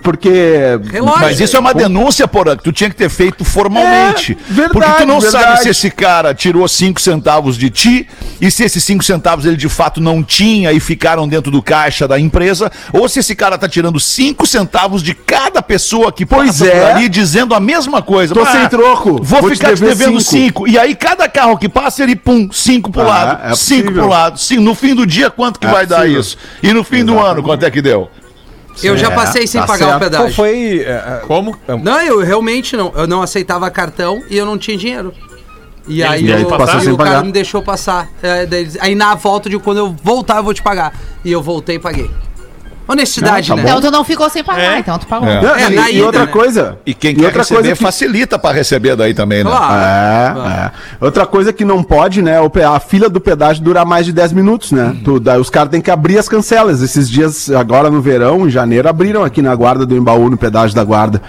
porque. 0.00 0.78
Relógio. 0.92 1.20
Mas 1.20 1.40
isso 1.40 1.56
é 1.56 1.60
uma 1.60 1.74
denúncia, 1.74 2.28
porra, 2.28 2.56
que 2.56 2.62
tu 2.62 2.70
tinha 2.72 2.88
que 2.88 2.94
ter 2.94 3.08
feito 3.08 3.44
formalmente. 3.44 4.38
É, 4.48 4.52
verdade, 4.52 4.72
Porque 4.72 4.92
tu 5.02 5.06
não 5.06 5.18
verdade. 5.20 5.44
sabe 5.44 5.62
se 5.62 5.68
esse 5.70 5.90
cara 5.90 6.32
tirou 6.32 6.66
5 6.68 7.00
centavos 7.00 7.56
de 7.58 7.68
ti 7.68 8.06
e 8.40 8.48
se 8.48 8.62
esses 8.62 8.82
5 8.84 9.02
centavos 9.02 9.44
ele 9.44 9.56
de 9.56 9.68
fato 9.68 10.00
não 10.00 10.22
tinha 10.22 10.72
e 10.72 10.78
ficaram 10.78 11.26
dentro 11.26 11.50
do 11.50 11.60
caixa 11.60 12.06
da 12.06 12.18
empresa, 12.18 12.70
ou 12.92 13.08
se 13.08 13.18
esse 13.18 13.34
cara 13.34 13.51
tá 13.58 13.68
tirando 13.68 13.98
5 14.00 14.46
centavos 14.46 15.02
de 15.02 15.14
cada 15.14 15.62
pessoa 15.62 16.12
que 16.12 16.24
Pois 16.26 16.48
passa 16.58 16.66
é. 16.66 16.70
por 16.80 16.96
ali 16.96 17.08
dizendo 17.08 17.54
a 17.54 17.60
mesma 17.60 18.02
coisa. 18.02 18.34
Tô 18.34 18.44
sem 18.46 18.68
troco, 18.68 19.22
Vou, 19.22 19.40
vou 19.42 19.50
te 19.50 19.56
ficar 19.56 19.74
te 19.74 19.80
dever 19.80 19.96
devendo 19.96 20.20
cinco. 20.20 20.66
5. 20.66 20.68
E 20.68 20.78
aí 20.78 20.94
cada 20.94 21.28
carro 21.28 21.56
que 21.58 21.68
passa 21.68 22.02
ele 22.02 22.16
pum, 22.16 22.48
5 22.52 22.90
pro 22.90 23.02
Ah, 23.02 23.06
lado, 23.06 23.52
é 23.52 23.54
5 23.54 23.92
pro 23.92 24.08
lado. 24.08 24.38
Sim, 24.38 24.58
no 24.58 24.74
fim 24.74 24.94
do 24.94 25.06
dia 25.06 25.30
quanto 25.30 25.58
que 25.60 25.66
É 25.66 25.70
vai 25.70 25.86
dar 25.86 25.98
possível. 26.00 26.20
isso? 26.20 26.36
E 26.62 26.72
no 26.72 26.82
fim 26.84 27.04
do 27.04 27.18
ano 27.18 27.42
quanto 27.42 27.64
é 27.64 27.70
que 27.70 27.82
deu? 27.82 28.10
Eu 28.82 28.96
já 28.96 29.10
passei 29.10 29.46
sem 29.46 29.60
tá 29.60 29.66
pagar 29.66 29.86
certo. 29.86 29.96
o 29.96 30.00
pedágio. 30.00 30.24
Qual 30.26 30.32
foi. 30.34 30.80
é, 30.80 30.90
é, 30.90 31.22
Como? 31.26 31.54
Não, 31.82 32.00
eu 32.00 32.20
realmente 32.20 32.74
não. 32.76 32.90
Eu 32.96 33.06
não 33.06 33.20
aceitava 33.20 33.70
cartão 33.70 34.22
e 34.30 34.36
eu 34.36 34.46
não 34.46 34.56
tinha 34.56 34.76
dinheiro. 34.78 35.12
E 35.86 36.00
Eles 36.00 36.10
aí, 36.12 36.22
deixam 36.22 36.40
eu, 36.42 36.42
e 36.90 36.92
o 36.92 36.96
cara 36.96 37.10
pagar? 37.10 37.24
me 37.24 37.32
deixou 37.32 37.60
passar. 37.62 38.08
É, 38.22 38.48
aí 38.80 38.94
na 38.94 39.14
volta 39.14 39.50
de 39.50 39.58
quando 39.58 39.78
eu 39.78 39.96
voltar, 40.02 40.36
eu 40.38 40.44
vou 40.44 40.54
te 40.54 40.62
pagar. 40.62 40.94
E 41.24 41.30
eu 41.30 41.42
voltei 41.42 41.76
e 41.76 41.78
paguei. 41.78 42.10
Honestidade, 42.88 43.52
Ah, 43.52 43.56
tá 43.56 43.62
né? 43.62 43.68
Então 43.68 43.80
tu 43.80 43.90
não 43.90 44.04
ficou 44.04 44.28
sem 44.28 44.42
pagar, 44.42 44.76
É. 44.76 44.78
então 44.80 44.98
tu 44.98 45.06
pagou. 45.06 45.28
É. 45.28 45.40
Não, 45.40 45.54
É, 45.54 45.90
e, 45.92 45.96
e 45.98 46.02
outra 46.02 46.22
né? 46.22 46.26
coisa. 46.26 46.78
E 46.84 46.92
quem 46.92 47.12
e 47.12 47.14
quer 47.14 47.24
outra 47.26 47.38
receber 47.42 47.60
coisa 47.60 47.76
que- 47.76 47.82
facilita 47.82 48.38
pra 48.38 48.52
receber 48.52 48.96
daí 48.96 49.14
também, 49.14 49.44
né? 49.44 49.50
Claro. 49.50 50.40
É, 50.40 50.48
é. 50.66 50.70
Outra 51.00 51.24
coisa 51.26 51.52
que 51.52 51.64
não 51.64 51.82
pode, 51.82 52.20
né? 52.22 52.38
A 52.66 52.80
fila 52.80 53.08
do 53.08 53.20
pedágio 53.20 53.62
durar 53.62 53.86
mais 53.86 54.04
de 54.06 54.12
10 54.12 54.32
minutos, 54.32 54.72
né? 54.72 54.96
Tu- 55.04 55.20
daí 55.20 55.40
os 55.40 55.48
caras 55.50 55.70
têm 55.70 55.80
que 55.80 55.90
abrir 55.90 56.18
as 56.18 56.28
cancelas. 56.28 56.82
Esses 56.82 57.08
dias, 57.08 57.50
agora 57.50 57.88
no 57.90 58.00
verão, 58.00 58.46
em 58.46 58.50
janeiro, 58.50 58.88
abriram 58.88 59.22
aqui 59.24 59.40
na 59.40 59.54
guarda 59.54 59.86
do 59.86 59.96
Embaú, 59.96 60.28
no 60.28 60.36
pedágio 60.36 60.74
da 60.74 60.82
guarda. 60.84 61.22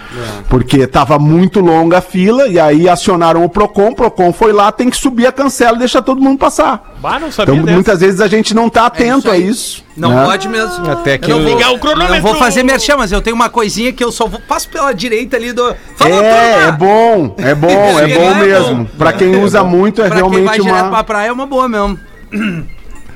Porque 0.48 0.86
tava 0.86 1.18
muito 1.18 1.60
longa 1.60 1.98
a 1.98 2.00
fila, 2.00 2.48
e 2.48 2.58
aí 2.58 2.88
acionaram 2.88 3.44
o 3.44 3.48
Procon, 3.48 3.88
o 3.90 3.94
Procon 3.94 4.32
foi 4.32 4.52
lá, 4.52 4.70
tem 4.72 4.90
que 4.90 4.96
subir 4.96 5.26
a 5.26 5.32
cancela 5.32 5.76
e 5.76 5.78
deixar 5.80 6.02
todo 6.02 6.20
mundo 6.20 6.38
passar. 6.38 6.94
Bah, 7.00 7.18
não 7.18 7.30
sabia 7.30 7.54
Então, 7.54 7.64
dessa. 7.64 7.74
muitas 7.74 8.00
vezes 8.00 8.20
a 8.20 8.26
gente 8.28 8.54
não 8.54 8.68
tá 8.68 8.86
atento 8.86 9.18
isso 9.18 9.30
a 9.30 9.36
isso. 9.38 9.84
Não 9.96 10.10
né? 10.12 10.24
pode 10.24 10.48
mesmo. 10.48 10.90
Até 10.90 11.16
que 11.18 11.30
eu 11.30 11.38
não 11.38 11.48
Ligar 11.48 11.72
o 11.72 11.78
cronômetro. 11.78 12.14
não 12.14 12.20
vou 12.22 12.34
fazer 12.34 12.62
merchan, 12.64 12.96
mas 12.96 13.12
eu 13.12 13.22
tenho 13.22 13.36
uma 13.36 13.48
coisinha 13.48 13.92
que 13.92 14.02
eu 14.02 14.10
só 14.10 14.26
vou, 14.26 14.40
passo 14.40 14.68
pela 14.68 14.92
direita 14.92 15.36
ali 15.36 15.52
do. 15.52 15.74
Falou, 15.96 16.20
É, 16.22 16.62
turma! 16.62 16.68
é 16.68 16.72
bom, 16.72 17.34
é 17.38 17.54
bom, 17.54 18.00
é 18.00 18.08
bom 18.08 18.30
é 18.30 18.34
mesmo. 18.34 18.74
bom. 18.76 18.84
Pra 18.98 19.12
quem 19.12 19.36
usa 19.36 19.62
muito, 19.62 20.02
é 20.02 20.08
Pra 20.08 20.16
quem 20.16 20.30
vai 20.30 20.30
realmente 20.40 20.62
direto 20.62 20.78
pra 20.78 20.88
uma. 20.88 21.04
praia 21.04 21.28
é 21.28 21.32
uma 21.32 21.46
boa 21.46 21.68
mesmo. 21.68 21.98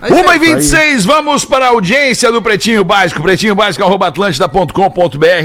Mas 0.00 0.12
1 0.12 0.14
é, 0.30 0.37
e 0.37 0.38
26 0.38 1.04
vamos 1.04 1.44
para 1.44 1.66
a 1.66 1.68
audiência 1.70 2.30
do 2.30 2.40
Pretinho 2.40 2.85
Básico, 2.85 3.20
pretinho 3.20 3.56
básico, 3.56 3.85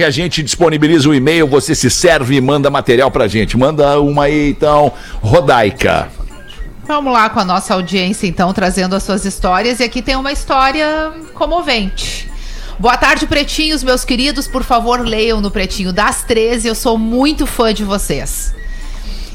A 0.06 0.10
gente 0.12 0.44
disponibiliza 0.44 1.10
o 1.10 1.16
e-mail, 1.16 1.48
você 1.48 1.74
se 1.74 1.90
serve 1.90 2.36
e 2.36 2.42
manda 2.42 2.70
material 2.70 3.10
pra 3.10 3.28
gente. 3.28 3.58
Manda 3.58 4.00
uma 4.00 4.26
aí, 4.26 4.50
então, 4.52 4.94
Rodaica. 5.22 6.10
Vamos 6.86 7.14
lá 7.14 7.30
com 7.30 7.40
a 7.40 7.46
nossa 7.46 7.74
audiência, 7.74 8.28
então, 8.28 8.52
trazendo 8.52 8.94
as 8.94 9.04
suas 9.04 9.24
histórias. 9.24 9.80
E 9.80 9.84
aqui 9.84 10.02
tem 10.02 10.18
uma 10.18 10.34
história 10.34 11.14
comovente. 11.34 12.30
Boa 12.78 12.98
tarde, 12.98 13.26
pretinhos, 13.26 13.84
meus 13.84 14.04
queridos. 14.04 14.50
Por 14.50 14.64
favor, 14.64 15.00
leiam 15.00 15.40
no 15.40 15.50
Pretinho 15.50 15.94
das 15.94 16.24
13. 16.24 16.68
Eu 16.68 16.76
sou 16.76 16.98
muito 16.98 17.48
fã 17.48 17.74
de 17.74 17.86
vocês. 17.86 18.54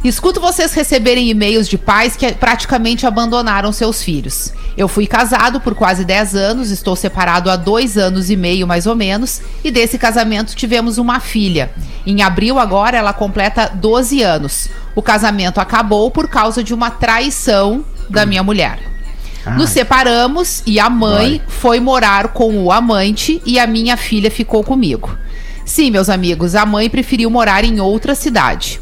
Escuto 0.05 0.41
vocês 0.41 0.73
receberem 0.75 1.29
e-mails 1.29 1.69
de 1.69 1.77
pais 1.77 2.15
que 2.15 2.33
praticamente 2.33 3.05
abandonaram 3.05 3.73
seus 3.73 4.03
filhos. 4.03 4.53
Eu 4.77 4.87
fui 4.87 5.09
casado 5.09 5.61
por 5.61 5.75
quase 5.75 6.05
10 6.05 6.37
anos, 6.37 6.71
estou 6.71 6.95
separado 6.95 7.51
há 7.51 7.57
dois 7.57 7.99
anos 7.99 8.31
e 8.31 8.37
meio 8.37 8.67
mais 8.67 8.87
ou 8.87 8.95
menos, 8.95 9.41
e 9.65 9.73
desse 9.73 9.99
casamento 9.99 10.55
tivemos 10.55 10.99
uma 10.99 11.19
filha. 11.19 11.73
Em 12.07 12.23
abril 12.23 12.61
agora 12.61 12.97
ela 12.97 13.13
completa 13.13 13.73
12 13.75 14.23
anos. 14.23 14.69
O 14.95 15.03
casamento 15.03 15.61
acabou 15.61 16.13
por 16.13 16.29
causa 16.29 16.63
de 16.63 16.73
uma 16.73 16.91
traição 16.91 17.85
da 18.09 18.25
minha 18.25 18.43
mulher. 18.43 18.79
Nos 19.57 19.71
separamos 19.71 20.63
e 20.67 20.79
a 20.79 20.89
mãe 20.89 21.43
foi 21.49 21.81
morar 21.81 22.29
com 22.29 22.63
o 22.63 22.71
amante 22.71 23.43
e 23.45 23.59
a 23.59 23.67
minha 23.67 23.97
filha 23.97 24.31
ficou 24.31 24.63
comigo. 24.63 25.17
Sim, 25.65 25.91
meus 25.91 26.09
amigos, 26.09 26.55
a 26.55 26.65
mãe 26.65 26.89
preferiu 26.89 27.31
morar 27.31 27.65
em 27.65 27.81
outra 27.81 28.15
cidade. 28.15 28.81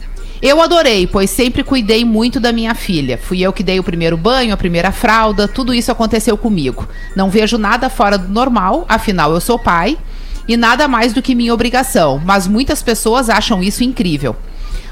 Eu 0.49 0.63
adorei, 0.63 1.09
pois 1.09 1.29
sempre 1.29 1.65
cuidei 1.65 2.05
muito 2.05 2.39
da 2.39 2.53
minha 2.53 2.73
filha. 2.73 3.19
Fui 3.19 3.41
eu 3.41 3.53
que 3.53 3.65
dei 3.65 3.81
o 3.81 3.83
primeiro 3.83 4.17
banho, 4.17 4.55
a 4.55 4.57
primeira 4.57 4.93
fralda, 4.93 5.49
tudo 5.49 5.75
isso 5.75 5.91
aconteceu 5.91 6.39
comigo. 6.39 6.89
Não 7.17 7.29
vejo 7.29 7.59
nada 7.59 7.91
fora 7.91 8.17
do 8.17 8.33
normal, 8.33 8.87
afinal 8.89 9.33
eu 9.33 9.41
sou 9.41 9.59
pai, 9.59 9.99
e 10.47 10.57
nada 10.57 10.87
mais 10.87 11.13
do 11.13 11.21
que 11.21 11.35
minha 11.35 11.53
obrigação, 11.53 12.23
mas 12.25 12.47
muitas 12.47 12.81
pessoas 12.81 13.29
acham 13.29 13.61
isso 13.61 13.83
incrível. 13.83 14.37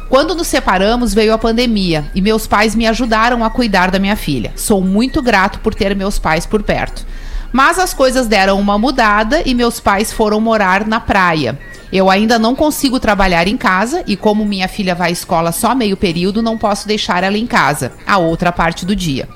Quando 0.08 0.34
nos 0.34 0.48
separamos, 0.48 1.14
veio 1.14 1.32
a 1.32 1.38
pandemia 1.38 2.04
e 2.16 2.20
meus 2.20 2.48
pais 2.48 2.74
me 2.74 2.88
ajudaram 2.88 3.44
a 3.44 3.48
cuidar 3.48 3.92
da 3.92 4.00
minha 4.00 4.16
filha. 4.16 4.52
Sou 4.56 4.82
muito 4.82 5.22
grato 5.22 5.60
por 5.60 5.72
ter 5.72 5.94
meus 5.94 6.18
pais 6.18 6.44
por 6.44 6.64
perto. 6.64 7.06
Mas 7.54 7.78
as 7.78 7.94
coisas 7.94 8.26
deram 8.26 8.58
uma 8.58 8.76
mudada 8.76 9.40
e 9.46 9.54
meus 9.54 9.78
pais 9.78 10.12
foram 10.12 10.40
morar 10.40 10.84
na 10.84 10.98
praia. 10.98 11.56
Eu 11.92 12.10
ainda 12.10 12.36
não 12.36 12.56
consigo 12.56 12.98
trabalhar 12.98 13.46
em 13.46 13.56
casa 13.56 14.02
e, 14.08 14.16
como 14.16 14.44
minha 14.44 14.66
filha 14.66 14.92
vai 14.92 15.10
à 15.10 15.12
escola 15.12 15.52
só 15.52 15.72
meio 15.72 15.96
período, 15.96 16.42
não 16.42 16.58
posso 16.58 16.88
deixar 16.88 17.22
ela 17.22 17.38
em 17.38 17.46
casa, 17.46 17.92
a 18.04 18.18
outra 18.18 18.50
parte 18.50 18.84
do 18.84 18.96
dia. 18.96 19.28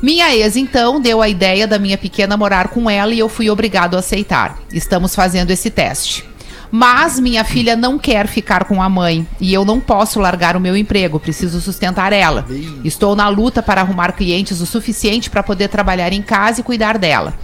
Minha 0.00 0.32
ex, 0.32 0.54
então, 0.54 1.00
deu 1.00 1.20
a 1.20 1.28
ideia 1.28 1.66
da 1.66 1.80
minha 1.80 1.98
pequena 1.98 2.36
morar 2.36 2.68
com 2.68 2.88
ela 2.88 3.12
e 3.12 3.18
eu 3.18 3.28
fui 3.28 3.50
obrigado 3.50 3.96
a 3.96 3.98
aceitar. 3.98 4.60
Estamos 4.72 5.12
fazendo 5.16 5.50
esse 5.50 5.68
teste. 5.68 6.24
Mas 6.70 7.18
minha 7.18 7.44
filha 7.44 7.74
não 7.74 7.98
quer 7.98 8.26
ficar 8.26 8.64
com 8.64 8.82
a 8.82 8.88
mãe 8.88 9.26
e 9.40 9.52
eu 9.54 9.64
não 9.64 9.80
posso 9.80 10.20
largar 10.20 10.54
o 10.56 10.60
meu 10.60 10.76
emprego, 10.76 11.18
preciso 11.18 11.60
sustentar 11.60 12.12
ela. 12.12 12.46
Estou 12.84 13.16
na 13.16 13.28
luta 13.28 13.62
para 13.62 13.80
arrumar 13.80 14.12
clientes 14.12 14.60
o 14.60 14.66
suficiente 14.66 15.30
para 15.30 15.42
poder 15.42 15.68
trabalhar 15.68 16.12
em 16.12 16.20
casa 16.20 16.60
e 16.60 16.64
cuidar 16.64 16.98
dela. 16.98 17.34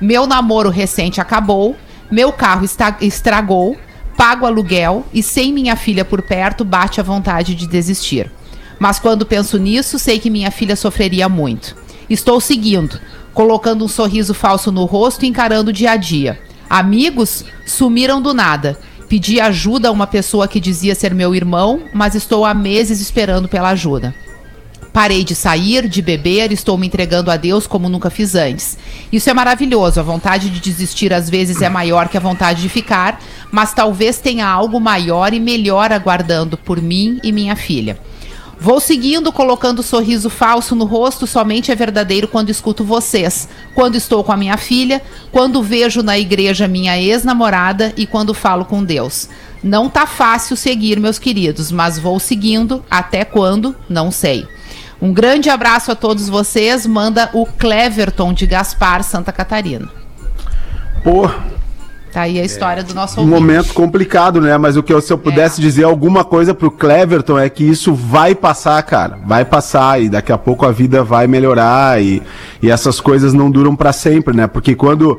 Meu 0.00 0.26
namoro 0.26 0.70
recente 0.70 1.20
acabou, 1.20 1.76
meu 2.10 2.32
carro 2.32 2.64
está, 2.64 2.96
estragou, 3.00 3.76
pago 4.16 4.44
aluguel 4.44 5.06
e 5.14 5.22
sem 5.22 5.52
minha 5.52 5.76
filha 5.76 6.04
por 6.04 6.22
perto 6.22 6.64
bate 6.64 7.00
a 7.00 7.04
vontade 7.04 7.54
de 7.54 7.66
desistir. 7.66 8.30
Mas 8.78 8.98
quando 8.98 9.26
penso 9.26 9.58
nisso, 9.58 9.98
sei 9.98 10.18
que 10.18 10.30
minha 10.30 10.50
filha 10.50 10.74
sofreria 10.74 11.28
muito. 11.28 11.76
Estou 12.10 12.40
seguindo, 12.40 13.00
colocando 13.32 13.84
um 13.84 13.88
sorriso 13.88 14.34
falso 14.34 14.72
no 14.72 14.84
rosto 14.84 15.24
e 15.24 15.28
encarando 15.28 15.70
o 15.70 15.72
dia 15.72 15.92
a 15.92 15.96
dia. 15.96 16.40
Amigos 16.68 17.44
sumiram 17.64 18.20
do 18.20 18.34
nada. 18.34 18.78
Pedi 19.08 19.40
ajuda 19.40 19.88
a 19.88 19.92
uma 19.92 20.06
pessoa 20.06 20.46
que 20.46 20.60
dizia 20.60 20.94
ser 20.94 21.14
meu 21.14 21.34
irmão, 21.34 21.82
mas 21.94 22.14
estou 22.14 22.44
há 22.44 22.52
meses 22.52 23.00
esperando 23.00 23.48
pela 23.48 23.70
ajuda. 23.70 24.14
Parei 24.92 25.22
de 25.22 25.34
sair, 25.34 25.88
de 25.88 26.02
beber, 26.02 26.50
estou 26.50 26.76
me 26.76 26.86
entregando 26.86 27.30
a 27.30 27.36
Deus 27.36 27.66
como 27.66 27.88
nunca 27.88 28.10
fiz 28.10 28.34
antes. 28.34 28.76
Isso 29.12 29.30
é 29.30 29.34
maravilhoso. 29.34 30.00
A 30.00 30.02
vontade 30.02 30.50
de 30.50 30.60
desistir 30.60 31.12
às 31.12 31.30
vezes 31.30 31.62
é 31.62 31.68
maior 31.68 32.08
que 32.08 32.16
a 32.16 32.20
vontade 32.20 32.60
de 32.60 32.68
ficar, 32.68 33.20
mas 33.50 33.72
talvez 33.72 34.18
tenha 34.18 34.46
algo 34.46 34.80
maior 34.80 35.32
e 35.32 35.40
melhor 35.40 35.92
aguardando 35.92 36.58
por 36.58 36.82
mim 36.82 37.20
e 37.22 37.32
minha 37.32 37.54
filha. 37.54 37.98
Vou 38.60 38.80
seguindo, 38.80 39.30
colocando 39.30 39.84
sorriso 39.84 40.28
falso 40.28 40.74
no 40.74 40.84
rosto, 40.84 41.28
somente 41.28 41.70
é 41.70 41.76
verdadeiro 41.76 42.26
quando 42.26 42.50
escuto 42.50 42.82
vocês. 42.82 43.48
Quando 43.72 43.94
estou 43.94 44.24
com 44.24 44.32
a 44.32 44.36
minha 44.36 44.56
filha, 44.56 45.00
quando 45.30 45.62
vejo 45.62 46.02
na 46.02 46.18
igreja 46.18 46.66
minha 46.66 46.98
ex-namorada 46.98 47.92
e 47.96 48.04
quando 48.04 48.34
falo 48.34 48.64
com 48.64 48.82
Deus. 48.82 49.28
Não 49.62 49.88
tá 49.88 50.06
fácil 50.06 50.56
seguir, 50.56 50.98
meus 50.98 51.20
queridos, 51.20 51.70
mas 51.70 52.00
vou 52.00 52.18
seguindo. 52.18 52.84
Até 52.90 53.24
quando? 53.24 53.76
Não 53.88 54.10
sei. 54.10 54.46
Um 55.00 55.12
grande 55.12 55.48
abraço 55.48 55.92
a 55.92 55.94
todos 55.94 56.28
vocês. 56.28 56.84
Manda 56.84 57.30
o 57.32 57.46
Cleverton 57.46 58.32
de 58.32 58.44
Gaspar, 58.44 59.04
Santa 59.04 59.32
Catarina. 59.32 59.88
Pô, 61.04 61.30
Tá 62.12 62.22
aí 62.22 62.40
a 62.40 62.44
história 62.44 62.82
do 62.82 62.94
nosso 62.94 63.20
um 63.20 63.26
momento 63.26 63.74
complicado, 63.74 64.40
né? 64.40 64.56
Mas 64.56 64.76
o 64.76 64.82
que 64.82 64.92
eu, 64.92 65.00
se 65.00 65.12
eu 65.12 65.18
pudesse 65.18 65.60
É. 65.60 65.62
dizer 65.62 65.84
alguma 65.84 66.24
coisa 66.24 66.54
pro 66.54 66.70
Cleverton 66.70 67.38
é 67.38 67.48
que 67.48 67.64
isso 67.64 67.94
vai 67.94 68.34
passar, 68.34 68.82
cara. 68.82 69.18
Vai 69.26 69.44
passar 69.44 70.00
e 70.00 70.08
daqui 70.08 70.32
a 70.32 70.38
pouco 70.38 70.64
a 70.64 70.72
vida 70.72 71.04
vai 71.04 71.26
melhorar 71.26 72.02
e, 72.02 72.22
e 72.62 72.70
essas 72.70 73.00
coisas 73.00 73.32
não 73.32 73.50
duram 73.50 73.76
pra 73.76 73.92
sempre, 73.92 74.34
né? 74.34 74.46
Porque 74.46 74.74
quando. 74.74 75.18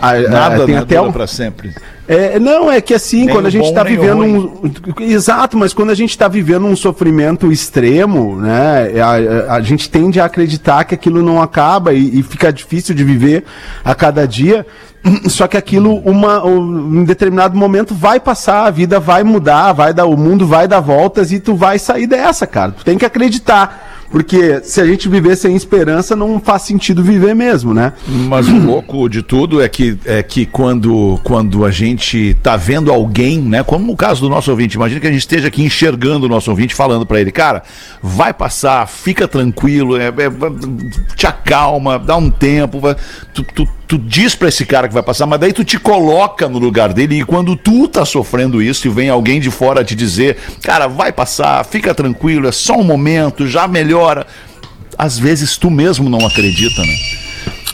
A- 0.00 0.28
Nada 0.30 0.66
tem 0.66 0.74
né, 0.74 0.80
até 0.80 1.00
um, 1.00 1.12
pra 1.12 1.26
sempre. 1.26 1.74
é, 2.08 2.38
não, 2.38 2.70
é 2.70 2.80
que 2.80 2.92
assim, 2.94 3.24
Nem 3.26 3.34
quando 3.34 3.46
a 3.46 3.50
gente 3.50 3.72
tá 3.72 3.82
o 3.82 3.84
vivendo 3.84 4.22
um. 4.22 5.02
Exato, 5.02 5.56
mas 5.56 5.72
quando 5.72 5.90
a 5.90 5.94
gente 5.94 6.16
tá 6.16 6.28
vivendo 6.28 6.66
um 6.66 6.76
sofrimento 6.76 7.50
extremo, 7.50 8.36
né? 8.40 8.92
A, 9.00 9.52
a- 9.52 9.56
a 9.56 9.60
gente 9.60 9.88
tende 9.90 10.20
a 10.20 10.24
acreditar 10.26 10.84
que 10.84 10.94
aquilo 10.94 11.22
não 11.22 11.40
acaba 11.42 11.92
e, 11.92 12.18
e 12.20 12.22
fica 12.22 12.52
difícil 12.52 12.94
de 12.94 13.02
viver 13.04 13.44
a 13.84 13.94
cada 13.94 14.26
dia. 14.26 14.66
Só 15.28 15.46
que 15.46 15.56
aquilo, 15.56 15.96
uma, 15.98 16.42
um, 16.44 17.00
em 17.00 17.04
determinado 17.04 17.54
momento, 17.56 17.94
vai 17.94 18.18
passar, 18.18 18.64
a 18.66 18.70
vida 18.70 18.98
vai 18.98 19.22
mudar, 19.22 19.72
vai 19.74 19.92
dar, 19.92 20.06
o 20.06 20.16
mundo 20.16 20.46
vai 20.46 20.66
dar 20.66 20.80
voltas 20.80 21.30
e 21.30 21.38
tu 21.40 21.54
vai 21.54 21.78
sair 21.78 22.06
dessa, 22.06 22.46
cara. 22.46 22.72
Tu 22.72 22.84
tem 22.84 22.96
que 22.96 23.04
acreditar. 23.04 23.93
Porque 24.10 24.60
se 24.62 24.80
a 24.80 24.86
gente 24.86 25.08
viver 25.08 25.36
sem 25.36 25.56
esperança, 25.56 26.14
não 26.14 26.38
faz 26.38 26.62
sentido 26.62 27.02
viver 27.02 27.34
mesmo, 27.34 27.74
né? 27.74 27.92
Mas 28.06 28.48
o 28.48 28.56
louco 28.58 29.08
de 29.08 29.22
tudo 29.22 29.60
é 29.60 29.68
que, 29.68 29.98
é 30.04 30.22
que 30.22 30.46
quando, 30.46 31.18
quando 31.24 31.64
a 31.64 31.70
gente 31.70 32.36
tá 32.42 32.56
vendo 32.56 32.92
alguém, 32.92 33.40
né? 33.40 33.62
Como 33.64 33.86
no 33.86 33.96
caso 33.96 34.20
do 34.20 34.28
nosso 34.28 34.50
ouvinte, 34.50 34.76
imagina 34.76 35.00
que 35.00 35.06
a 35.06 35.10
gente 35.10 35.20
esteja 35.20 35.48
aqui 35.48 35.62
enxergando 35.62 36.26
o 36.26 36.28
nosso 36.28 36.50
ouvinte, 36.50 36.74
falando 36.74 37.04
pra 37.04 37.20
ele, 37.20 37.32
cara, 37.32 37.62
vai 38.02 38.32
passar, 38.32 38.86
fica 38.88 39.26
tranquilo, 39.26 39.96
é, 39.96 40.08
é, 40.08 40.12
te 41.16 41.26
acalma, 41.26 41.98
dá 41.98 42.16
um 42.16 42.30
tempo, 42.30 42.78
vai- 42.80 42.96
tu, 43.34 43.42
tu, 43.54 43.68
tu 43.94 43.98
diz 43.98 44.34
pra 44.34 44.48
esse 44.48 44.66
cara 44.66 44.88
que 44.88 44.94
vai 44.94 45.04
passar, 45.04 45.24
mas 45.24 45.38
daí 45.38 45.52
tu 45.52 45.62
te 45.62 45.78
coloca 45.78 46.48
no 46.48 46.58
lugar 46.58 46.92
dele 46.92 47.20
e 47.20 47.24
quando 47.24 47.54
tu 47.54 47.86
tá 47.86 48.04
sofrendo 48.04 48.60
isso 48.60 48.88
e 48.88 48.90
vem 48.90 49.08
alguém 49.08 49.40
de 49.40 49.52
fora 49.52 49.84
te 49.84 49.94
dizer, 49.94 50.36
cara, 50.62 50.88
vai 50.88 51.12
passar, 51.12 51.64
fica 51.64 51.94
tranquilo, 51.94 52.48
é 52.48 52.52
só 52.52 52.76
um 52.76 52.82
momento, 52.82 53.46
já 53.46 53.68
melhora. 53.68 54.26
Às 54.98 55.16
vezes 55.16 55.56
tu 55.56 55.70
mesmo 55.70 56.10
não 56.10 56.26
acredita, 56.26 56.82
né? 56.82 56.94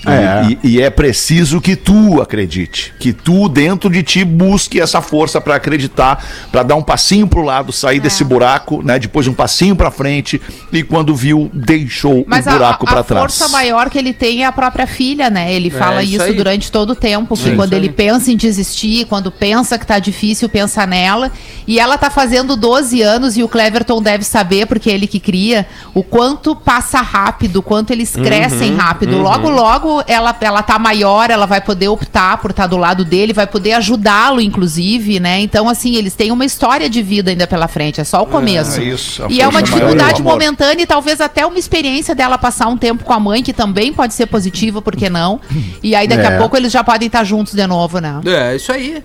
É. 0.07 0.57
E, 0.65 0.77
e 0.77 0.81
é 0.81 0.89
preciso 0.89 1.61
que 1.61 1.77
tu 1.77 2.21
acredite, 2.23 2.93
que 2.99 3.13
tu 3.13 3.49
dentro 3.49 3.91
de 3.91 4.03
ti 4.03 4.25
busque 4.25 4.81
essa 4.81 5.01
força 5.03 5.41
pra 5.41 5.57
acreditar, 5.57 6.25
pra 6.51 6.63
dar 6.63 6.75
um 6.77 6.83
passinho 6.83 7.27
pro 7.27 7.43
lado, 7.43 7.71
sair 7.73 8.01
desse 8.01 8.25
buraco, 8.25 8.83
né? 8.83 8.99
Depois 8.99 9.27
um 9.27 9.35
passinho 9.35 9.77
pra 9.77 9.91
frente 9.91 10.41
e 10.73 10.83
quando 10.83 11.15
viu 11.15 11.51
deixou 11.53 12.25
Mas 12.27 12.47
o 12.47 12.51
a, 12.51 12.53
buraco 12.53 12.87
a 12.89 12.93
pra 12.93 13.03
trás. 13.03 13.21
força 13.39 13.49
maior 13.49 13.91
que 13.91 13.99
ele 13.99 14.13
tem 14.13 14.43
é 14.43 14.47
a 14.47 14.53
própria 14.53 14.87
filha, 14.87 15.29
né? 15.29 15.53
Ele 15.53 15.69
fala 15.71 16.03
isso 16.03 16.15
isso, 16.15 16.23
aí. 16.25 16.35
durante 16.35 16.73
todo 16.73 16.91
o 16.91 16.95
tempo, 16.97 17.37
que 17.37 17.51
É 17.51 17.55
quando 17.55 17.73
isso 17.73 17.81
ele 17.83 17.91
pensa 17.91 18.31
em 18.33 18.37
desistir, 18.37 19.05
quando 19.07 19.31
pensa 19.31 19.79
que 19.79 19.87
tá 19.87 19.99
difícil, 19.99 20.49
pensa 20.49 20.87
nela. 20.87 21.31
E 21.67 21.79
ela 21.79 21.99
tá 21.99 22.11
fazendo 22.11 22.57
12 22.57 23.03
anos 23.03 23.37
e 23.37 23.43
o 23.43 23.49
Cleverton 23.49 24.01
deve 24.03 24.25
saber, 24.25 24.67
porque 24.67 24.91
é 24.91 24.95
ele 24.95 25.07
que 25.07 25.21
cria, 25.21 25.67
o 25.95 26.03
quanto 26.03 26.57
passa 26.57 27.01
rápido, 27.01 27.57
o 27.57 27.63
quanto 27.63 27.91
eles 27.93 28.15
Uhum, 28.15 28.23
crescem 28.25 28.75
rápido. 28.75 29.19
Logo, 29.19 29.49
logo 29.49 29.90
ela, 30.07 30.37
ela 30.41 30.63
tá 30.63 30.79
maior, 30.79 31.31
ela 31.31 31.47
vai 31.47 31.61
poder 31.61 31.89
optar 31.89 32.39
por 32.39 32.51
estar 32.51 32.67
do 32.67 32.77
lado 32.77 33.05
dele, 33.05 33.33
vai 33.33 33.47
poder 33.47 33.73
ajudá-lo, 33.73 34.41
inclusive, 34.41 35.19
né? 35.21 35.41
Então, 35.41 35.69
assim, 35.69 35.97
eles 35.97 36.15
têm 36.15 36.31
uma 36.33 36.45
história 36.45 36.89
de 36.89 37.03
vida 37.03 37.31
ainda 37.31 37.47
pela 37.47 37.69
frente, 37.69 38.01
é 38.01 38.05
só 38.05 38.23
o 38.23 38.27
começo. 38.27 38.81
é 38.81 38.85
isso, 38.85 39.27
e 39.29 39.41
é 39.41 39.49
uma 39.49 39.63
dificuldade 39.63 40.15
é 40.19 40.21
amor. 40.21 40.33
momentânea 40.33 40.83
e 40.83 40.87
talvez 40.87 41.21
até 41.21 41.45
uma 41.47 41.59
experiência 41.59 42.15
dela 42.15 42.39
passar 42.39 42.69
um 42.69 42.77
tempo 42.77 43.05
com 43.05 43.13
a 43.13 43.21
mãe, 43.21 43.43
que 43.43 43.53
também 43.53 43.93
pode 43.93 44.15
ser 44.15 44.27
positiva, 44.27 44.81
por 44.83 44.95
que 44.97 45.09
não? 45.11 45.41
E 45.83 45.95
aí 45.95 46.07
daqui 46.07 46.23
É. 46.27 46.35
a 46.35 46.39
pouco 46.39 46.57
eles 46.57 46.73
já 46.73 46.83
podem 46.85 47.07
estar 47.07 47.25
juntos 47.25 47.55
de 47.55 47.67
novo, 47.67 47.99
né? 48.01 48.21
É, 48.25 48.57
isso 48.57 48.73
aí. 48.73 49.03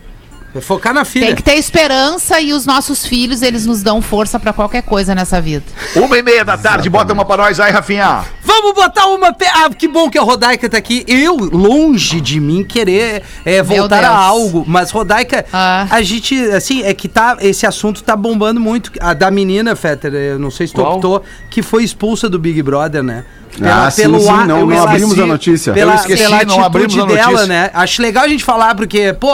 É 0.56 0.62
focar 0.62 0.94
na 0.94 1.04
filha. 1.04 1.26
Tem 1.28 1.36
que 1.36 1.44
ter 1.44 1.56
esperança 1.56 2.39
e 2.39 2.54
os 2.54 2.65
nossos 2.65 3.06
filhos, 3.06 3.41
eles 3.41 3.65
nos 3.65 3.84
dão 3.84 4.02
força 4.02 4.39
pra 4.39 4.54
qualquer 4.54 4.84
coisa 4.84 5.13
nessa 5.13 5.41
vida. 5.41 5.65
Uma 5.96 6.18
e 6.18 6.24
meia 6.24 6.46
da 6.46 6.58
tarde, 6.58 6.89
bota 6.89 7.12
uma 7.12 7.26
pra 7.26 7.36
nós 7.38 7.60
aí, 7.60 7.72
Rafinha. 7.74 8.24
Vamos 8.41 8.74
botar 8.74 9.06
uma. 9.08 9.34
Pe... 9.34 9.46
Ah, 9.46 9.70
que 9.70 9.86
bom 9.88 10.10
que 10.10 10.18
a 10.18 10.22
Rodaica 10.22 10.70
tá 10.70 10.78
aqui. 10.78 11.04
Eu, 11.08 11.36
longe 11.36 12.22
de 12.22 12.39
mim, 12.39 12.63
querer 12.63 13.22
é, 13.44 13.62
voltar 13.62 14.04
a 14.06 14.15
algo. 14.15 14.63
Mas, 14.65 14.91
Rodaica, 14.91 15.46
Ah. 15.52 15.88
a 15.91 16.02
gente, 16.02 16.39
assim, 16.52 16.84
é 16.84 16.94
que 16.94 17.10
tá. 17.10 17.36
Esse 17.41 17.65
assunto 17.68 18.02
tá 18.02 18.15
bombando 18.15 18.60
muito. 18.62 18.91
A 19.02 19.13
da 19.13 19.30
menina, 19.30 19.76
Fetter, 19.76 20.13
eu 20.13 20.39
não 20.39 20.50
sei 20.50 20.68
se 20.68 20.74
tu 20.74 20.82
Qual? 20.82 20.96
optou, 20.96 21.22
que 21.50 21.62
foi 21.62 21.84
expulsa 21.84 22.30
do 22.30 22.39
Big 22.39 22.62
Brother, 22.63 23.04
né? 23.04 23.26
Ah, 23.62 23.89
sim, 23.91 24.04
sim, 24.20 24.30
a- 24.30 24.46
não- 24.46 24.65
não 24.65 24.84
abrimos 24.84 25.18
a 25.20 25.26
notícia. 25.26 25.74
Pela, 25.74 25.94
Eu 25.94 25.96
esqueci, 25.96 26.24
pela 26.24 26.44
não 26.46 26.63
abrimos 26.63 26.94
atitude 26.94 27.13
a 27.13 27.15
dela, 27.15 27.32
notícia. 27.32 27.48
né? 27.48 27.72
Acho 27.74 28.02
legal 28.02 28.24
a 28.24 28.28
gente 28.28 28.44
falar, 28.44 28.76
porque, 28.76 29.13
pô, 29.13 29.34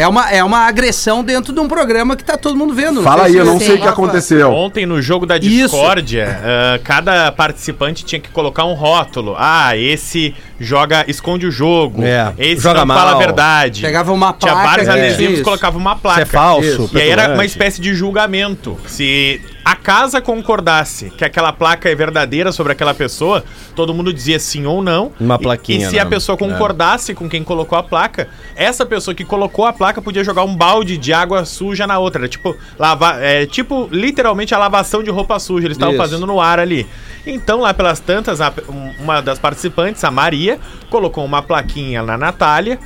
é 0.00 0.08
uma, 0.08 0.30
é 0.30 0.42
uma 0.42 0.60
agressão 0.66 1.22
dentro 1.22 1.52
de 1.52 1.60
um 1.60 1.68
programa 1.68 2.16
que 2.16 2.24
tá 2.24 2.36
todo 2.36 2.56
mundo 2.56 2.74
vendo. 2.74 3.02
Fala 3.02 3.24
aí, 3.24 3.36
eu 3.36 3.44
não 3.44 3.58
sei 3.58 3.74
o 3.74 3.80
que 3.80 3.88
aconteceu. 3.88 4.50
Ontem 4.52 4.86
no 4.86 5.00
jogo 5.02 5.26
da 5.26 5.38
discórdia, 5.38 6.40
ah, 6.42 6.80
cada 6.82 7.30
participante 7.32 8.04
tinha 8.04 8.20
que 8.20 8.30
colocar 8.30 8.64
um 8.64 8.72
rótulo. 8.74 9.34
Ah, 9.38 9.76
esse 9.76 10.34
joga, 10.58 11.04
esconde 11.08 11.46
o 11.46 11.50
jogo. 11.50 12.02
É, 12.02 12.32
Esse 12.38 12.62
joga 12.62 12.84
não 12.84 12.94
fala 12.94 13.10
a 13.10 13.14
mal. 13.14 13.18
verdade. 13.20 13.82
Pegava 13.82 14.12
uma 14.12 14.32
Tinha 14.32 14.52
placa, 14.52 14.68
vários 14.68 14.88
é. 14.88 14.92
adesivos, 14.92 15.42
colocava 15.42 15.76
uma 15.78 15.96
placa. 15.96 16.22
Isso 16.22 16.30
é 16.30 16.32
falso, 16.32 16.90
E 16.94 17.00
aí 17.00 17.10
era 17.10 17.34
uma 17.34 17.44
espécie 17.44 17.80
de 17.80 17.94
julgamento. 17.94 18.78
Se 18.86 19.40
a 19.64 19.76
casa 19.76 20.20
concordasse 20.20 21.10
que 21.10 21.24
aquela 21.24 21.52
placa 21.52 21.88
é 21.88 21.94
verdadeira 21.94 22.50
sobre 22.52 22.72
aquela 22.72 22.94
pessoa, 22.94 23.44
todo 23.76 23.92
mundo 23.94 24.12
dizia 24.12 24.38
sim 24.38 24.64
ou 24.66 24.82
não. 24.82 25.12
Uma 25.20 25.34
E- 25.36 25.38
plaquinha, 25.38 25.86
E, 25.86 25.90
se 25.90 25.96
né? 25.96 26.00
a 26.02 26.06
pessoa 26.06 26.36
concordasse 26.36 27.14
com 27.14 27.28
quem 27.28 27.44
colocou 27.44 27.76
a 27.78 27.82
placa, 27.82 28.28
essa 28.56 28.84
pessoa 28.86 29.14
que 29.14 29.24
colocou 29.24 29.66
a 29.66 29.72
placa 29.72 30.00
podia 30.00 30.24
jogar 30.24 30.44
um 30.44 30.56
balde 30.56 30.96
de 30.96 31.12
água 31.12 31.44
suja 31.44 31.86
na 31.86 31.98
outra. 31.98 32.22
Era 32.22 32.28
tipo, 32.28 32.56
lava, 32.78 33.16
é, 33.20 33.46
tipo 33.46 33.88
literalmente 33.92 34.54
a 34.54 34.58
lavação 34.58 35.02
de 35.02 35.10
roupa 35.10 35.38
suja. 35.38 35.66
Eles 35.66 35.76
estavam 35.76 35.96
fazendo 35.96 36.26
no 36.26 36.40
ar 36.40 36.58
ali. 36.58 36.86
Então, 37.26 37.60
lá 37.60 37.74
pelas 37.74 38.00
tantas, 38.00 38.40
a- 38.40 38.52
um- 38.68 39.02
uma 39.02 39.20
das 39.20 39.38
participantes, 39.38 40.02
a 40.04 40.10
Maria, 40.10 40.58
colocou 40.88 41.24
uma 41.24 41.42
plaquinha 41.42 42.02
na 42.02 42.16
Natália. 42.16 42.78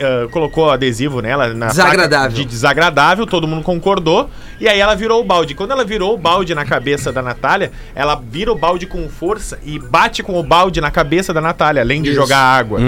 Ah, 0.00 0.28
colocou 0.30 0.70
adesivo 0.70 1.20
nela 1.20 1.48
na 1.54 1.66
Desagradável. 1.68 2.30
de 2.36 2.44
desagradável, 2.44 3.26
todo 3.26 3.46
mundo 3.46 3.62
concordou. 3.62 4.28
E 4.58 4.66
aí 4.68 4.80
ela 4.80 4.94
virou 4.94 5.20
o 5.20 5.24
balde. 5.24 5.54
Quando 5.54 5.72
ela 5.72 5.84
virou 5.84 6.14
o 6.14 6.18
balde 6.18 6.54
na 6.54 6.64
cabeça 6.64 7.12
da 7.12 7.20
Natália, 7.20 7.70
ela 7.94 8.14
vira 8.30 8.50
o 8.50 8.54
balde 8.56 8.86
com 8.86 9.06
força 9.08 9.58
e 9.64 9.78
bate 9.78 10.22
com 10.22 10.38
o 10.38 10.42
balde 10.42 10.80
na 10.80 10.90
cabeça 10.90 11.32
da 11.34 11.40
Natália, 11.42 11.82
além 11.82 12.00
de 12.02 12.14
jogar 12.14 12.38
água. 12.38 12.80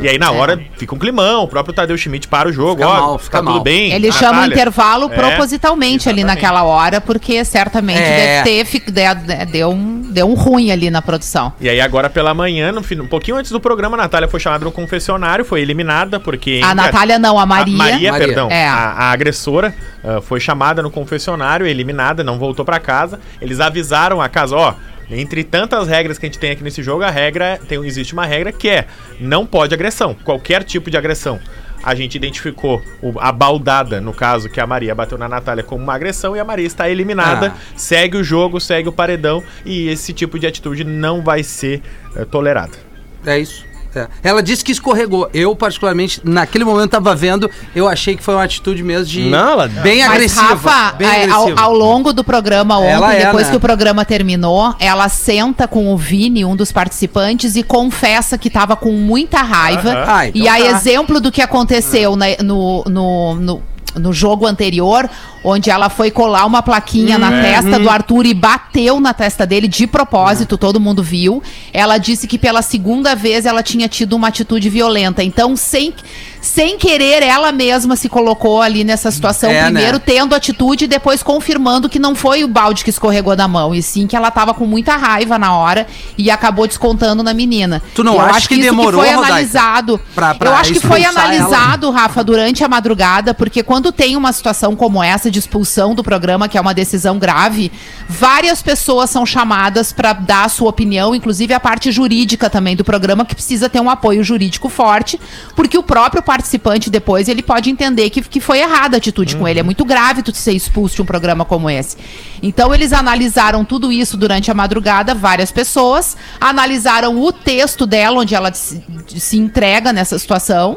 E 0.00 0.08
aí 0.08 0.16
na 0.18 0.30
hora 0.30 0.60
fica 0.76 0.94
um 0.94 0.98
climão, 0.98 1.42
o 1.42 1.48
próprio 1.48 1.74
Tadeu 1.74 1.96
Schmidt 1.98 2.28
para 2.28 2.48
o 2.48 2.52
jogo, 2.52 2.82
Fica 2.82 2.88
ó, 2.88 3.00
mal, 3.00 3.18
fica 3.18 3.38
tá 3.38 3.42
mal. 3.42 3.54
tudo 3.54 3.64
bem. 3.64 3.92
Ele 3.92 4.12
chama 4.12 4.28
o 4.28 4.34
Natália. 4.34 4.54
intervalo 4.54 5.10
É, 5.12 5.14
propositalmente 5.16 6.08
ali 6.08 6.20
exatamente. 6.20 6.42
naquela 6.42 6.62
hora, 6.64 7.00
porque 7.00 7.44
certamente 7.44 7.98
É. 8.00 8.42
deve 8.42 8.50
ter 8.50 8.64
fi- 8.64 8.78
de- 8.90 9.14
de- 9.14 9.44
deu, 9.52 9.70
um, 9.70 10.02
deu 10.12 10.28
um 10.30 10.34
ruim 10.34 10.70
ali 10.70 10.90
na 10.90 11.02
produção. 11.02 11.52
E 11.60 11.68
aí 11.68 11.80
agora 11.80 12.08
pela 12.08 12.32
manhã, 12.32 12.70
no, 12.70 12.80
um 13.02 13.06
pouquinho 13.08 13.36
antes 13.36 13.50
do 13.50 13.58
programa, 13.60 13.96
a 13.96 14.02
Natália 14.02 14.28
foi 14.28 14.38
chamada 14.38 14.64
no 14.64 14.70
confessionário, 14.72 15.44
foi 15.44 15.60
eliminada, 15.60 16.20
porque... 16.20 16.47
A 16.62 16.74
Natália 16.74 17.18
não, 17.18 17.38
a 17.38 17.46
Maria. 17.46 17.76
Maria, 17.76 18.10
Maria. 18.12 18.26
perdão. 18.26 18.48
É. 18.50 18.66
A, 18.68 18.74
a 18.74 19.10
agressora 19.10 19.74
ah, 20.04 20.20
foi 20.20 20.40
chamada 20.40 20.82
no 20.82 20.90
confessionário, 20.90 21.66
eliminada, 21.66 22.22
não 22.24 22.38
voltou 22.38 22.64
pra 22.64 22.78
casa. 22.78 23.20
Eles 23.40 23.60
avisaram 23.60 24.20
a 24.20 24.28
casa, 24.28 24.56
ó... 24.56 24.74
Entre 25.10 25.42
tantas 25.42 25.88
regras 25.88 26.18
que 26.18 26.26
a 26.26 26.28
gente 26.28 26.38
tem 26.38 26.50
aqui 26.50 26.62
nesse 26.62 26.82
jogo, 26.82 27.02
a 27.02 27.08
regra 27.10 27.58
tem 27.66 27.82
existe 27.82 28.12
uma 28.12 28.26
regra 28.26 28.52
que 28.52 28.68
é 28.68 28.86
não 29.18 29.46
pode 29.46 29.72
agressão, 29.72 30.14
qualquer 30.22 30.62
tipo 30.62 30.90
de 30.90 30.98
agressão. 30.98 31.40
A 31.82 31.94
gente 31.94 32.14
identificou 32.16 32.82
o- 33.00 33.18
a 33.18 33.32
baldada, 33.32 34.02
no 34.02 34.12
caso, 34.12 34.50
que 34.50 34.60
a 34.60 34.66
Maria 34.66 34.94
bateu 34.94 35.16
na 35.16 35.26
Natália 35.26 35.64
como 35.64 35.82
uma 35.82 35.94
agressão 35.94 36.36
e 36.36 36.40
a 36.40 36.44
Maria 36.44 36.66
está 36.66 36.90
eliminada. 36.90 37.54
Ah. 37.56 37.60
Segue 37.74 38.18
o 38.18 38.22
jogo, 38.22 38.60
segue 38.60 38.90
o 38.90 38.92
paredão 38.92 39.42
e 39.64 39.88
esse 39.88 40.12
tipo 40.12 40.38
de 40.38 40.46
atitude 40.46 40.84
não 40.84 41.22
vai 41.22 41.42
ser 41.42 41.80
eh, 42.14 42.26
tolerada. 42.26 42.76
É 43.24 43.38
isso. 43.38 43.64
É. 43.94 44.06
Ela 44.22 44.42
disse 44.42 44.62
que 44.64 44.72
escorregou. 44.72 45.28
Eu, 45.32 45.54
particularmente, 45.56 46.20
naquele 46.24 46.64
momento 46.64 46.90
tava 46.90 47.14
vendo, 47.14 47.50
eu 47.74 47.88
achei 47.88 48.16
que 48.16 48.22
foi 48.22 48.34
uma 48.34 48.44
atitude 48.44 48.82
mesmo 48.82 49.06
de. 49.06 49.22
Não, 49.22 49.52
ela- 49.52 49.68
bem 49.68 50.00
Mas, 50.00 50.10
agressiva. 50.10 50.42
Rafa, 50.54 50.92
bem 50.96 51.08
é, 51.08 51.30
ao, 51.30 51.42
agressiva. 51.42 51.60
ao 51.60 51.72
longo 51.72 52.12
do 52.12 52.22
programa 52.22 52.78
ontem, 52.78 53.16
é, 53.16 53.24
depois 53.26 53.46
né? 53.46 53.50
que 53.50 53.56
o 53.56 53.60
programa 53.60 54.04
terminou, 54.04 54.74
ela 54.78 55.08
senta 55.08 55.66
com 55.66 55.92
o 55.92 55.96
Vini, 55.96 56.44
um 56.44 56.54
dos 56.54 56.70
participantes, 56.72 57.56
e 57.56 57.62
confessa 57.62 58.36
que 58.36 58.50
tava 58.50 58.76
com 58.76 58.92
muita 58.92 59.42
raiva. 59.42 59.90
Aham. 59.90 60.04
Ah, 60.06 60.26
então 60.28 60.42
e 60.42 60.48
aí, 60.48 60.62
tá. 60.64 60.70
exemplo 60.70 61.20
do 61.20 61.32
que 61.32 61.40
aconteceu 61.42 62.16
né, 62.16 62.36
no, 62.42 62.84
no, 62.88 63.34
no- 63.36 63.62
no 63.94 64.12
jogo 64.12 64.46
anterior, 64.46 65.08
onde 65.42 65.70
ela 65.70 65.88
foi 65.88 66.10
colar 66.10 66.44
uma 66.44 66.62
plaquinha 66.62 67.18
na 67.18 67.30
testa 67.30 67.78
do 67.78 67.88
Arthur 67.88 68.26
e 68.26 68.34
bateu 68.34 69.00
na 69.00 69.14
testa 69.14 69.46
dele 69.46 69.68
de 69.68 69.86
propósito, 69.86 70.58
todo 70.58 70.80
mundo 70.80 71.02
viu. 71.02 71.42
Ela 71.72 71.98
disse 71.98 72.26
que 72.26 72.38
pela 72.38 72.62
segunda 72.62 73.14
vez 73.14 73.46
ela 73.46 73.62
tinha 73.62 73.88
tido 73.88 74.14
uma 74.14 74.28
atitude 74.28 74.68
violenta. 74.68 75.22
Então, 75.22 75.56
sem, 75.56 75.94
sem 76.40 76.78
querer, 76.78 77.22
ela 77.22 77.50
mesma 77.52 77.96
se 77.96 78.08
colocou 78.08 78.62
ali 78.62 78.84
nessa 78.84 79.10
situação. 79.10 79.50
É, 79.50 79.64
primeiro 79.64 79.98
né? 79.98 80.02
tendo 80.04 80.34
atitude 80.34 80.84
e 80.84 80.88
depois 80.88 81.22
confirmando 81.22 81.88
que 81.88 81.98
não 81.98 82.14
foi 82.14 82.44
o 82.44 82.48
balde 82.48 82.84
que 82.84 82.90
escorregou 82.90 83.34
da 83.36 83.46
mão, 83.48 83.74
e 83.74 83.82
sim 83.82 84.06
que 84.06 84.16
ela 84.16 84.30
tava 84.30 84.54
com 84.54 84.66
muita 84.66 84.96
raiva 84.96 85.38
na 85.38 85.56
hora 85.56 85.86
e 86.16 86.30
acabou 86.30 86.66
descontando 86.66 87.22
na 87.22 87.34
menina. 87.34 87.82
Tu 87.94 88.02
não 88.04 88.14
Eu 88.14 88.20
acha 88.20 88.36
acho 88.36 88.48
que 88.48 88.54
isso 88.54 88.62
demorou, 88.64 89.00
foi 89.02 89.10
Rodaica, 89.10 89.32
analisado. 89.32 90.00
pra- 90.14 90.34
pra 90.34 90.50
eu 90.50 90.54
acho 90.56 90.72
que 90.72 90.80
foi 90.80 91.00
expulsar 91.00 91.24
ela? 91.26 91.34
analisado, 91.44 91.90
Rafa, 91.90 92.22
durante 92.24 92.64
a 92.64 92.68
madrugada, 92.68 93.34
porque 93.34 93.62
quando 93.62 93.90
tem 93.92 94.16
uma 94.16 94.32
situação 94.32 94.74
como 94.76 95.02
essa 95.02 95.30
de 95.30 95.38
expulsão 95.38 95.94
do 95.94 96.02
programa, 96.02 96.48
que 96.48 96.56
é 96.56 96.60
uma 96.60 96.74
decisão 96.74 97.18
grave, 97.18 97.70
várias 98.08 98.62
pessoas 98.62 99.10
são 99.10 99.26
chamadas 99.26 99.92
para 99.92 100.12
dar 100.12 100.44
a 100.44 100.48
sua 100.48 100.68
opinião, 100.70 101.14
inclusive 101.14 101.52
a 101.54 101.60
parte 101.60 101.90
jurídica 101.92 102.48
também 102.48 102.74
do 102.76 102.84
programa, 102.84 103.24
que 103.24 103.34
precisa 103.34 103.68
ter 103.68 103.80
um 103.80 103.90
apoio 103.90 104.22
jurídico 104.24 104.68
forte, 104.68 105.20
porque 105.54 105.76
o 105.76 105.82
próprio 105.82 106.22
participante 106.28 106.90
depois 106.90 107.26
ele 107.26 107.42
pode 107.42 107.70
entender 107.70 108.10
que, 108.10 108.20
que 108.20 108.38
foi 108.38 108.58
errada 108.58 108.96
a 108.96 108.98
atitude 108.98 109.34
com 109.34 109.48
ele. 109.48 109.60
É 109.60 109.62
muito 109.62 109.82
grave 109.82 110.22
tu 110.22 110.30
ser 110.34 110.52
expulso 110.52 110.96
de 110.96 111.00
um 111.00 111.06
programa 111.06 111.42
como 111.42 111.70
esse. 111.70 111.96
Então 112.42 112.74
eles 112.74 112.92
analisaram 112.92 113.64
tudo 113.64 113.90
isso 113.90 114.14
durante 114.14 114.50
a 114.50 114.54
madrugada, 114.54 115.14
várias 115.14 115.50
pessoas, 115.50 116.18
analisaram 116.38 117.18
o 117.18 117.32
texto 117.32 117.86
dela, 117.86 118.20
onde 118.20 118.34
ela 118.34 118.52
se, 118.52 118.84
se 119.16 119.38
entrega 119.38 119.90
nessa 119.90 120.18
situação. 120.18 120.76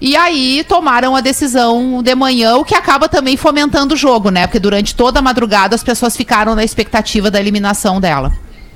E 0.00 0.16
aí 0.16 0.64
tomaram 0.66 1.14
a 1.14 1.20
decisão 1.20 2.02
de 2.02 2.14
manhã, 2.16 2.56
o 2.56 2.64
que 2.64 2.74
acaba 2.74 3.08
também 3.08 3.36
fomentando 3.36 3.94
o 3.94 3.96
jogo, 3.96 4.28
né? 4.30 4.48
Porque 4.48 4.58
durante 4.58 4.92
toda 4.92 5.20
a 5.20 5.22
madrugada 5.22 5.76
as 5.76 5.84
pessoas 5.84 6.16
ficaram 6.16 6.56
na 6.56 6.64
expectativa 6.64 7.30
da 7.30 7.38
eliminação 7.38 8.00
dela. 8.00 8.32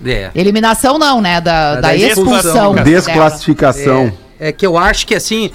É. 0.07 0.31
Eliminação 0.33 0.96
não, 0.96 1.20
né? 1.20 1.40
Da, 1.40 1.74
Da 1.77 1.81
da 1.81 1.96
expulsão. 1.96 2.74
Desclassificação. 2.77 4.12
É 4.38 4.53
que 4.53 4.64
eu 4.64 4.79
acho 4.79 5.07
que 5.09 5.14
assim. 5.16 5.50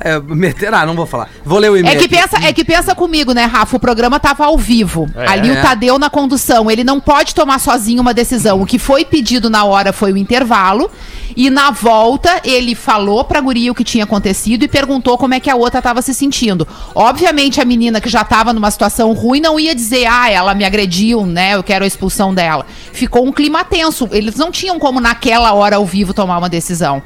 É, 0.00 0.18
meter, 0.20 0.72
ah, 0.72 0.86
não 0.86 0.94
vou 0.94 1.06
falar. 1.06 1.28
Vou 1.44 1.58
ler 1.58 1.70
o 1.70 1.76
É 1.76 1.80
e-mail. 1.80 1.98
que, 1.98 2.04
aqui. 2.04 2.16
pensa, 2.16 2.36
é 2.46 2.52
que 2.52 2.64
pensa 2.64 2.94
comigo, 2.94 3.32
né, 3.32 3.44
Rafa? 3.44 3.76
O 3.76 3.80
programa 3.80 4.20
tava 4.20 4.44
ao 4.46 4.56
vivo. 4.56 5.08
É. 5.16 5.28
Ali 5.28 5.50
o 5.50 5.60
Tadeu 5.60 5.98
na 5.98 6.08
condução. 6.08 6.70
Ele 6.70 6.84
não 6.84 7.00
pode 7.00 7.34
tomar 7.34 7.58
sozinho 7.58 8.00
uma 8.00 8.14
decisão. 8.14 8.60
O 8.60 8.66
que 8.66 8.78
foi 8.78 9.04
pedido 9.04 9.50
na 9.50 9.64
hora 9.64 9.92
foi 9.92 10.12
o 10.12 10.16
intervalo. 10.16 10.90
E 11.36 11.50
na 11.50 11.70
volta, 11.70 12.40
ele 12.42 12.74
falou 12.74 13.22
pra 13.22 13.40
guria 13.40 13.70
o 13.70 13.74
que 13.74 13.84
tinha 13.84 14.04
acontecido 14.04 14.64
e 14.64 14.68
perguntou 14.68 15.16
como 15.18 15.34
é 15.34 15.40
que 15.40 15.50
a 15.50 15.54
outra 15.54 15.80
tava 15.80 16.00
se 16.02 16.12
sentindo. 16.14 16.66
Obviamente, 16.94 17.60
a 17.60 17.64
menina 17.64 18.00
que 18.00 18.08
já 18.08 18.24
tava 18.24 18.52
numa 18.52 18.70
situação 18.70 19.12
ruim 19.12 19.40
não 19.40 19.58
ia 19.60 19.74
dizer, 19.74 20.06
ah, 20.06 20.28
ela 20.30 20.54
me 20.54 20.64
agrediu, 20.64 21.24
né? 21.26 21.54
Eu 21.54 21.62
quero 21.62 21.84
a 21.84 21.86
expulsão 21.86 22.34
dela. 22.34 22.66
Ficou 22.92 23.26
um 23.26 23.30
clima 23.32 23.62
tenso. 23.64 24.08
Eles 24.10 24.36
não 24.36 24.50
tinham 24.50 24.78
como, 24.78 25.00
naquela 25.00 25.52
hora, 25.52 25.76
ao 25.76 25.84
vivo, 25.86 26.14
tomar 26.14 26.38
uma 26.38 26.48
decisão. 26.48 27.02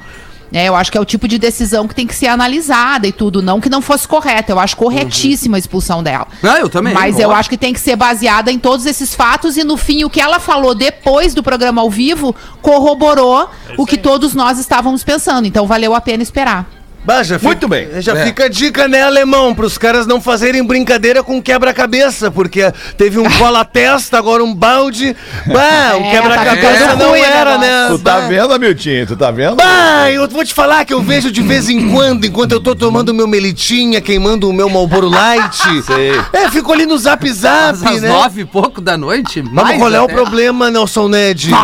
É, 0.53 0.69
eu 0.69 0.77
acho 0.77 0.93
que 0.93 0.99
é 0.99 1.01
o 1.01 1.05
tipo 1.05 1.27
de 1.27 1.39
decisão 1.39 1.89
que 1.89 1.95
tem 1.95 2.07
que 2.07 2.15
ser 2.15 2.27
analisada 2.27 3.07
e 3.07 3.13
tudo. 3.13 3.41
Não 3.41 3.61
que 3.61 3.69
não 3.69 3.81
fosse 3.81 4.07
correta. 4.07 4.53
Eu 4.53 4.59
acho 4.59 4.77
corretíssima 4.77 5.57
a 5.57 5.59
expulsão 5.59 6.03
dela. 6.03 6.27
Ah, 6.43 6.59
eu 6.59 6.69
também. 6.69 6.93
Mas 6.93 7.19
eu 7.19 7.33
acho 7.33 7.49
que 7.49 7.57
tem 7.57 7.73
que 7.73 7.81
ser 7.81 7.97
baseada 7.97 8.53
em 8.53 8.59
todos 8.59 8.87
esses 8.87 9.15
fatos 9.15 9.57
e 9.57 9.65
no 9.65 9.77
fim 9.77 10.05
o 10.05 10.11
que 10.11 10.21
ela 10.21 10.39
falou 10.39 10.75
depois 10.75 11.35
do 11.35 11.43
programa 11.43 11.81
ao 11.81 11.91
vivo 11.91 12.35
corroborou 12.61 13.49
o 13.77 13.87
que 13.87 13.97
todos 13.97 14.35
nós 14.35 14.59
estávamos 14.59 15.03
pensando. 15.03 15.47
Então 15.47 15.67
valeu 15.67 15.95
a 15.95 16.01
pena 16.01 16.23
esperar. 16.23 16.82
Bah, 17.05 17.23
já 17.25 17.37
Muito 17.43 17.67
bem. 17.67 17.89
Já 18.01 18.17
É. 18.17 18.27
fica 18.27 18.45
a 18.45 18.49
dica, 18.49 18.87
né, 18.87 19.03
alemão? 19.03 19.53
Pros 19.55 19.77
caras 19.77 20.07
não 20.07 20.21
fazerem 20.21 20.63
brincadeira 20.65 21.21
com 21.23 21.43
quebra-cabeça, 21.43 22.31
porque 22.31 22.73
teve 22.97 23.19
um 23.19 23.29
cola-testa, 23.39 24.17
agora 24.19 24.45
um 24.45 24.55
balde. 24.55 25.17
Bah, 25.47 25.97
o 25.97 26.05
É, 26.05 26.11
quebra-cabeça 26.13 26.87
tá 26.89 26.97
não 26.97 27.11
o 27.11 27.17
era, 27.17 27.59
né? 27.59 27.87
Tu 27.89 27.99
tá 27.99 28.21
Bah. 28.21 28.29
vendo, 28.29 28.57
Miltinho? 28.61 29.05
Tu 29.05 29.17
tá 29.17 29.33
vendo? 29.33 29.57
Bah, 29.57 30.11
eu 30.13 30.29
vou 30.29 30.45
te 30.45 30.55
falar 30.55 30.85
que 30.85 30.95
eu 30.95 31.03
vejo 31.03 31.33
de 31.33 31.43
vez 31.43 31.69
em 31.69 31.91
quando, 31.91 32.25
enquanto 32.25 32.53
eu 32.53 32.61
tô 32.61 32.73
tomando 32.77 33.13
meu 33.13 33.27
melitinha, 33.27 34.01
queimando 34.01 34.49
o 34.49 34.53
meu 34.53 34.69
Marlboro 34.69 35.09
Light. 35.09 35.83
Sei. 35.85 36.13
É, 36.33 36.49
fico 36.51 36.73
ali 36.73 36.87
no 36.87 36.97
zap 36.99 37.29
zap, 37.33 37.79
Mas 37.83 37.97
às 37.97 38.03
né? 38.03 38.09
nove 38.11 38.43
e 38.43 38.45
pouco 38.45 38.81
da 38.81 38.97
noite? 38.97 39.43
Mas 39.43 39.65
mais 39.65 39.79
qual 39.79 39.93
é 39.93 40.01
o 40.01 40.07
problema, 40.09 40.71
Nelson 40.71 41.09
Ned? 41.09 41.51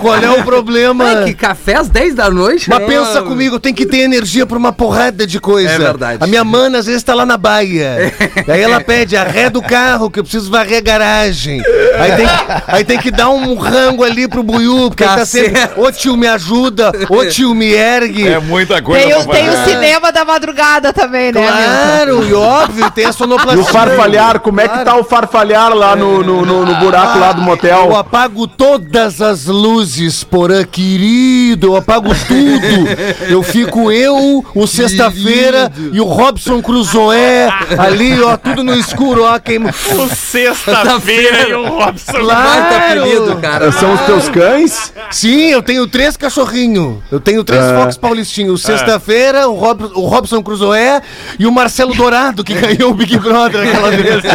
Qual 0.00 0.16
é 0.16 0.30
o 0.30 0.42
problema? 0.44 1.20
é 1.22 1.24
que 1.24 1.34
café 1.34 1.76
às 1.76 1.88
10 1.88 2.14
da 2.14 2.23
noite? 2.30 2.68
Mas 2.70 2.84
pensa 2.84 3.22
comigo, 3.22 3.58
tem 3.58 3.72
que 3.74 3.86
ter 3.86 3.98
energia 3.98 4.46
pra 4.46 4.56
uma 4.58 4.72
porrada 4.72 5.26
de 5.26 5.40
coisa. 5.40 5.70
É 5.70 5.78
verdade. 5.78 6.18
A 6.22 6.26
minha 6.26 6.44
mana 6.44 6.78
às 6.78 6.86
vezes 6.86 7.02
tá 7.02 7.14
lá 7.14 7.24
na 7.26 7.36
baia. 7.36 8.12
Aí 8.48 8.60
ela 8.60 8.80
pede 8.80 9.16
arré 9.16 9.48
do 9.50 9.60
carro, 9.62 10.10
que 10.10 10.18
eu 10.18 10.24
preciso 10.24 10.50
varrer 10.50 10.78
a 10.78 10.80
garagem. 10.80 11.62
Aí 11.98 12.12
tem, 12.16 12.26
aí 12.68 12.84
tem 12.84 12.98
que 12.98 13.10
dar 13.10 13.30
um 13.30 13.54
rango 13.54 14.02
ali 14.04 14.26
pro 14.28 14.42
buiú, 14.42 14.88
porque 14.88 15.02
ele 15.04 15.10
tá 15.10 15.16
Cacete. 15.18 15.54
sempre. 15.56 15.80
Ô 15.80 15.90
tio, 15.92 16.16
me 16.16 16.26
ajuda. 16.26 16.92
Ô 17.08 17.24
tio, 17.26 17.54
me 17.54 17.72
ergue. 17.72 18.26
É 18.28 18.38
muita 18.38 18.80
coisa 18.82 19.00
Tem, 19.04 19.10
pra 19.12 19.20
o, 19.20 19.26
tem 19.26 19.48
o 19.50 19.64
cinema 19.64 20.10
da 20.12 20.24
madrugada 20.24 20.92
também, 20.92 21.32
né, 21.32 21.40
Milton? 21.40 21.54
Claro, 21.56 22.26
e 22.28 22.34
óbvio, 22.34 22.90
tem 22.90 23.06
a 23.06 23.10
E 23.10 23.12
sonoplastia. 23.12 23.62
o 23.62 23.64
farfalhar, 23.66 24.40
como 24.40 24.60
é 24.60 24.68
que 24.68 24.84
tá 24.84 24.96
o 24.96 25.04
farfalhar 25.04 25.72
lá 25.74 25.94
no, 25.96 26.22
no, 26.22 26.44
no- 26.44 26.64
no 26.66 26.74
buraco 26.76 27.18
lá 27.18 27.32
do 27.32 27.40
Eu 27.40 27.44
motel? 27.44 27.96
apago 27.96 28.46
todas 28.46 29.20
as 29.20 29.46
luzes, 29.46 30.22
porã, 30.24 30.64
querido. 30.64 31.68
Eu 31.68 31.76
apago 31.76 32.12
tudo. 32.26 33.30
Eu 33.30 33.42
fico 33.42 33.90
eu, 33.92 34.44
o 34.54 34.66
Sexta-feira 34.66 35.70
e 35.92 36.00
o 36.00 36.04
Robson 36.04 36.60
Cruzoé 36.62 37.48
ali, 37.78 38.20
ó, 38.22 38.36
tudo 38.36 38.62
no 38.64 38.74
escuro, 38.74 39.24
ó, 39.24 39.38
queima. 39.38 39.70
O 39.70 40.08
sexta-feira 40.14 41.48
e 41.48 41.54
o 41.54 41.68
Robson. 41.68 42.12
Baita 42.12 42.24
Claro. 42.24 42.76
apelido, 43.02 43.36
cara. 43.36 43.72
São 43.72 43.94
os 43.94 44.00
teus 44.02 44.28
cães? 44.28 44.92
Sim, 45.10 45.50
eu 45.50 45.62
tenho 45.62 45.86
três 45.86 46.16
cachorrinhos. 46.16 46.98
Eu 47.10 47.20
tenho 47.20 47.44
três 47.44 47.62
É. 47.62 47.74
Fox 47.76 47.96
Paulistinhos. 47.96 48.62
Sexta-feira, 48.62 49.48
o, 49.48 49.54
Rob, 49.54 49.84
o 49.94 50.06
Robson 50.06 50.42
Cruzoé 50.42 51.00
e 51.38 51.46
o 51.46 51.52
Marcelo 51.52 51.94
Dourado, 51.94 52.42
que 52.44 52.54
ganhou 52.54 52.90
o 52.90 52.94
Big 52.94 53.18
Brother 53.18 53.66
aquela 53.68 53.90
vez. 53.90 54.24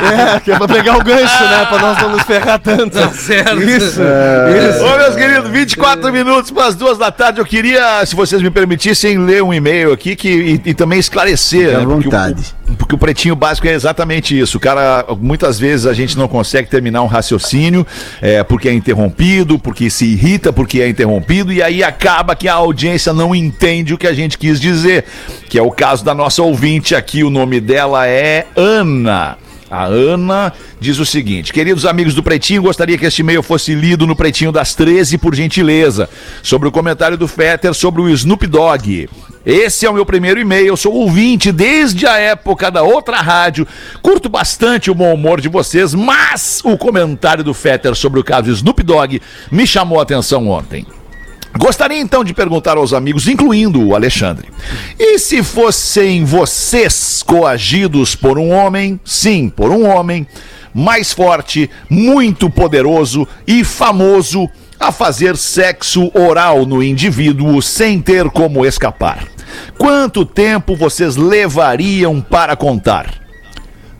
é, 0.00 0.36
é, 0.36 0.40
que 0.40 0.52
é 0.52 0.56
pra 0.58 0.68
pegar 0.68 0.96
o 0.98 1.04
gancho, 1.04 1.44
né? 1.44 1.66
Pra 1.68 1.78
nós 1.78 1.98
não 2.02 2.10
nos 2.10 2.22
ferrar 2.22 2.58
tanto. 2.58 2.98
Tá 2.98 3.08
certo. 3.10 3.62
Isso. 3.62 4.00
Ô, 4.02 4.98
meus 4.98 5.14
queridos, 5.14 5.50
24 5.50 6.09
minutos 6.12 6.50
para 6.50 6.66
as 6.66 6.74
duas 6.74 6.98
da 6.98 7.10
tarde. 7.10 7.40
Eu 7.40 7.46
queria, 7.46 8.04
se 8.06 8.14
vocês 8.16 8.40
me 8.42 8.50
permitissem, 8.50 9.18
ler 9.18 9.42
um 9.42 9.52
e-mail 9.52 9.92
aqui 9.92 10.14
que, 10.16 10.28
e, 10.64 10.70
e 10.70 10.74
também 10.74 10.98
esclarecer. 10.98 11.68
Né, 11.72 11.84
porque 11.84 12.08
o- 12.08 12.10
vontade. 12.10 12.54
Porque 12.78 12.94
o 12.94 12.98
pretinho 12.98 13.34
básico 13.34 13.66
é 13.66 13.72
exatamente 13.72 14.38
isso. 14.38 14.56
O 14.56 14.60
cara, 14.60 15.04
muitas 15.20 15.58
vezes 15.58 15.86
a 15.86 15.92
gente 15.92 16.16
não 16.16 16.28
consegue 16.28 16.68
terminar 16.68 17.02
um 17.02 17.06
raciocínio 17.06 17.84
é, 18.22 18.44
porque 18.44 18.68
é 18.68 18.72
interrompido, 18.72 19.58
porque 19.58 19.90
se 19.90 20.04
irrita, 20.06 20.52
porque 20.52 20.80
é 20.80 20.88
interrompido, 20.88 21.52
e 21.52 21.60
aí 21.62 21.82
acaba 21.82 22.36
que 22.36 22.46
a 22.46 22.54
audiência 22.54 23.12
não 23.12 23.34
entende 23.34 23.92
o 23.92 23.98
que 23.98 24.06
a 24.06 24.12
gente 24.12 24.38
quis 24.38 24.60
dizer. 24.60 25.04
Que 25.48 25.58
é 25.58 25.62
o 25.62 25.70
caso 25.70 26.04
da 26.04 26.14
nossa 26.14 26.42
ouvinte 26.42 26.94
aqui. 26.94 27.24
O 27.24 27.30
nome 27.30 27.60
dela 27.60 28.06
é 28.06 28.46
Ana. 28.54 29.36
A 29.70 29.84
Ana 29.84 30.52
diz 30.80 30.98
o 30.98 31.06
seguinte: 31.06 31.52
Queridos 31.52 31.86
amigos 31.86 32.12
do 32.12 32.24
Pretinho, 32.24 32.62
gostaria 32.62 32.98
que 32.98 33.06
este 33.06 33.20
e-mail 33.20 33.42
fosse 33.42 33.72
lido 33.72 34.04
no 34.06 34.16
Pretinho 34.16 34.50
das 34.50 34.74
13, 34.74 35.16
por 35.16 35.32
gentileza, 35.32 36.10
sobre 36.42 36.66
o 36.66 36.72
comentário 36.72 37.16
do 37.16 37.28
Fetter 37.28 37.72
sobre 37.72 38.02
o 38.02 38.08
Snoop 38.08 38.46
Dogg. 38.48 39.08
Esse 39.46 39.86
é 39.86 39.90
o 39.90 39.94
meu 39.94 40.04
primeiro 40.04 40.40
e-mail, 40.40 40.76
sou 40.76 40.92
ouvinte 40.92 41.52
desde 41.52 42.06
a 42.06 42.18
época 42.18 42.70
da 42.70 42.82
outra 42.82 43.18
rádio. 43.20 43.66
Curto 44.02 44.28
bastante 44.28 44.90
o 44.90 44.94
bom 44.94 45.14
humor 45.14 45.40
de 45.40 45.48
vocês, 45.48 45.94
mas 45.94 46.60
o 46.64 46.76
comentário 46.76 47.44
do 47.44 47.54
Fetter 47.54 47.94
sobre 47.94 48.18
o 48.18 48.24
caso 48.24 48.50
Snoop 48.50 48.82
Dogg 48.82 49.22
me 49.50 49.66
chamou 49.66 50.00
a 50.00 50.02
atenção 50.02 50.48
ontem. 50.48 50.84
Gostaria 51.60 52.00
então 52.00 52.24
de 52.24 52.32
perguntar 52.32 52.78
aos 52.78 52.94
amigos, 52.94 53.28
incluindo 53.28 53.86
o 53.86 53.94
Alexandre, 53.94 54.48
e 54.98 55.18
se 55.18 55.42
fossem 55.42 56.24
vocês 56.24 57.22
coagidos 57.22 58.14
por 58.14 58.38
um 58.38 58.48
homem, 58.48 58.98
sim, 59.04 59.50
por 59.50 59.70
um 59.70 59.86
homem, 59.86 60.26
mais 60.72 61.12
forte, 61.12 61.68
muito 61.90 62.48
poderoso 62.48 63.28
e 63.46 63.62
famoso 63.62 64.48
a 64.80 64.90
fazer 64.90 65.36
sexo 65.36 66.10
oral 66.14 66.64
no 66.64 66.82
indivíduo 66.82 67.60
sem 67.60 68.00
ter 68.00 68.30
como 68.30 68.64
escapar? 68.64 69.28
Quanto 69.76 70.24
tempo 70.24 70.74
vocês 70.74 71.14
levariam 71.16 72.22
para 72.22 72.56
contar? 72.56 73.19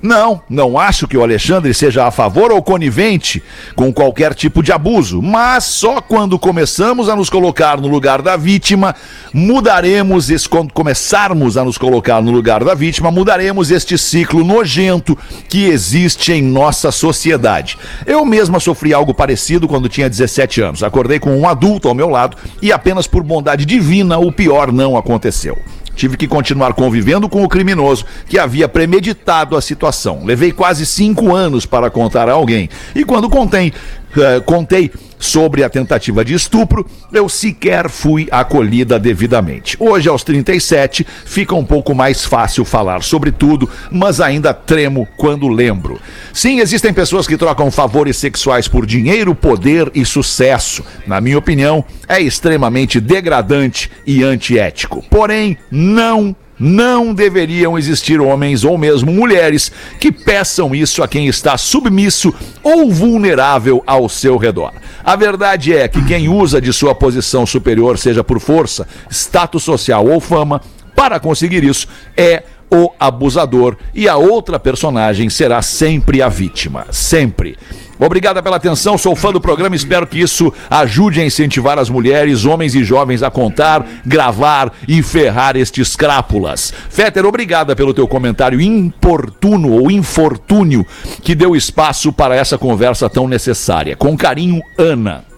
Não, 0.03 0.41
não 0.49 0.79
acho 0.79 1.07
que 1.07 1.17
o 1.17 1.23
Alexandre 1.23 1.75
seja 1.75 2.07
a 2.07 2.11
favor 2.11 2.51
ou 2.51 2.63
conivente 2.63 3.43
com 3.77 3.93
qualquer 3.93 4.33
tipo 4.33 4.63
de 4.63 4.73
abuso, 4.73 5.21
mas 5.21 5.65
só 5.65 6.01
quando 6.01 6.39
começamos 6.39 7.07
a 7.11 7.15
nos 7.15 7.29
colocar 7.29 7.79
no 7.79 7.87
lugar 7.87 8.23
da 8.23 8.35
vítima, 8.35 8.95
mudaremos 9.33 10.31
esse 10.31 10.49
quando 10.49 10.73
começarmos 10.73 11.59
a 11.59 11.65
nos 11.65 11.77
colocar 11.77 12.23
no 12.23 12.31
lugar 12.31 12.65
da 12.65 12.75
vítima, 12.75 13.11
mudaremos 13.11 13.71
este 13.71 13.99
ciclo 13.99 14.43
nojento 14.43 15.17
que 15.51 15.67
existe 15.67 16.33
em 16.33 16.43
nossa 16.43 16.91
sociedade. 16.91 17.77
Eu 18.07 18.25
mesma 18.25 18.59
sofri 18.59 18.95
algo 18.95 19.13
parecido 19.13 19.69
quando 19.69 19.89
tinha 19.89 20.09
17 20.09 20.63
anos. 20.63 20.83
Acordei 20.83 21.19
com 21.19 21.37
um 21.37 21.47
adulto 21.47 21.89
ao 21.89 21.95
meu 21.95 22.09
lado 22.09 22.39
e 22.63 22.73
apenas 22.73 23.07
por 23.07 23.23
bondade 23.23 23.67
divina 23.67 24.19
o 24.19 24.33
pior 24.33 24.73
não 24.73 24.97
aconteceu. 24.97 25.59
Tive 26.01 26.17
que 26.17 26.27
continuar 26.27 26.73
convivendo 26.73 27.29
com 27.29 27.45
o 27.45 27.49
criminoso 27.49 28.07
que 28.27 28.39
havia 28.39 28.67
premeditado 28.67 29.55
a 29.55 29.61
situação. 29.61 30.25
Levei 30.25 30.51
quase 30.51 30.87
cinco 30.87 31.37
anos 31.37 31.67
para 31.67 31.91
contar 31.91 32.27
a 32.27 32.33
alguém. 32.33 32.71
E 32.95 33.05
quando 33.05 33.29
contei, 33.29 33.71
eh, 34.17 34.41
contei 34.41 34.91
sobre 35.21 35.63
a 35.63 35.69
tentativa 35.69 36.25
de 36.25 36.33
estupro, 36.35 36.87
eu 37.13 37.29
sequer 37.29 37.89
fui 37.91 38.27
acolhida 38.31 38.99
devidamente. 38.99 39.77
Hoje, 39.79 40.09
aos 40.09 40.25
37, 40.25 41.07
fica 41.27 41.55
um 41.55 41.65
pouco 41.65 41.95
mais 41.95 42.25
fácil 42.25 42.65
falar 42.65 43.03
sobre 43.03 43.31
tudo, 43.31 43.69
mas 43.91 44.21
ainda 44.21 44.55
tremo 44.55 45.07
quando 45.19 45.47
lembro. 45.47 46.01
Sim, 46.33 46.61
existem 46.61 46.93
pessoas 46.93 47.27
que 47.27 47.37
trocam 47.37 47.71
favores 47.71 48.17
sexuais 48.17 48.67
por 48.67 48.87
dinheiro, 48.87 49.35
poder 49.35 49.91
e 49.95 50.05
sucesso. 50.05 50.83
Na 51.07 51.21
minha 51.21 51.39
opinião, 51.39 51.85
é 52.09 52.21
extremamente 52.21 52.99
degradante 52.99 53.91
e 54.07 54.25
antiético. 54.25 55.05
Porém, 55.11 55.59
não 55.71 56.35
não 56.61 57.15
deveriam 57.15 57.79
existir 57.79 58.21
homens 58.21 58.63
ou 58.63 58.77
mesmo 58.77 59.11
mulheres 59.11 59.73
que 59.99 60.13
peçam 60.13 60.75
isso 60.75 61.03
a 61.03 61.09
quem 61.09 61.27
está 61.27 61.57
submisso 61.57 62.35
ou 62.63 62.91
vulnerável 62.93 63.83
ao 63.87 64.09
seu 64.11 64.37
redor. 64.37 64.75
A 65.03 65.17
verdade 65.17 65.75
é 65.75 65.89
que 65.89 66.05
quem 66.05 66.29
usa 66.29 66.61
de 66.61 66.71
sua 66.73 66.95
posição 66.95 67.47
superior, 67.47 67.99
seja 67.99 68.23
por 68.23 68.39
força, 68.39 68.87
status 69.11 69.63
social 69.63 70.07
ou 70.07 70.21
fama, 70.21 70.61
para 70.95 71.19
conseguir 71.19 71.65
isso 71.65 71.89
é 72.15 72.43
o 72.71 72.91
abusador 73.01 73.77
e 73.95 74.09
a 74.09 74.17
outra 74.17 74.61
personagem 74.61 75.31
será 75.31 75.63
sempre 75.63 76.23
a 76.23 76.29
vítima. 76.29 76.87
Sempre. 76.91 77.57
Obrigada 78.01 78.43
pela 78.43 78.57
atenção, 78.57 78.97
sou 78.97 79.15
fã 79.15 79.31
do 79.31 79.41
programa, 79.41 79.77
espero 79.77 80.07
que 80.07 80.19
isso 80.19 80.53
ajude 80.71 81.21
a 81.21 81.25
incentivar 81.25 81.79
as 81.79 81.91
mulheres, 81.91 82.47
homens 82.47 82.75
e 82.75 82.83
jovens 82.83 83.23
a 83.23 83.31
contar, 83.31 83.87
gravar 84.07 84.73
e 84.89 85.03
ferrar 85.03 85.55
estes 85.55 85.95
crápulas. 85.95 86.73
Féter, 86.89 87.27
obrigada 87.27 87.77
pelo 87.77 87.93
teu 87.93 88.09
comentário 88.09 88.61
importuno 88.61 89.73
ou 89.73 89.91
infortúnio 89.91 90.87
que 91.23 91.35
deu 91.35 91.55
espaço 91.55 92.11
para 92.13 92.35
essa 92.35 92.57
conversa 92.57 93.09
tão 93.11 93.29
necessária. 93.29 93.95
Com 93.95 94.17
carinho, 94.17 94.63
Ana. 94.79 95.30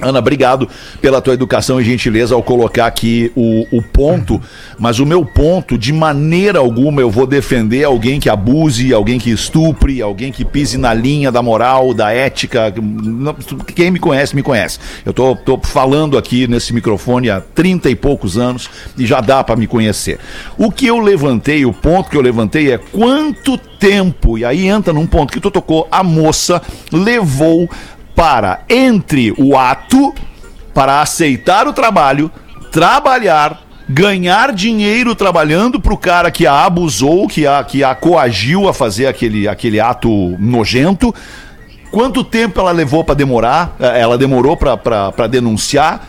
Ana, 0.00 0.18
obrigado 0.18 0.68
pela 1.00 1.20
tua 1.20 1.34
educação 1.34 1.80
e 1.80 1.84
gentileza 1.84 2.34
ao 2.34 2.42
colocar 2.42 2.86
aqui 2.86 3.30
o, 3.36 3.64
o 3.70 3.80
ponto, 3.80 4.42
mas 4.76 4.98
o 4.98 5.06
meu 5.06 5.24
ponto, 5.24 5.78
de 5.78 5.92
maneira 5.92 6.58
alguma, 6.58 7.00
eu 7.00 7.10
vou 7.10 7.26
defender 7.26 7.84
alguém 7.84 8.18
que 8.18 8.28
abuse, 8.28 8.92
alguém 8.92 9.20
que 9.20 9.30
estupre, 9.30 10.02
alguém 10.02 10.32
que 10.32 10.44
pise 10.44 10.76
na 10.76 10.92
linha 10.92 11.30
da 11.30 11.42
moral, 11.42 11.94
da 11.94 12.10
ética. 12.10 12.74
Quem 13.74 13.92
me 13.92 14.00
conhece, 14.00 14.34
me 14.34 14.42
conhece. 14.42 14.80
Eu 15.06 15.12
tô, 15.12 15.36
tô 15.36 15.58
falando 15.62 16.18
aqui 16.18 16.48
nesse 16.48 16.74
microfone 16.74 17.30
há 17.30 17.40
30 17.40 17.88
e 17.88 17.94
poucos 17.94 18.36
anos 18.36 18.68
e 18.98 19.06
já 19.06 19.20
dá 19.20 19.44
para 19.44 19.54
me 19.54 19.68
conhecer. 19.68 20.18
O 20.58 20.72
que 20.72 20.86
eu 20.86 20.98
levantei, 20.98 21.64
o 21.64 21.72
ponto 21.72 22.10
que 22.10 22.16
eu 22.16 22.22
levantei 22.22 22.72
é 22.72 22.78
quanto 22.78 23.56
tempo, 23.56 24.38
e 24.38 24.44
aí 24.44 24.66
entra 24.66 24.92
num 24.92 25.06
ponto 25.06 25.32
que 25.32 25.40
tu 25.40 25.50
tocou, 25.50 25.86
a 25.90 26.02
moça 26.02 26.60
levou 26.90 27.68
para 28.14 28.62
entre 28.68 29.32
o 29.36 29.56
ato 29.56 30.14
para 30.72 31.00
aceitar 31.00 31.68
o 31.68 31.72
trabalho, 31.72 32.30
trabalhar, 32.72 33.62
ganhar 33.88 34.52
dinheiro 34.52 35.14
trabalhando 35.14 35.80
para 35.80 35.94
o 35.94 35.98
cara 35.98 36.30
que 36.30 36.46
a 36.46 36.64
abusou, 36.64 37.28
que 37.28 37.46
a, 37.46 37.62
que 37.62 37.84
a 37.84 37.94
coagiu 37.94 38.68
a 38.68 38.74
fazer 38.74 39.06
aquele, 39.06 39.46
aquele 39.46 39.78
ato 39.78 40.36
nojento. 40.38 41.14
Quanto 41.92 42.24
tempo 42.24 42.58
ela 42.58 42.72
levou 42.72 43.04
para 43.04 43.14
demorar? 43.14 43.76
eh, 43.78 44.00
Ela 44.00 44.18
demorou 44.18 44.56
para 44.56 45.26
denunciar 45.28 46.08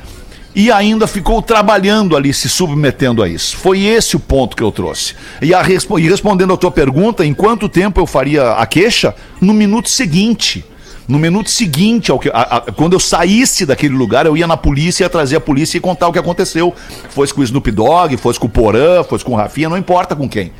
e 0.55 0.71
ainda 0.71 1.05
ficou 1.05 1.41
trabalhando 1.43 2.15
ali, 2.15 2.33
se 2.33 2.49
submetendo 2.49 3.21
a 3.21 3.29
isso. 3.29 3.55
Foi 3.57 3.83
esse 3.83 4.15
o 4.15 4.19
ponto 4.19 4.55
que 4.55 4.63
eu 4.63 4.71
trouxe. 4.71 5.13
E, 5.41 5.53
a 5.53 5.61
e 5.61 6.09
respondendo 6.09 6.53
a 6.53 6.57
tua 6.57 6.71
pergunta, 6.71 7.23
em 7.23 7.33
quanto 7.33 7.69
tempo 7.69 7.99
eu 7.99 8.07
faria 8.07 8.53
a 8.53 8.65
queixa? 8.65 9.13
No 9.39 9.53
minuto 9.53 9.89
seguinte. 9.89 10.65
No 11.07 11.19
minuto 11.19 11.49
seguinte, 11.49 12.09
ao 12.11 12.17
que, 12.17 12.29
a- 12.29 12.57
a- 12.57 12.61
quando 12.71 12.93
eu 12.93 12.99
saísse 12.99 13.65
daquele 13.65 13.93
lugar, 13.93 14.25
eu 14.25 14.35
ia 14.35 14.47
na 14.47 14.57
polícia, 14.57 15.03
ia 15.03 15.09
trazer 15.09 15.35
a 15.35 15.39
polícia 15.39 15.77
e 15.77 15.81
contar 15.81 16.07
o 16.07 16.13
que 16.13 16.17
aconteceu. 16.19 16.73
Fosse 17.09 17.33
com 17.33 17.41
o 17.41 17.43
Snoop 17.43 17.69
Dogg, 17.71 18.17
fosse 18.17 18.39
com 18.39 18.47
o 18.47 18.49
Porã, 18.49 19.03
fosse 19.03 19.23
com 19.23 19.33
o 19.33 19.35
Rafinha, 19.35 19.69
não 19.69 19.77
importa 19.77 20.15
com 20.15 20.27
quem. 20.27 20.51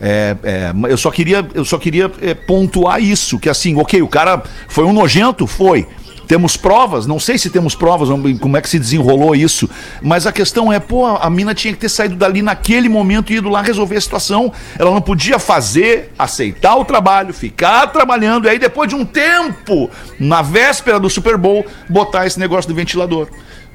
É, 0.00 0.34
é, 0.42 0.72
eu 0.88 0.96
só 0.96 1.10
queria, 1.10 1.46
eu 1.52 1.64
só 1.64 1.76
queria 1.76 2.10
é, 2.22 2.32
pontuar 2.32 3.02
isso, 3.02 3.38
que 3.38 3.50
assim, 3.50 3.76
ok, 3.76 4.00
o 4.00 4.08
cara 4.08 4.42
foi 4.68 4.84
um 4.84 4.92
nojento? 4.94 5.46
Foi. 5.46 5.86
Temos 6.30 6.56
provas, 6.56 7.08
não 7.08 7.18
sei 7.18 7.36
se 7.36 7.50
temos 7.50 7.74
provas, 7.74 8.08
como 8.40 8.56
é 8.56 8.60
que 8.60 8.68
se 8.68 8.78
desenrolou 8.78 9.34
isso, 9.34 9.68
mas 10.00 10.28
a 10.28 10.30
questão 10.32 10.72
é, 10.72 10.78
pô, 10.78 11.04
a 11.04 11.28
mina 11.28 11.52
tinha 11.56 11.74
que 11.74 11.80
ter 11.80 11.88
saído 11.88 12.14
dali 12.14 12.40
naquele 12.40 12.88
momento 12.88 13.32
e 13.32 13.38
ido 13.38 13.48
lá 13.48 13.60
resolver 13.60 13.96
a 13.96 14.00
situação. 14.00 14.52
Ela 14.78 14.92
não 14.92 15.00
podia 15.00 15.40
fazer, 15.40 16.12
aceitar 16.16 16.76
o 16.76 16.84
trabalho, 16.84 17.34
ficar 17.34 17.88
trabalhando, 17.88 18.46
e 18.46 18.48
aí 18.48 18.60
depois 18.60 18.88
de 18.88 18.94
um 18.94 19.04
tempo, 19.04 19.90
na 20.20 20.40
véspera 20.40 21.00
do 21.00 21.10
Super 21.10 21.36
Bowl, 21.36 21.66
botar 21.88 22.24
esse 22.28 22.38
negócio 22.38 22.70
do 22.70 22.76
ventilador. 22.76 23.26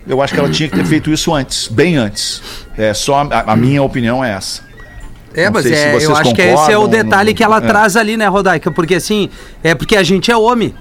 Eu 0.07 0.21
acho 0.21 0.33
que 0.33 0.39
ela 0.39 0.49
tinha 0.49 0.69
que 0.69 0.77
ter 0.77 0.85
feito 0.85 1.11
isso 1.11 1.33
antes, 1.33 1.67
bem 1.67 1.97
antes. 1.97 2.41
É 2.77 2.93
só 2.93 3.15
a, 3.29 3.51
a 3.51 3.55
minha 3.57 3.83
opinião 3.83 4.23
é 4.23 4.31
essa. 4.31 4.63
É, 5.33 5.47
Não 5.47 5.51
mas 5.51 5.65
é, 5.65 5.93
eu 5.93 6.15
acho 6.15 6.33
que 6.33 6.41
esse 6.41 6.71
é 6.71 6.77
o 6.77 6.87
detalhe 6.87 7.31
não- 7.31 7.35
que 7.35 7.43
ela 7.43 7.57
é. 7.57 7.61
traz 7.61 7.97
ali, 7.97 8.15
né, 8.15 8.27
Rodaica? 8.27 8.71
Porque 8.71 8.95
assim, 8.95 9.29
é 9.61 9.75
porque 9.75 9.97
a 9.97 10.03
gente 10.03 10.31
é 10.31 10.37
homem. 10.37 10.73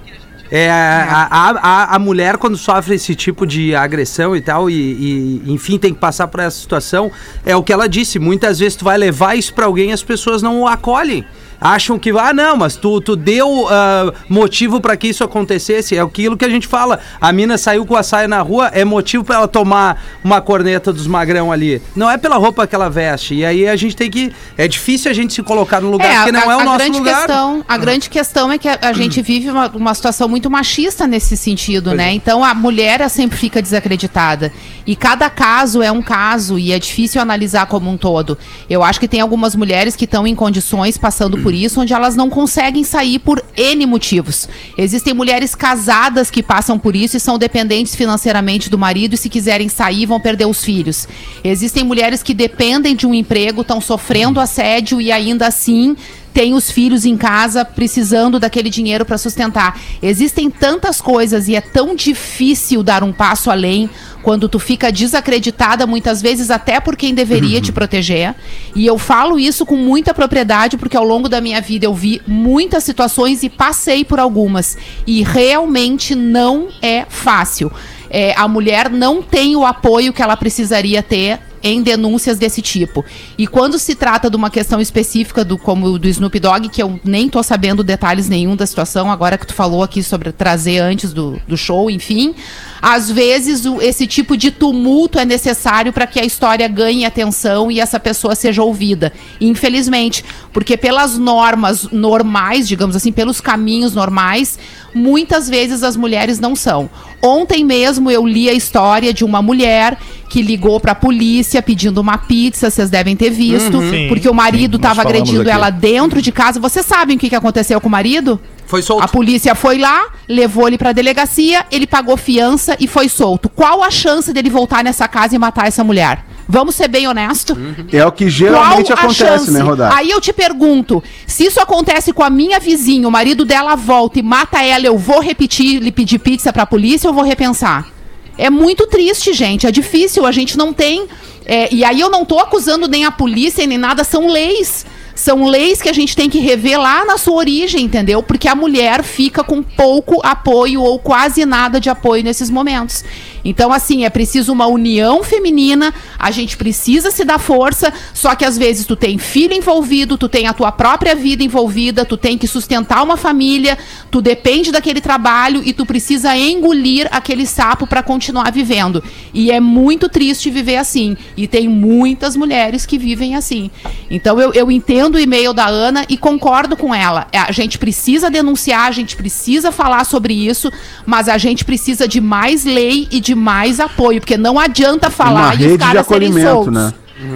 É, 0.51 0.69
a, 0.69 1.27
a, 1.31 1.49
a, 1.49 1.95
a 1.95 1.99
mulher, 1.99 2.37
quando 2.37 2.57
sofre 2.57 2.95
esse 2.95 3.15
tipo 3.15 3.45
de 3.45 3.75
agressão 3.75 4.35
e 4.35 4.41
tal, 4.41 4.69
e, 4.69 4.73
e, 4.73 5.53
enfim, 5.53 5.77
tem 5.77 5.93
que 5.93 5.99
passar 5.99 6.27
por 6.27 6.39
essa 6.39 6.57
situação, 6.57 7.11
é 7.45 7.55
o 7.55 7.63
que 7.63 7.73
ela 7.73 7.89
disse. 7.89 8.19
Muitas 8.19 8.59
vezes 8.59 8.75
tu 8.75 8.85
vai 8.85 8.97
levar 8.97 9.35
isso 9.35 9.53
pra 9.53 9.65
alguém 9.65 9.89
e 9.89 9.93
as 9.93 10.03
pessoas 10.03 10.41
não 10.41 10.61
o 10.61 10.67
acolhem. 10.67 11.25
Acham 11.59 11.97
que, 11.97 12.09
ah, 12.11 12.33
não, 12.33 12.57
mas 12.57 12.75
tu, 12.75 12.99
tu 13.01 13.15
deu 13.15 13.67
ah, 13.69 14.13
motivo 14.29 14.81
pra 14.81 14.95
que 14.97 15.07
isso 15.07 15.23
acontecesse. 15.23 15.95
É 15.95 16.01
aquilo 16.01 16.37
que 16.37 16.45
a 16.45 16.49
gente 16.49 16.67
fala. 16.67 16.99
A 17.19 17.31
mina 17.31 17.57
saiu 17.57 17.85
com 17.85 17.95
a 17.95 18.03
saia 18.03 18.27
na 18.27 18.41
rua, 18.41 18.67
é 18.67 18.83
motivo 18.83 19.23
pra 19.23 19.37
ela 19.37 19.47
tomar 19.47 20.03
uma 20.23 20.41
corneta 20.41 20.91
dos 20.91 21.07
magrão 21.07 21.51
ali. 21.51 21.81
Não 21.95 22.09
é 22.09 22.17
pela 22.17 22.35
roupa 22.37 22.67
que 22.67 22.75
ela 22.75 22.89
veste. 22.89 23.35
E 23.35 23.45
aí 23.45 23.67
a 23.67 23.75
gente 23.75 23.95
tem 23.95 24.09
que. 24.09 24.31
É 24.57 24.67
difícil 24.67 25.09
a 25.09 25.13
gente 25.13 25.33
se 25.33 25.41
colocar 25.41 25.81
no 25.81 25.89
lugar, 25.89 26.15
porque 26.17 26.31
não 26.31 26.51
é 26.51 26.57
o 26.57 26.63
nosso 26.63 26.77
grande 26.77 26.99
lugar. 26.99 27.25
Questão, 27.25 27.65
a 27.67 27.77
grande 27.77 28.09
questão 28.09 28.51
é 28.51 28.57
que 28.57 28.67
a, 28.67 28.77
a 28.81 28.93
gente 28.93 29.21
vive 29.21 29.49
uma, 29.49 29.67
uma 29.69 29.93
situação 29.93 30.27
muito 30.27 30.34
machista 30.49 31.07
nesse 31.07 31.35
sentido, 31.37 31.85
Pois 31.91 31.97
né? 31.97 32.09
é. 32.09 32.13
Então 32.13 32.43
a 32.43 32.53
mulher 32.53 33.07
sempre 33.09 33.37
fica 33.37 33.61
desacreditada. 33.61 34.51
E 34.85 34.95
cada 34.95 35.29
caso 35.29 35.81
é 35.81 35.91
um 35.91 36.01
caso 36.01 36.59
e 36.59 36.71
é 36.71 36.79
difícil 36.79 37.21
analisar 37.21 37.65
como 37.65 37.89
um 37.89 37.97
todo. 37.97 38.37
Eu 38.69 38.83
acho 38.83 38.99
que 38.99 39.07
tem 39.07 39.19
algumas 39.21 39.55
mulheres 39.55 39.95
que 39.95 40.05
estão 40.05 40.27
em 40.27 40.35
condições 40.35 40.97
passando 40.97 41.37
por 41.39 41.53
isso, 41.53 41.81
onde 41.81 41.93
elas 41.93 42.15
não 42.15 42.29
conseguem 42.29 42.83
sair 42.83 43.19
por 43.19 43.43
N 43.57 43.85
motivos. 43.85 44.47
Existem 44.77 45.13
mulheres 45.13 45.55
casadas 45.55 46.29
que 46.29 46.43
passam 46.43 46.77
por 46.77 46.95
isso 46.95 47.17
e 47.17 47.19
são 47.19 47.37
dependentes 47.37 47.95
financeiramente 47.95 48.69
do 48.69 48.77
marido 48.77 49.15
e 49.15 49.17
se 49.17 49.29
quiserem 49.29 49.69
sair 49.69 50.05
vão 50.05 50.19
perder 50.19 50.45
os 50.45 50.63
filhos. 50.63 51.07
Existem 51.43 51.83
mulheres 51.83 52.21
que 52.21 52.33
dependem 52.33 52.95
de 52.95 53.07
um 53.07 53.13
emprego, 53.13 53.61
estão 53.61 53.81
sofrendo 53.81 54.39
assédio 54.39 55.01
e 55.01 55.11
ainda 55.11 55.47
assim 55.47 55.95
tem 56.35 56.53
os 56.53 56.69
filhos 56.69 57.05
em 57.05 57.15
casa 57.15 57.63
precisando 57.63 58.41
daquele 58.41 58.69
dinheiro 58.69 59.05
para 59.05 59.17
sustentar. 59.17 59.79
Existem 60.01 60.49
tantas 60.49 60.99
coisas 60.99 61.47
e 61.47 61.55
é 61.55 61.61
tão 61.61 61.95
difícil 61.95 62.83
dar 62.83 63.05
um 63.05 63.13
passo 63.13 63.49
além 63.49 63.89
quando 64.21 64.49
tu 64.49 64.59
fica 64.59 64.91
desacreditada 64.91 65.87
muitas 65.87 66.21
vezes 66.21 66.51
até 66.51 66.81
por 66.81 66.97
quem 66.97 67.13
deveria 67.13 67.61
te 67.61 67.71
proteger. 67.71 68.35
E 68.75 68.85
eu 68.85 68.97
falo 68.97 69.39
isso 69.39 69.65
com 69.65 69.77
muita 69.77 70.13
propriedade 70.13 70.75
porque 70.75 70.97
ao 70.97 71.05
longo 71.05 71.29
da 71.29 71.39
minha 71.39 71.61
vida 71.61 71.85
eu 71.85 71.93
vi 71.93 72.21
muitas 72.27 72.83
situações 72.83 73.41
e 73.41 73.49
passei 73.49 74.03
por 74.03 74.19
algumas 74.19 74.77
e 75.07 75.23
realmente 75.23 76.15
não 76.15 76.67
é 76.81 77.05
fácil. 77.07 77.71
É, 78.09 78.33
a 78.35 78.45
mulher 78.45 78.89
não 78.89 79.21
tem 79.21 79.55
o 79.55 79.65
apoio 79.65 80.11
que 80.11 80.21
ela 80.21 80.35
precisaria 80.35 81.01
ter 81.01 81.39
em 81.65 81.81
denúncias 81.81 82.37
desse 82.37 82.61
tipo. 82.61 83.03
E 83.39 83.47
quando 83.47 83.79
se 83.79 83.95
trata 83.95 84.29
de 84.29 84.35
uma 84.35 84.51
questão 84.51 84.79
específica 84.79 85.43
do 85.43 85.57
como 85.57 85.97
do 85.97 86.07
Snoop 86.07 86.39
Dogg, 86.39 86.69
que 86.69 86.81
eu 86.81 86.99
nem 87.03 87.27
tô 87.27 87.41
sabendo 87.41 87.83
detalhes 87.83 88.29
nenhum 88.29 88.55
da 88.55 88.67
situação, 88.67 89.09
agora 89.11 89.35
que 89.35 89.47
tu 89.47 89.53
falou 89.53 89.81
aqui 89.81 90.03
sobre 90.03 90.31
trazer 90.31 90.77
antes 90.77 91.11
do, 91.11 91.41
do 91.47 91.57
show, 91.57 91.89
enfim, 91.89 92.35
às 92.79 93.09
vezes 93.09 93.65
o- 93.65 93.81
esse 93.81 94.05
tipo 94.05 94.37
de 94.37 94.51
tumulto 94.51 95.17
é 95.17 95.25
necessário 95.25 95.91
para 95.91 96.05
que 96.05 96.19
a 96.19 96.23
história 96.23 96.67
ganhe 96.67 97.03
atenção 97.03 97.71
e 97.71 97.79
essa 97.79 97.99
pessoa 97.99 98.35
seja 98.35 98.61
ouvida. 98.61 99.11
Infelizmente, 99.41 100.23
porque 100.53 100.77
pelas 100.77 101.17
normas 101.17 101.89
normais, 101.91 102.67
digamos 102.67 102.95
assim, 102.95 103.11
pelos 103.11 103.41
caminhos 103.41 103.95
normais, 103.95 104.59
muitas 104.93 105.49
vezes 105.49 105.81
as 105.81 105.95
mulheres 105.97 106.39
não 106.39 106.55
são. 106.55 106.87
Ontem 107.23 107.65
mesmo 107.65 108.11
eu 108.11 108.23
li 108.23 108.47
a 108.47 108.53
história 108.53 109.11
de 109.11 109.25
uma 109.25 109.41
mulher 109.41 109.97
que 110.35 110.41
ligou 110.41 110.81
para 110.81 110.91
a 110.91 110.95
polícia 110.95 111.61
pedindo 111.61 112.01
uma 112.01 112.17
pizza, 112.17 112.69
vocês 112.69 112.89
devem 112.89 113.15
ter 113.15 113.29
visto, 113.29 113.79
Sim. 113.79 114.09
porque 114.09 114.27
o 114.27 114.33
marido 114.33 114.75
Sim, 114.75 114.81
nós 114.83 114.91
estava 114.91 114.95
falamos 114.95 115.21
agredindo 115.21 115.41
aqui. 115.43 115.49
ela 115.49 115.69
dentro 115.69 116.21
de 116.21 116.29
casa. 116.29 116.59
Vocês 116.59 116.85
sabem 116.85 117.15
o 117.15 117.19
que, 117.19 117.29
que 117.29 117.35
aconteceu 117.37 117.79
com 117.79 117.87
o 117.87 117.91
marido? 117.91 118.37
Foi 118.67 118.81
solto. 118.81 119.01
A 119.01 119.07
polícia 119.07 119.55
foi 119.55 119.77
lá, 119.77 120.07
levou 120.27 120.67
ele 120.67 120.77
pra 120.77 120.91
delegacia, 120.91 121.65
ele 121.71 121.87
pagou 121.87 122.17
fiança 122.17 122.75
e 122.81 122.85
foi 122.85 123.07
solto. 123.07 123.47
Qual 123.47 123.81
a 123.81 123.89
chance 123.89 124.33
dele 124.33 124.49
voltar 124.49 124.83
nessa 124.83 125.07
casa 125.07 125.37
e 125.37 125.39
matar 125.39 125.69
essa 125.69 125.85
mulher? 125.85 126.25
Vamos 126.49 126.75
ser 126.75 126.89
bem 126.89 127.07
honesto? 127.07 127.57
É 127.93 128.05
o 128.05 128.11
que 128.11 128.29
geralmente 128.29 128.87
Qual 128.87 128.97
a 128.97 129.01
acontece, 129.03 129.25
chance? 129.25 129.51
né, 129.51 129.61
Rodar? 129.61 129.95
Aí 129.95 130.09
eu 130.09 130.19
te 130.19 130.33
pergunto, 130.33 131.01
se 131.25 131.45
isso 131.45 131.61
acontece 131.61 132.11
com 132.11 132.23
a 132.23 132.29
minha 132.29 132.59
vizinha, 132.59 133.07
o 133.07 133.11
marido 133.11 133.45
dela 133.45 133.73
volta 133.75 134.19
e 134.19 134.21
mata 134.21 134.61
ela, 134.61 134.85
eu 134.85 134.97
vou 134.97 135.21
repetir, 135.21 135.81
lhe 135.81 135.93
pedir 135.93 136.19
pizza 136.19 136.51
pra 136.51 136.65
polícia 136.65 137.09
ou 137.09 137.13
vou 137.13 137.23
repensar? 137.23 137.94
É 138.37 138.49
muito 138.49 138.87
triste, 138.87 139.33
gente. 139.33 139.65
É 139.67 139.71
difícil. 139.71 140.25
A 140.25 140.31
gente 140.31 140.57
não 140.57 140.73
tem. 140.73 141.07
é, 141.45 141.73
e 141.73 141.83
aí 141.83 141.99
eu 141.99 142.09
não 142.09 142.25
tô 142.25 142.39
acusando 142.39 142.87
nem 142.87 143.05
a 143.05 143.11
polícia 143.11 143.65
nem 143.65 143.77
nada, 143.77 144.03
são 144.03 144.27
leis. 144.27 144.85
São 145.15 145.45
leis 145.45 145.81
que 145.81 145.87
a 145.87 145.93
gente 145.93 146.15
tem 146.15 146.29
que 146.29 146.39
rever 146.39 146.79
lá 146.79 147.05
na 147.05 147.17
sua 147.17 147.35
origem, 147.35 147.85
entendeu? 147.85 148.21
Porque 148.21 148.49
a 148.49 148.53
mulher 148.53 149.01
fica 149.01 149.43
com 149.43 149.63
pouco 149.63 150.19
apoio 150.23 150.81
ou 150.81 150.99
quase 150.99 151.45
nada 151.45 151.79
de 151.79 151.89
apoio 151.89 152.21
nesses 152.21 152.49
momentos. 152.49 153.03
Então, 153.43 153.71
assim, 153.71 154.03
é 154.03 154.09
preciso 154.09 154.51
uma 154.51 154.65
união 154.65 155.23
feminina, 155.23 155.93
a 156.17 156.31
gente 156.31 156.57
precisa 156.57 157.11
se 157.11 157.23
dar 157.23 157.37
força, 157.37 157.93
só 158.13 158.33
que 158.35 158.43
às 158.43 158.57
vezes 158.57 158.87
tu 158.87 158.95
tem 158.95 159.19
filho 159.19 159.53
envolvido, 159.53 160.17
tu 160.17 160.27
tem 160.27 160.47
a 160.47 160.53
tua 160.53 160.71
própria 160.71 161.15
vida 161.15 161.43
envolvida, 161.43 162.03
tu 162.03 162.17
tem 162.17 162.37
que 162.39 162.47
sustentar 162.47 163.03
uma 163.03 163.15
família, 163.15 163.77
tu 164.09 164.19
depende 164.19 164.71
daquele 164.71 164.99
trabalho 164.99 165.61
e 165.63 165.71
tu 165.73 165.85
precisa 165.85 166.35
engolir 166.35 167.07
aquele 167.11 167.45
sapo 167.45 167.85
para 167.85 168.01
continuar 168.01 168.51
vivendo. 168.51 169.03
E 169.31 169.51
é 169.51 169.59
muito 169.59 170.09
triste 170.09 170.49
viver 170.49 170.77
assim. 170.77 171.15
E 171.37 171.47
tem 171.47 171.67
muitas 171.67 172.35
mulheres 172.35 172.85
que 172.85 172.97
vivem 172.97 173.35
assim. 173.35 173.69
Então 174.09 174.39
eu, 174.39 174.53
eu 174.53 174.71
entendo 174.71 175.04
o 175.13 175.19
e-mail 175.19 175.53
da 175.53 175.67
Ana 175.67 176.03
e 176.09 176.17
concordo 176.17 176.75
com 176.75 176.93
ela. 176.93 177.27
É, 177.31 177.37
A 177.37 177.51
gente 177.51 177.77
precisa 177.77 178.31
denunciar, 178.31 178.87
a 178.87 178.91
gente 178.91 179.15
precisa 179.15 179.71
falar 179.71 180.03
sobre 180.05 180.33
isso, 180.33 180.71
mas 181.05 181.29
a 181.29 181.37
gente 181.37 181.63
precisa 181.63 182.07
de 182.07 182.19
mais 182.19 182.65
lei 182.65 183.07
e 183.11 183.19
de 183.19 183.35
mais 183.35 183.79
apoio, 183.79 184.19
porque 184.19 184.37
não 184.37 184.59
adianta 184.59 185.09
falar 185.09 185.45
Uma 185.45 185.53
e 185.53 185.57
rede 185.57 185.65
os 185.67 185.71
de 185.73 185.77
caras 185.77 186.07
serem 186.07 186.41
soltos. 186.41 186.73
né? 186.73 186.93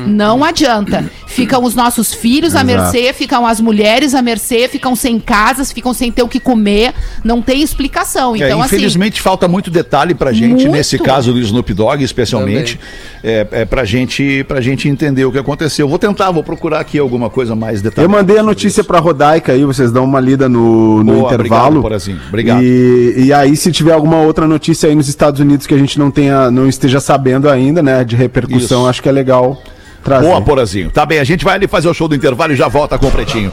Não 0.08 0.44
adianta. 0.44 1.04
Ficam 1.28 1.64
os 1.64 1.76
nossos 1.76 2.14
filhos 2.14 2.56
à 2.56 2.64
mercê, 2.64 3.14
ficam 3.14 3.46
as 3.46 3.62
mulheres 3.62 4.14
à 4.16 4.22
mercê, 4.22 4.68
ficam 4.68 4.96
sem 4.96 5.20
casas, 5.20 5.72
ficam 5.72 5.94
sem 5.94 6.12
ter 6.12 6.24
o 6.24 6.28
que 6.28 6.40
comer. 6.40 6.94
Não 7.24 7.42
tem 7.42 7.62
explicação. 7.62 8.36
É, 8.36 8.40
Então, 8.40 8.62
assim. 8.62 8.76
infelizmente 8.76 9.22
falta 9.22 9.48
muito 9.48 9.70
detalhe 9.70 10.14
pra 10.14 10.32
gente, 10.34 10.64
Muito. 10.64 10.72
nesse 10.72 10.98
caso 10.98 11.32
do 11.32 11.40
Snoop 11.40 11.74
Dogg, 11.74 12.04
especialmente, 12.04 12.80
é, 13.24 13.46
é 13.52 13.66
pra, 13.66 13.86
gente, 13.86 14.44
pra 14.48 14.60
gente 14.62 14.88
entender 14.90 15.26
o 15.26 15.32
que 15.32 15.38
aconteceu. 15.38 15.88
Vou 15.88 16.00
tentar, 16.00 16.32
vou 16.32 16.44
procurar 16.44 16.80
aqui 16.80 16.98
alguma 16.98 17.30
coisa 17.30 17.56
mais 17.56 17.82
detalhada. 17.82 18.12
Eu 18.14 18.18
mandei 18.18 18.38
a 18.38 18.44
notícia 18.44 18.82
isso. 18.82 18.88
pra 18.88 19.00
Rodaica 19.00 19.52
aí, 19.52 19.64
vocês 19.64 19.92
dão 19.92 20.04
uma 20.04 20.20
lida 20.20 20.50
no, 20.50 21.04
no 21.04 21.14
Boa, 21.14 21.34
intervalo. 21.34 21.36
obrigado, 21.68 21.82
Porazinho, 21.82 22.20
obrigado. 22.28 22.64
E, 22.64 23.14
e 23.26 23.34
aí, 23.34 23.56
se 23.56 23.72
tiver 23.72 23.94
alguma 23.94 24.18
outra 24.18 24.48
notícia 24.48 24.90
aí 24.90 24.96
nos 24.96 25.08
Estados 25.08 25.40
Unidos 25.40 25.68
que 25.68 25.74
a 25.74 25.78
gente 25.78 25.98
não 26.00 26.10
tenha, 26.12 26.50
não 26.52 26.68
esteja 26.68 27.00
sabendo 27.00 27.50
ainda, 27.50 27.82
né, 27.82 28.04
de 28.04 28.16
repercussão, 28.16 28.82
Isso. 28.82 28.90
acho 28.90 29.02
que 29.04 29.10
é 29.10 29.12
legal 29.12 29.62
trazer. 30.10 30.28
Boa, 30.28 30.42
Porazinho. 30.42 30.90
Tá 30.90 31.06
bem, 31.06 31.20
a 31.20 31.24
gente 31.24 31.46
vai 31.46 31.56
ali 31.56 31.68
fazer 31.68 31.88
o 31.88 31.94
show 31.94 32.08
do 32.08 32.16
intervalo 32.16 32.52
e 32.52 32.56
já 32.56 32.68
volta 32.68 32.98
com 32.98 33.08
o 33.08 33.12
Pretinho. 33.12 33.52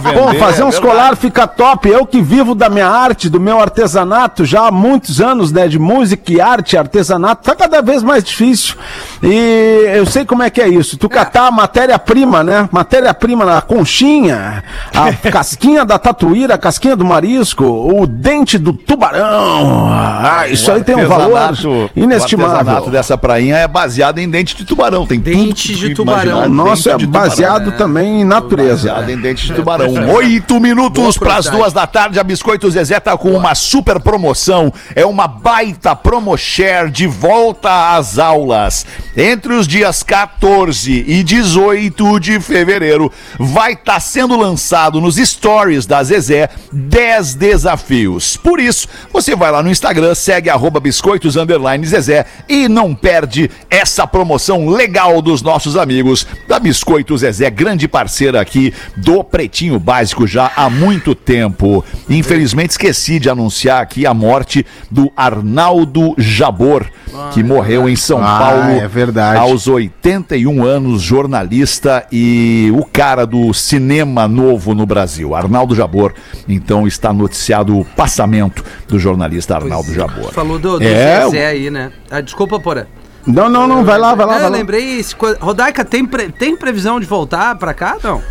vender, 0.00 0.18
Bom, 0.18 0.34
fazer 0.34 0.62
é 0.62 0.64
uns 0.64 0.78
colar 0.78 1.14
fica 1.16 1.46
top. 1.46 1.88
Eu 1.90 2.06
que 2.06 2.22
vivo 2.22 2.54
da 2.54 2.70
minha 2.70 2.88
arte, 2.88 3.28
do 3.28 3.38
meu 3.38 3.60
artesanato 3.60 4.44
já 4.46 4.68
há 4.68 4.70
muitos 4.72 5.20
anos, 5.20 5.52
né? 5.52 5.68
De 5.68 5.78
música 5.78 6.32
e 6.32 6.40
arte, 6.40 6.76
artesanato, 6.76 7.42
tá 7.44 7.54
cada 7.54 7.82
vez 7.82 8.02
mais 8.02 8.24
difícil. 8.24 8.76
E 9.22 9.84
eu 9.94 10.05
sei 10.06 10.24
como 10.24 10.42
é 10.42 10.50
que 10.50 10.60
é 10.60 10.68
isso. 10.68 10.96
Tu 10.96 11.08
catar 11.08 11.46
a 11.48 11.50
matéria-prima, 11.50 12.42
né? 12.44 12.68
Matéria-prima 12.72 13.44
na 13.44 13.60
conchinha, 13.60 14.62
a 14.94 15.12
casquinha 15.30 15.84
da 15.84 15.98
tatuíra, 15.98 16.54
a 16.54 16.58
casquinha 16.58 16.96
do 16.96 17.04
marisco, 17.04 17.64
o 17.64 18.06
dente 18.06 18.58
do 18.58 18.72
tubarão. 18.72 19.88
Ah, 19.90 20.46
isso 20.48 20.70
aí 20.70 20.82
tem 20.84 20.94
um 20.96 21.06
valor 21.06 21.36
artesanato- 21.36 21.90
O 21.96 22.00
inestimável. 22.02 22.56
artesanato 22.56 22.90
dessa 22.90 23.16
prainha 23.18 23.56
é 23.56 23.68
baseado 23.68 24.18
em 24.18 24.28
dente 24.28 24.56
de 24.56 24.64
tubarão. 24.64 25.06
Tem 25.06 25.18
Dente 25.20 25.72
tudo 25.72 25.88
de 25.88 25.94
tubarão. 25.94 26.48
Nossa, 26.48 26.92
é 26.92 26.96
de 26.96 27.04
tubarão. 27.06 27.28
baseado 27.28 27.72
também 27.72 28.20
em 28.20 28.24
natureza. 28.24 28.88
Baseado 28.92 29.10
em 29.10 29.16
dente 29.20 29.46
de 29.46 29.54
tubarão. 29.54 29.86
Oito 30.14 30.60
minutos 30.60 31.18
para 31.18 31.36
as 31.36 31.46
duas 31.48 31.72
da 31.72 31.86
tarde. 31.86 32.18
A 32.20 32.24
Biscoito 32.24 32.70
Zezé 32.70 33.00
tá 33.00 33.16
com 33.16 33.30
uma 33.32 33.54
super 33.54 34.00
promoção. 34.00 34.72
É 34.94 35.04
uma 35.04 35.26
baita 35.26 35.94
promo 35.96 36.36
share 36.36 36.90
de 36.90 37.06
volta 37.06 37.96
às 37.96 38.18
aulas. 38.18 38.86
Entre 39.16 39.52
os 39.54 39.66
dias 39.66 39.95
14 40.02 41.04
e 41.06 41.22
18 41.22 42.20
de 42.20 42.40
fevereiro, 42.40 43.10
vai 43.38 43.72
estar 43.72 44.00
sendo 44.00 44.36
lançado 44.36 45.00
nos 45.00 45.16
stories 45.16 45.86
da 45.86 46.02
Zezé 46.02 46.48
10 46.72 47.34
desafios. 47.34 48.36
Por 48.36 48.60
isso, 48.60 48.88
você 49.12 49.34
vai 49.34 49.50
lá 49.50 49.62
no 49.62 49.70
Instagram, 49.70 50.14
segue 50.14 50.50
arroba 50.50 50.80
biscoitos 50.80 51.36
underline 51.36 51.84
Zezé 51.86 52.26
e 52.48 52.68
não 52.68 52.94
perde 52.94 53.50
essa 53.70 54.06
promoção 54.06 54.68
legal 54.68 55.20
dos 55.20 55.42
nossos 55.42 55.76
amigos 55.76 56.26
da 56.48 56.58
Biscoito 56.58 57.16
Zezé, 57.16 57.50
grande 57.50 57.88
parceira 57.88 58.40
aqui 58.40 58.72
do 58.96 59.22
Pretinho 59.24 59.78
Básico 59.78 60.26
já 60.26 60.50
há 60.56 60.68
muito 60.70 61.14
tempo. 61.14 61.84
Infelizmente 62.08 62.70
esqueci 62.70 63.18
de 63.18 63.28
anunciar 63.28 63.82
aqui 63.82 64.06
a 64.06 64.14
morte 64.14 64.64
do 64.90 65.10
Arnaldo 65.16 66.14
Jabor, 66.18 66.86
que 67.32 67.42
morreu 67.42 67.88
em 67.88 67.96
São 67.96 68.22
Ah, 68.22 68.38
Paulo 68.38 68.70
é 68.80 68.88
verdade. 68.88 69.38
aos 69.38 69.66
81 70.04 70.64
anos, 70.64 71.02
jornalista 71.02 72.06
e 72.10 72.72
o 72.76 72.84
cara 72.84 73.26
do 73.26 73.52
cinema 73.54 74.26
novo 74.28 74.74
no 74.74 74.86
Brasil. 74.86 75.34
Arnaldo 75.34 75.74
Jabor, 75.74 76.12
então 76.48 76.86
está 76.86 77.12
noticiado 77.12 77.78
o 77.78 77.84
passamento 77.84 78.64
do 78.88 78.98
jornalista 78.98 79.56
Arnaldo 79.56 79.92
Jabor. 79.92 80.32
Falou 80.32 80.58
do, 80.58 80.78
do 80.78 80.84
É, 80.84 81.22
Zezé 81.24 81.46
aí, 81.46 81.70
né? 81.70 81.92
Ah, 82.10 82.20
desculpa, 82.20 82.58
Porã. 82.60 82.84
Não, 83.26 83.48
não, 83.48 83.66
não, 83.66 83.84
vai 83.84 83.98
lá, 83.98 84.14
vai 84.14 84.24
lá. 84.24 84.32
Não, 84.34 84.38
vai 84.40 84.48
eu 84.48 84.52
lá. 84.52 84.56
lembrei. 84.56 85.04
Rodaica, 85.40 85.84
tem, 85.84 86.06
pre- 86.06 86.30
tem 86.30 86.56
previsão 86.56 87.00
de 87.00 87.06
voltar 87.06 87.56
pra 87.56 87.74
cá? 87.74 87.96
Não. 88.02 88.22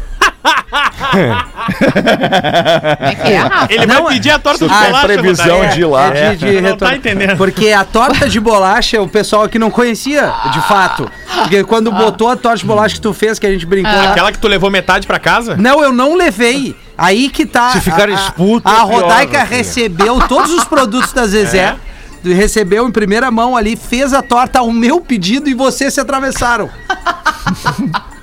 É 3.02 3.16
que 3.16 3.28
é, 3.32 3.38
Rafa? 3.38 3.74
Ele 3.74 3.86
Não, 3.86 4.04
vai 4.04 4.14
pedir 4.14 4.32
a 4.32 4.40
torta 4.40 4.68
de 4.68 4.74
tem 4.74 4.86
bolacha. 4.86 5.08
previsão 5.08 5.56
Rodaica. 5.56 5.74
de 5.76 5.82
ir 5.82 5.86
lá. 5.86 6.08
É 6.16 6.36
de, 6.36 6.38
de 6.56 6.62
Não 6.62 6.78
tá 6.78 6.96
entendendo. 6.96 7.38
Porque 7.38 7.72
a 7.72 7.84
torta 7.84 8.30
de 8.30 8.40
bolacha, 8.40 9.02
o 9.02 9.08
pessoal 9.08 9.44
aqui 9.44 9.58
não 9.60 9.72
conhecia, 9.72 10.32
de 10.52 10.62
fato. 10.68 11.10
Porque 11.40 11.64
quando 11.64 11.92
botou 11.92 12.30
a 12.30 12.36
torta 12.36 12.58
de 12.60 12.66
bolacha 12.66 12.96
que 12.96 13.02
tu 13.02 13.14
fez, 13.14 13.40
que 13.40 13.46
a 13.48 13.52
gente 13.52 13.66
brincou 13.66 13.92
lá. 13.92 14.12
Aquela 14.12 14.32
que 14.32 14.38
tu 14.40 14.48
levou 14.48 14.70
metade 14.70 15.06
pra 15.08 15.20
casa? 15.20 15.56
Não, 15.58 15.82
eu 15.84 15.92
não 15.92 16.16
levei. 16.16 16.76
Aí 16.98 17.30
que 17.30 17.46
tá. 17.46 17.72
Se 17.72 17.82
ficar 17.82 18.10
a- 18.10 18.14
a- 18.14 18.16
A, 18.16 18.18
é 18.18 18.60
pior, 18.62 18.86
Rodaica 18.86 19.40
Rafinha. 19.40 19.58
recebeu 19.58 20.20
todos 20.28 20.52
os 20.52 20.64
produtos 20.64 21.12
da 21.14 21.26
Zezé. 21.28 21.76
Recebeu 22.24 22.88
em 22.88 22.92
primeira 22.92 23.30
mão 23.30 23.56
ali, 23.56 23.76
fez 23.76 24.12
a 24.12 24.22
torta 24.22 24.58
ao 24.60 24.72
meu 24.72 25.00
pedido 25.00 25.48
e 25.48 25.54
vocês 25.54 25.94
se 25.94 26.00
atravessaram. 26.02 26.70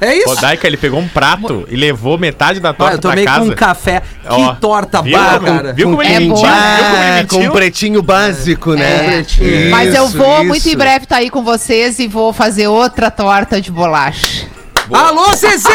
É 0.04 0.16
isso? 0.18 0.28
Rodaica, 0.28 0.66
ele 0.66 0.76
pegou 0.76 1.00
um 1.00 1.08
prato 1.08 1.66
e 1.70 1.76
levou 1.76 2.18
metade 2.18 2.60
da 2.60 2.72
torta 2.72 2.96
eu 2.96 3.00
tomei 3.00 3.24
pra 3.24 3.38
com 3.38 3.44
um 3.46 3.50
café. 3.52 4.02
Ó, 4.26 4.52
que 4.54 4.60
torta 4.60 5.00
viu? 5.02 5.16
boa, 5.18 5.40
cara. 5.40 5.72
Viu 5.72 5.90
como 5.90 6.02
ele 6.02 6.12
É 6.12 6.20
mentiu? 6.20 6.34
boa. 6.36 6.48
Viu 6.50 6.84
como 6.84 6.96
ele 7.02 7.20
Ah, 7.20 7.26
com 7.28 7.38
um 7.38 7.50
pretinho 7.50 8.02
básico, 8.02 8.74
né? 8.74 9.04
pretinho. 9.06 9.70
Mas 9.70 9.94
eu 9.94 10.06
Isso, 10.06 10.16
vou 10.18 10.44
muito 10.44 10.58
isso. 10.58 10.70
em 10.70 10.76
breve 10.76 11.04
estar 11.04 11.16
aí 11.16 11.30
com 11.30 11.42
vocês 11.42 11.98
e 11.98 12.06
vou 12.08 12.32
fazer 12.32 12.66
outra 12.68 13.10
torta 13.10 13.60
de 13.60 13.70
bolacha. 13.70 14.46
Alô, 14.92 15.34
Zezé! 15.34 15.70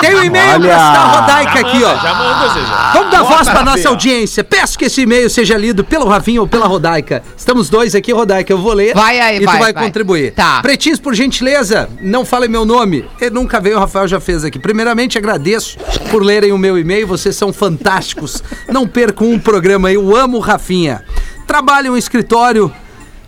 Tem 0.00 0.14
um 0.14 0.24
e-mail 0.24 0.54
Olha! 0.54 0.72
citar 0.72 1.20
Rodaica 1.20 1.60
aqui, 1.60 1.84
ó. 1.84 1.96
Já 1.96 2.14
manda, 2.14 2.48
Zezé. 2.48 2.92
Vamos 2.92 3.10
dar 3.10 3.22
voz 3.22 3.48
pra 3.48 3.64
nossa 3.64 3.88
audiência. 3.88 4.42
Peço 4.42 4.78
que 4.78 4.86
esse 4.86 5.02
e-mail 5.02 5.30
seja 5.30 5.56
lido 5.56 5.84
pelo 5.84 6.06
Rafinha 6.06 6.40
ou 6.40 6.48
pela 6.48 6.66
Rodaica. 6.66 7.22
Estamos 7.36 7.68
dois 7.70 7.94
aqui, 7.94 8.12
Rodaica. 8.12 8.52
Eu 8.52 8.58
vou 8.58 8.72
ler. 8.72 8.94
Vai 8.94 9.20
aí, 9.20 9.36
e 9.36 9.40
tu 9.40 9.46
vai, 9.46 9.58
vai, 9.58 9.72
vai. 9.72 9.84
contribuir. 9.84 10.32
Tá. 10.32 10.60
Pretinhos, 10.62 10.98
por 10.98 11.14
gentileza, 11.14 11.88
não 12.00 12.24
falem 12.24 12.48
meu 12.48 12.64
nome. 12.64 13.08
Ele 13.20 13.30
nunca 13.30 13.60
veio, 13.60 13.76
o 13.76 13.80
Rafael 13.80 14.08
já 14.08 14.20
fez 14.20 14.44
aqui. 14.44 14.58
Primeiramente, 14.58 15.16
agradeço 15.16 15.78
por 16.10 16.22
lerem 16.22 16.52
o 16.52 16.58
meu 16.58 16.76
e-mail. 16.78 17.06
Vocês 17.06 17.36
são 17.36 17.52
fantásticos. 17.52 18.42
Não 18.68 18.86
percam 18.86 19.30
um 19.30 19.38
programa. 19.38 19.92
Eu 19.92 20.16
amo 20.16 20.38
o 20.38 20.40
Rafinha. 20.40 21.04
Trabalho 21.46 21.88
em 21.88 21.90
um 21.90 21.96
escritório 21.96 22.72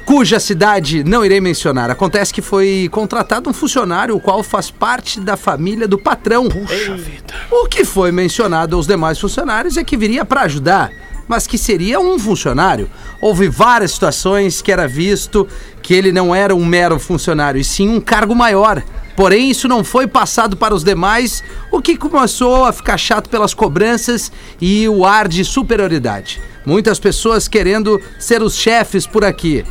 cuja 0.07 0.39
cidade 0.39 1.03
não 1.03 1.25
irei 1.25 1.41
mencionar. 1.41 1.91
Acontece 1.91 2.33
que 2.33 2.41
foi 2.41 2.89
contratado 2.93 3.51
um 3.51 3.53
funcionário 3.53 4.15
o 4.15 4.21
qual 4.21 4.43
faz 4.43 4.71
parte 4.71 5.21
da 5.21 5.37
família 5.37 5.89
do 5.89 5.99
patrão. 5.99 6.49
Puxa 6.49 6.95
vida. 6.95 7.35
O 7.51 7.67
que 7.67 7.85
foi 7.85 8.13
mencionado 8.13 8.77
aos 8.77 8.87
demais 8.87 9.19
funcionários 9.19 9.77
é 9.77 9.83
que 9.83 9.97
viria 9.97 10.25
para 10.25 10.43
ajudar, 10.43 10.93
mas 11.27 11.49
que 11.49 11.59
seria 11.59 11.99
um 11.99 12.21
funcionário. 12.21 12.89
Houve 13.21 13.49
várias 13.49 13.91
situações 13.91 14.63
que 14.63 14.71
era 14.71 14.87
visto 14.87 15.47
que 15.83 15.93
ele 15.93 16.13
não 16.13 16.33
era 16.33 16.55
um 16.55 16.65
mero 16.65 17.01
funcionário, 17.01 17.61
e 17.61 17.65
sim 17.65 17.89
um 17.89 18.01
cargo 18.01 18.35
maior. 18.35 18.83
Porém, 19.17 19.51
isso 19.51 19.67
não 19.67 19.83
foi 19.83 20.07
passado 20.07 20.57
para 20.57 20.75
os 20.75 20.85
demais, 20.85 21.43
o 21.73 21.81
que 21.81 21.97
começou 21.97 22.65
a 22.65 22.73
ficar 22.73 22.99
chato 22.99 23.29
pelas 23.29 23.55
cobranças 23.55 24.31
e 24.61 24.89
o 24.89 25.05
ar 25.05 25.27
de 25.27 25.45
superioridade. 25.45 26.41
Muitas 26.67 26.99
pessoas 26.99 27.49
querendo 27.49 28.01
ser 28.19 28.43
os 28.43 28.57
chefes 28.57 29.07
por 29.07 29.25
aqui. 29.25 29.65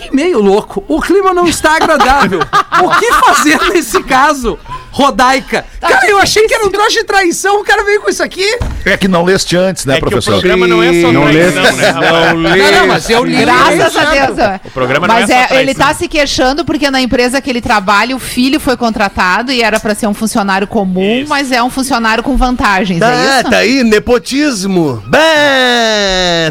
Que 0.00 0.14
meio 0.14 0.40
louco. 0.40 0.82
O 0.88 1.00
clima 1.00 1.34
não 1.34 1.46
está 1.46 1.76
agradável. 1.76 2.40
o 2.40 2.90
que 2.98 3.12
fazer 3.12 3.58
nesse 3.72 4.02
caso? 4.02 4.58
Rodaica. 4.92 5.64
Cara, 5.80 6.08
eu 6.10 6.18
achei 6.18 6.48
que 6.48 6.54
era 6.54 6.66
um 6.66 6.70
troço 6.70 6.90
de 6.90 7.04
traição. 7.04 7.60
O 7.60 7.64
cara 7.64 7.84
veio 7.84 8.00
com 8.00 8.10
isso 8.10 8.22
aqui. 8.24 8.44
É 8.84 8.96
que 8.96 9.06
não 9.06 9.22
leste 9.24 9.56
antes, 9.56 9.84
né, 9.86 9.94
É 9.94 10.00
que 10.00 10.04
o 10.06 10.10
professor? 10.10 10.32
programa 10.32 10.66
não 10.66 10.82
é 10.82 11.00
só 11.00 11.12
Não 11.12 11.22
traição, 11.30 11.62
lê- 11.62 11.72
né, 11.72 11.90
Rafael? 11.90 12.34
Não, 12.36 12.50
não, 12.72 12.86
mas 12.88 13.08
eu 13.08 13.24
li. 13.24 13.36
Graças 13.36 13.96
a. 13.96 14.04
Deus. 14.10 14.60
O 14.64 14.70
programa 14.72 15.06
não 15.06 15.14
Mas 15.14 15.30
é 15.30 15.32
só 15.32 15.38
é, 15.40 15.46
traição. 15.46 15.58
ele 15.62 15.74
tá 15.74 15.94
se 15.94 16.08
queixando 16.08 16.64
porque 16.64 16.90
na 16.90 17.00
empresa 17.00 17.40
que 17.40 17.48
ele 17.48 17.60
trabalha, 17.60 18.16
o 18.16 18.18
filho 18.18 18.58
foi 18.58 18.76
contratado 18.76 19.52
e 19.52 19.62
era 19.62 19.78
pra 19.78 19.94
ser 19.94 20.08
um 20.08 20.14
funcionário 20.14 20.66
comum, 20.66 21.20
Isso. 21.20 21.28
mas 21.28 21.52
é 21.52 21.62
um 21.62 21.70
funcionário 21.70 22.24
com 22.24 22.36
vantagens, 22.36 23.00
é 23.00 23.04
Ah, 23.04 23.40
isso? 23.42 23.50
tá 23.50 23.58
aí, 23.58 23.84
nepotismo. 23.84 25.00
Bah, 25.06 25.18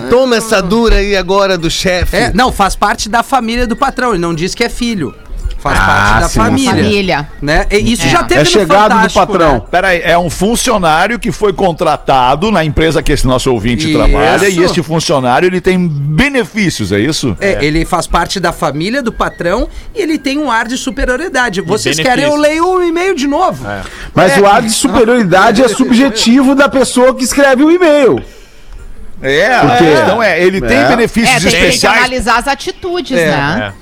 toma 0.09 0.37
essa 0.37 0.61
dura 0.61 0.95
aí 0.97 1.15
agora 1.15 1.57
do 1.57 1.69
chefe. 1.69 2.15
É, 2.15 2.31
não, 2.33 2.51
faz 2.51 2.75
parte 2.75 3.09
da 3.09 3.21
família 3.21 3.38
do 3.67 3.75
patrão. 3.75 4.09
Ele 4.11 4.19
não 4.19 4.33
diz 4.33 4.53
que 4.55 4.63
é 4.63 4.69
filho. 4.69 5.13
Faz 5.61 5.77
Ah, 5.77 5.85
parte 5.85 6.21
da 6.21 6.29
sim. 6.29 6.39
família. 6.39 6.71
Família. 6.71 7.29
Né? 7.41 7.65
E 7.69 7.91
Isso 7.91 8.05
É. 8.05 8.09
já 8.09 8.23
teve 8.23 8.39
É 8.39 8.43
no 8.45 8.49
chegado 8.49 9.07
do 9.07 9.13
patrão. 9.13 9.53
né? 9.55 9.61
Peraí, 9.69 10.01
é 10.05 10.17
um 10.17 10.29
funcionário 10.29 11.19
que 11.19 11.33
foi 11.33 11.51
contratado 11.51 12.49
na 12.49 12.63
empresa 12.63 13.03
que 13.03 13.11
esse 13.11 13.27
nosso 13.27 13.51
ouvinte 13.51 13.89
Isso. 13.89 13.97
trabalha 13.97 14.47
e 14.47 14.57
este 14.63 14.81
funcionário 14.81 15.47
ele 15.47 15.59
tem 15.59 15.85
benefícios, 15.85 16.93
é 16.93 16.99
isso? 16.99 17.35
É, 17.41 17.57
ele 17.65 17.83
faz 17.83 18.07
parte 18.07 18.39
da 18.39 18.53
família 18.53 19.01
do 19.03 19.11
patrão 19.11 19.67
e 19.93 20.01
ele 20.01 20.17
tem 20.17 20.37
um 20.37 20.49
ar 20.49 20.65
de 20.65 20.77
superioridade. 20.77 21.59
Vocês 21.59 21.99
querem 21.99 22.23
eu 22.23 22.37
leio 22.37 22.65
o 22.65 22.81
e-mail 22.83 23.13
de 23.13 23.27
novo? 23.27 23.65
Mas 24.15 24.37
É. 24.37 24.39
o 24.39 24.45
ar 24.47 24.61
de 24.61 24.69
superioridade 24.69 25.61
é 25.61 25.67
subjetivo 25.67 26.55
da 26.55 26.69
pessoa 26.69 27.13
que 27.13 27.23
escreve 27.25 27.63
o 27.65 27.69
e-mail. 27.71 28.23
É, 29.21 29.59
Por 29.59 29.77
quê? 29.77 29.83
então 30.03 30.23
é, 30.23 30.41
ele 30.41 30.61
tem 30.61 30.77
É. 30.77 30.87
benefícios 30.87 31.35
É, 31.35 31.39
tem, 31.39 31.51
tem 31.51 31.59
que 31.61 31.65
especiais. 31.67 31.97
analisar 31.97 32.37
as 32.37 32.47
atitudes, 32.47 33.17
É, 33.17 33.25
né? 33.31 33.73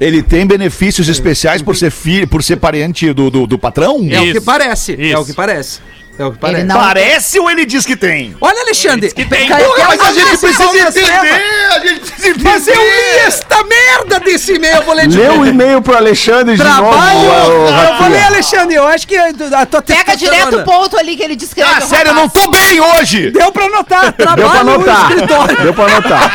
Ele 0.00 0.20
tem 0.22 0.44
benefícios 0.44 1.08
especiais 1.08 1.62
por 1.62 1.76
ser 1.76 1.90
filho, 1.92 2.26
por 2.26 2.42
ser 2.42 2.56
parente 2.56 3.12
do, 3.12 3.30
do, 3.30 3.46
do 3.46 3.56
patrão? 3.58 3.98
É 4.10 4.20
o 4.20 4.24
que 4.24 4.30
Isso. 4.38 4.42
parece. 4.42 4.92
É 4.98 5.04
Isso. 5.10 5.20
o 5.20 5.24
que 5.26 5.32
parece. 5.32 5.80
É 6.18 6.24
o 6.26 6.30
que 6.32 6.38
parece. 6.38 6.64
não- 6.64 6.76
Parece 6.78 7.38
ou 7.40 7.50
ele 7.50 7.64
diz 7.64 7.86
que 7.86 7.96
tem? 7.96 8.36
Olha, 8.40 8.60
Alexandre. 8.60 9.10
que 9.12 9.24
tem. 9.24 9.48
Porra, 9.48 9.86
mas 9.88 10.00
a 10.00 10.12
gente 10.12 10.38
precisa 10.38 10.64
entender! 10.64 11.10
A 11.70 11.78
gente 11.78 12.00
precisa 12.00 12.28
entender! 12.28 12.44
Mas 12.44 12.68
eu 12.68 12.74
li 12.74 13.18
esta 13.26 13.64
merda 13.64 14.20
desse 14.20 14.52
e-mail. 14.54 14.76
Eu 14.76 14.82
vou 14.82 14.94
ler 14.94 15.06
de 15.08 15.16
Lê 15.18 15.28
o 15.28 15.32
novo. 15.36 15.46
e-mail 15.46 15.80
pro 15.80 15.96
Alexandre 15.96 16.54
de 16.54 16.60
Trabalho. 16.62 17.18
novo. 17.18 17.30
ô, 17.30 17.34
eu 17.34 17.62
vou 17.62 17.72
Rafinha. 17.72 18.08
ler, 18.10 18.22
Alexandre. 18.24 18.74
Eu 18.76 18.86
acho 18.86 19.08
que 19.08 19.16
a 19.16 19.66
tua 19.66 19.80
Pega 19.82 20.14
direto 20.16 20.58
o 20.58 20.64
ponto 20.64 20.98
ali 20.98 21.16
que 21.16 21.22
ele 21.22 21.34
descreve. 21.34 21.70
Ah, 21.74 21.78
o 21.82 21.88
sério, 21.88 22.10
eu 22.10 22.14
não 22.14 22.28
tô 22.28 22.46
bem 22.50 22.78
hoje! 22.78 23.30
Deu 23.30 23.50
pra 23.50 23.64
anotar. 23.64 24.12
Trabalho 24.12 24.36
Deu 24.42 24.50
pra 24.50 24.64
no 24.64 24.74
anotar. 24.74 25.10
escritório. 25.12 25.56
Deu 25.62 25.74
pra 25.74 25.84
anotar. 25.86 26.32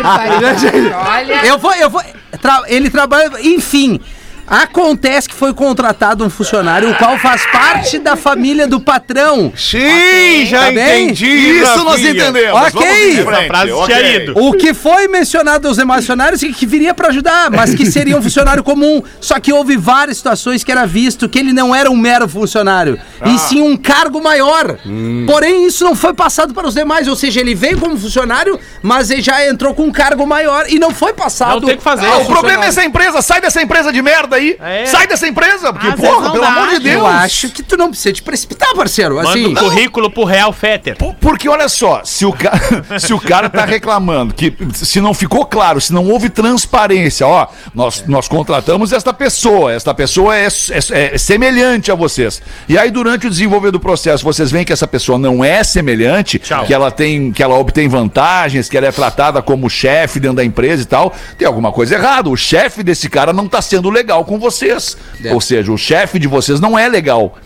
Olha. 1.10 1.46
Eu 1.46 1.58
vou, 1.58 1.72
eu 1.74 1.90
vou. 1.90 2.02
tra- 2.40 2.62
ele 2.66 2.88
trabalha. 2.90 3.30
Enfim. 3.42 4.00
Acontece 4.50 5.28
que 5.28 5.34
foi 5.34 5.54
contratado 5.54 6.24
um 6.24 6.28
funcionário, 6.28 6.90
o 6.90 6.94
qual 6.96 7.16
faz 7.18 7.46
parte 7.52 8.00
da 8.00 8.16
família 8.16 8.66
do 8.66 8.80
patrão. 8.80 9.52
Sim, 9.56 10.44
já 10.44 10.64
Tá 10.66 10.72
bem? 10.72 11.04
entendi. 11.04 11.26
Isso 11.60 11.76
nós 11.84 12.00
Rafinha. 12.02 12.10
entendemos! 12.10 12.60
Ok. 12.60 12.72
Vamos 12.72 12.88
em 12.90 13.18
Essa 13.20 13.24
frente, 13.30 13.46
frase 13.46 13.70
ok. 13.72 13.94
tinha 13.96 14.16
ido. 14.16 14.34
O 14.36 14.52
que 14.54 14.74
foi 14.74 15.06
mencionado 15.06 15.68
aos 15.68 15.76
demais 15.76 16.00
funcionários 16.00 16.42
é 16.42 16.48
que 16.48 16.66
viria 16.66 16.92
para 16.92 17.08
ajudar, 17.10 17.48
mas 17.48 17.72
que 17.76 17.86
seria 17.88 18.16
um 18.16 18.22
funcionário 18.22 18.64
comum. 18.64 19.00
Só 19.20 19.38
que 19.38 19.52
houve 19.52 19.76
várias 19.76 20.16
situações 20.16 20.64
que 20.64 20.72
era 20.72 20.84
visto 20.84 21.28
que 21.28 21.38
ele 21.38 21.52
não 21.52 21.72
era 21.72 21.88
um 21.88 21.96
mero 21.96 22.28
funcionário, 22.28 22.98
e 23.24 23.38
sim 23.38 23.60
um 23.62 23.76
cargo 23.76 24.20
maior. 24.20 24.76
Porém, 25.28 25.64
isso 25.66 25.84
não 25.84 25.94
foi 25.94 26.12
passado 26.12 26.52
para 26.52 26.66
os 26.66 26.74
demais, 26.74 27.06
ou 27.06 27.14
seja, 27.14 27.38
ele 27.38 27.54
veio 27.54 27.78
como 27.78 27.96
funcionário, 27.96 28.58
mas 28.82 29.10
ele 29.10 29.22
já 29.22 29.46
entrou 29.46 29.74
com 29.74 29.84
um 29.84 29.92
cargo 29.92 30.26
maior 30.26 30.64
e 30.68 30.76
não 30.80 30.90
foi 30.90 31.12
passado. 31.12 31.60
Não 31.60 31.66
tem 31.68 31.74
o 31.76 31.78
que 31.78 31.84
fazer. 31.84 32.06
Ah, 32.06 32.18
o 32.18 32.24
problema 32.26 32.64
é 32.64 32.68
essa 32.68 32.84
empresa, 32.84 33.22
sai 33.22 33.40
dessa 33.40 33.62
empresa 33.62 33.92
de 33.92 34.02
merda 34.02 34.39
aí! 34.40 34.56
É. 34.60 34.86
Sai 34.86 35.06
dessa 35.06 35.26
empresa, 35.28 35.72
porque, 35.72 35.86
Às 35.88 35.94
vezes 36.00 36.10
porra, 36.14 36.30
pelo 36.32 36.42
dá, 36.44 36.48
amor 36.52 36.68
de 36.70 36.78
Deus! 36.80 36.94
Eu 36.96 37.06
acho 37.06 37.48
que 37.50 37.62
tu 37.62 37.76
não 37.76 37.88
precisa 37.90 38.12
te 38.12 38.22
precipitar, 38.22 38.74
parceiro. 38.74 39.16
Manda 39.16 39.30
Assim, 39.30 39.46
um 39.46 39.54
currículo 39.54 40.10
pro 40.10 40.24
Real 40.24 40.52
Fetter. 40.52 40.96
Porque 41.20 41.48
olha 41.48 41.68
só, 41.68 42.02
se 42.04 42.24
o, 42.24 42.32
cara, 42.32 42.58
se 42.98 43.12
o 43.12 43.20
cara 43.20 43.48
tá 43.48 43.64
reclamando 43.64 44.34
que 44.34 44.52
se 44.74 45.00
não 45.00 45.12
ficou 45.14 45.44
claro, 45.46 45.80
se 45.80 45.92
não 45.92 46.06
houve 46.08 46.28
transparência, 46.30 47.26
ó, 47.26 47.46
nós, 47.74 48.04
nós 48.06 48.28
contratamos 48.28 48.92
esta 48.92 49.12
pessoa, 49.12 49.72
esta 49.72 49.94
pessoa 49.94 50.36
é, 50.36 50.46
é- 50.46 51.14
é 51.14 51.18
semelhante 51.18 51.90
a 51.90 51.94
vocês. 51.94 52.42
E 52.68 52.76
aí, 52.78 52.90
durante 52.90 53.26
o 53.26 53.30
desenvolver 53.30 53.70
do 53.70 53.80
processo, 53.80 54.24
vocês 54.24 54.50
veem 54.50 54.64
que 54.64 54.72
essa 54.72 54.86
pessoa 54.86 55.18
não 55.18 55.44
é 55.44 55.62
semelhante, 55.64 56.38
Tchau. 56.38 56.64
que 56.64 56.72
ela 56.74 56.90
tem, 56.90 57.32
que 57.32 57.42
ela 57.42 57.54
obtém 57.58 57.88
vantagens, 57.88 58.68
que 58.68 58.76
ela 58.76 58.86
é 58.86 58.92
tratada 58.92 59.42
como 59.42 59.68
chefe 59.68 60.18
dentro 60.20 60.36
da 60.36 60.44
empresa 60.44 60.82
e 60.82 60.86
tal, 60.86 61.14
tem 61.38 61.46
alguma 61.46 61.72
coisa 61.72 61.94
errada. 61.94 62.28
O 62.28 62.36
chefe 62.36 62.82
desse 62.82 63.08
cara 63.08 63.32
não 63.32 63.48
tá 63.48 63.60
sendo 63.62 63.90
legal 63.90 64.24
com 64.30 64.38
vocês. 64.38 64.96
É. 65.24 65.34
Ou 65.34 65.40
seja, 65.40 65.72
o 65.72 65.76
chefe 65.76 66.18
de 66.20 66.28
vocês 66.28 66.60
não 66.60 66.78
é 66.78 66.88
legal. 66.88 67.36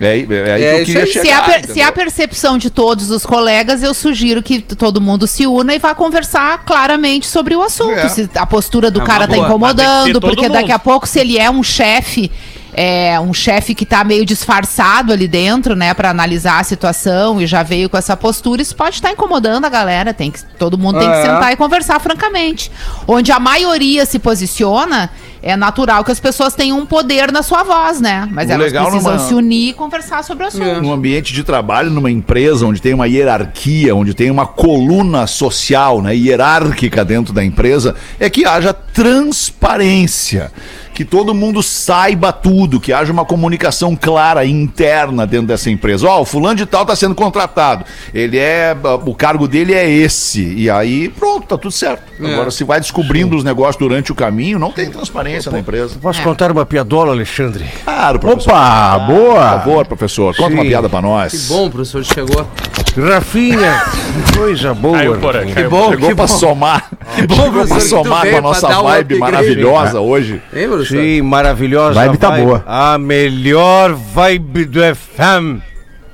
É, 0.00 0.18
é 0.18 0.80
É 0.80 0.84
que 0.84 1.06
chegar. 1.06 1.22
Se 1.24 1.30
a, 1.32 1.42
per- 1.42 1.54
se 1.60 1.64
entendeu? 1.70 1.88
a 1.88 1.92
percepção 1.92 2.58
de 2.58 2.68
todos 2.68 3.10
os 3.10 3.24
colegas, 3.24 3.82
eu 3.82 3.94
sugiro 3.94 4.42
que 4.42 4.60
todo 4.60 5.00
mundo 5.00 5.24
se 5.26 5.46
una 5.46 5.72
e 5.74 5.78
vá 5.78 5.94
conversar 5.94 6.64
claramente 6.64 7.26
sobre 7.28 7.54
o 7.56 7.62
assunto. 7.62 7.92
É. 7.98 8.08
Se 8.08 8.28
a 8.34 8.44
postura 8.44 8.90
do 8.90 9.00
É 9.00 9.04
cara 9.06 9.26
tá 9.28 9.34
boa. 9.36 9.46
Incomodando, 9.46 10.20
porque 10.20 10.48
daqui 10.48 10.64
mundo. 10.64 10.72
a 10.72 10.78
pouco, 10.80 11.06
se 11.08 11.18
ele 11.20 11.38
é 11.38 11.48
um 11.50 11.62
chefe. 11.62 12.30
É 12.76 13.20
um 13.20 13.32
chefe 13.32 13.72
que 13.72 13.86
tá 13.86 14.02
meio 14.02 14.24
disfarçado 14.26 15.12
ali 15.12 15.28
dentro, 15.28 15.76
né, 15.76 15.94
Pra 15.94 16.10
analisar 16.10 16.58
a 16.58 16.64
situação 16.64 17.40
e 17.40 17.46
já 17.46 17.62
veio 17.62 17.88
com 17.88 17.96
essa 17.96 18.16
postura, 18.16 18.60
isso 18.60 18.74
pode 18.74 18.96
estar 18.96 19.12
incomodando 19.12 19.64
a 19.64 19.68
galera, 19.68 20.12
tem 20.12 20.28
que 20.28 20.40
todo 20.58 20.76
mundo 20.76 20.98
tem 20.98 21.08
que 21.08 21.14
É. 21.18 21.22
sentar 21.22 21.52
e 21.52 21.56
conversar 21.56 22.00
francamente. 22.00 22.72
Onde 23.06 23.30
a 23.30 23.38
maioria 23.38 24.04
se 24.04 24.18
posiciona, 24.18 25.08
é 25.46 25.56
natural 25.56 26.02
que 26.02 26.10
as 26.10 26.18
pessoas 26.18 26.54
tenham 26.54 26.78
um 26.78 26.86
poder 26.86 27.30
na 27.30 27.42
sua 27.42 27.62
voz, 27.62 28.00
né? 28.00 28.26
Mas 28.32 28.48
O 28.48 28.52
elas 28.52 28.72
precisam 28.72 29.12
numa- 29.12 29.18
se 29.18 29.34
unir 29.34 29.68
e 29.70 29.72
conversar 29.74 30.24
sobre 30.24 30.44
o 30.44 30.46
assunto. 30.48 30.80
num 30.82 30.92
ambiente 30.92 31.32
de 31.34 31.44
trabalho, 31.44 31.90
numa 31.90 32.10
empresa 32.10 32.66
onde 32.66 32.80
tem 32.80 32.94
uma 32.94 33.06
hierarquia, 33.06 33.94
onde 33.94 34.14
tem 34.14 34.30
uma 34.30 34.46
coluna 34.46 35.26
social, 35.26 36.00
né, 36.00 36.16
hierárquica 36.16 37.04
dentro 37.04 37.32
da 37.34 37.44
empresa, 37.44 37.94
é 38.18 38.30
que 38.30 38.46
haja 38.46 38.72
transparência. 38.72 40.50
Que 40.94 41.04
todo 41.04 41.34
mundo 41.34 41.62
saiba 41.62 42.32
tudo, 42.32 42.78
que 42.80 42.92
haja 42.92 43.12
uma 43.12 43.24
comunicação 43.24 43.96
clara 43.96 44.46
interna 44.46 45.26
dentro 45.26 45.48
dessa 45.48 45.68
empresa. 45.68 46.08
Ó, 46.08 46.20
o 46.20 46.24
fulano 46.24 46.54
de 46.54 46.64
tal 46.66 46.86
tá 46.86 46.94
sendo 46.94 47.14
contratado. 47.14 47.84
Ele 48.14 48.38
é. 48.38 48.74
O 49.04 49.14
cargo 49.14 49.48
dele 49.48 49.74
é 49.74 49.88
esse. 49.90 50.54
E 50.54 50.70
aí, 50.70 51.08
pronto, 51.08 51.46
tá 51.48 51.58
tudo 51.58 51.72
certo. 51.72 52.02
Agora, 52.24 52.50
se 52.50 52.62
vai 52.62 52.78
descobrindo 52.80 53.36
os 53.36 53.42
negócios 53.42 53.76
durante 53.76 54.12
o 54.12 54.14
caminho, 54.14 54.58
não 54.58 54.70
tem 54.70 54.88
transparência 54.88 55.50
na 55.50 55.58
emprsa. 55.58 55.98
Posso 56.00 56.22
contar 56.22 56.52
uma 56.52 56.64
piadola, 56.64 57.12
Alexandre? 57.12 57.64
Claro, 57.84 58.20
professor. 58.20 58.52
Opa, 58.52 59.00
Por 59.00 59.14
boa! 59.14 59.40
favor, 59.50 59.86
professor, 59.86 60.36
conta 60.36 60.54
uma 60.54 60.62
Sim. 60.62 60.68
piada 60.68 60.88
pra 60.88 61.02
nós. 61.02 61.32
Que 61.32 61.38
bom, 61.52 61.68
professor 61.68 62.04
chegou. 62.04 62.46
Rafinha, 62.96 63.82
coisa 64.36 64.72
boa. 64.72 64.96
Caiu 64.98 65.16
por. 65.18 65.32
Caiu 65.52 65.70
bom, 65.70 65.90
Chegou 65.90 66.08
que 66.10 66.14
pra 66.14 66.26
bom. 66.26 66.38
somar. 66.38 66.88
bom, 67.26 67.34
Chegou 67.34 67.50
professor, 67.52 67.68
pra 67.68 67.76
que 67.78 67.88
somar 67.88 68.30
com 68.30 68.36
a 68.36 68.40
nossa 68.40 68.68
vibe 68.82 69.18
maravilhosa 69.18 70.00
hoje. 70.00 70.40
Hein, 70.54 70.68
Sim, 70.88 71.22
maravilhosa. 71.22 71.94
Vibe 71.94 72.18
tá 72.18 72.30
boa. 72.32 72.62
A 72.66 72.98
melhor 72.98 73.92
vibe 73.94 74.64
do 74.66 74.80
FM. 74.80 75.60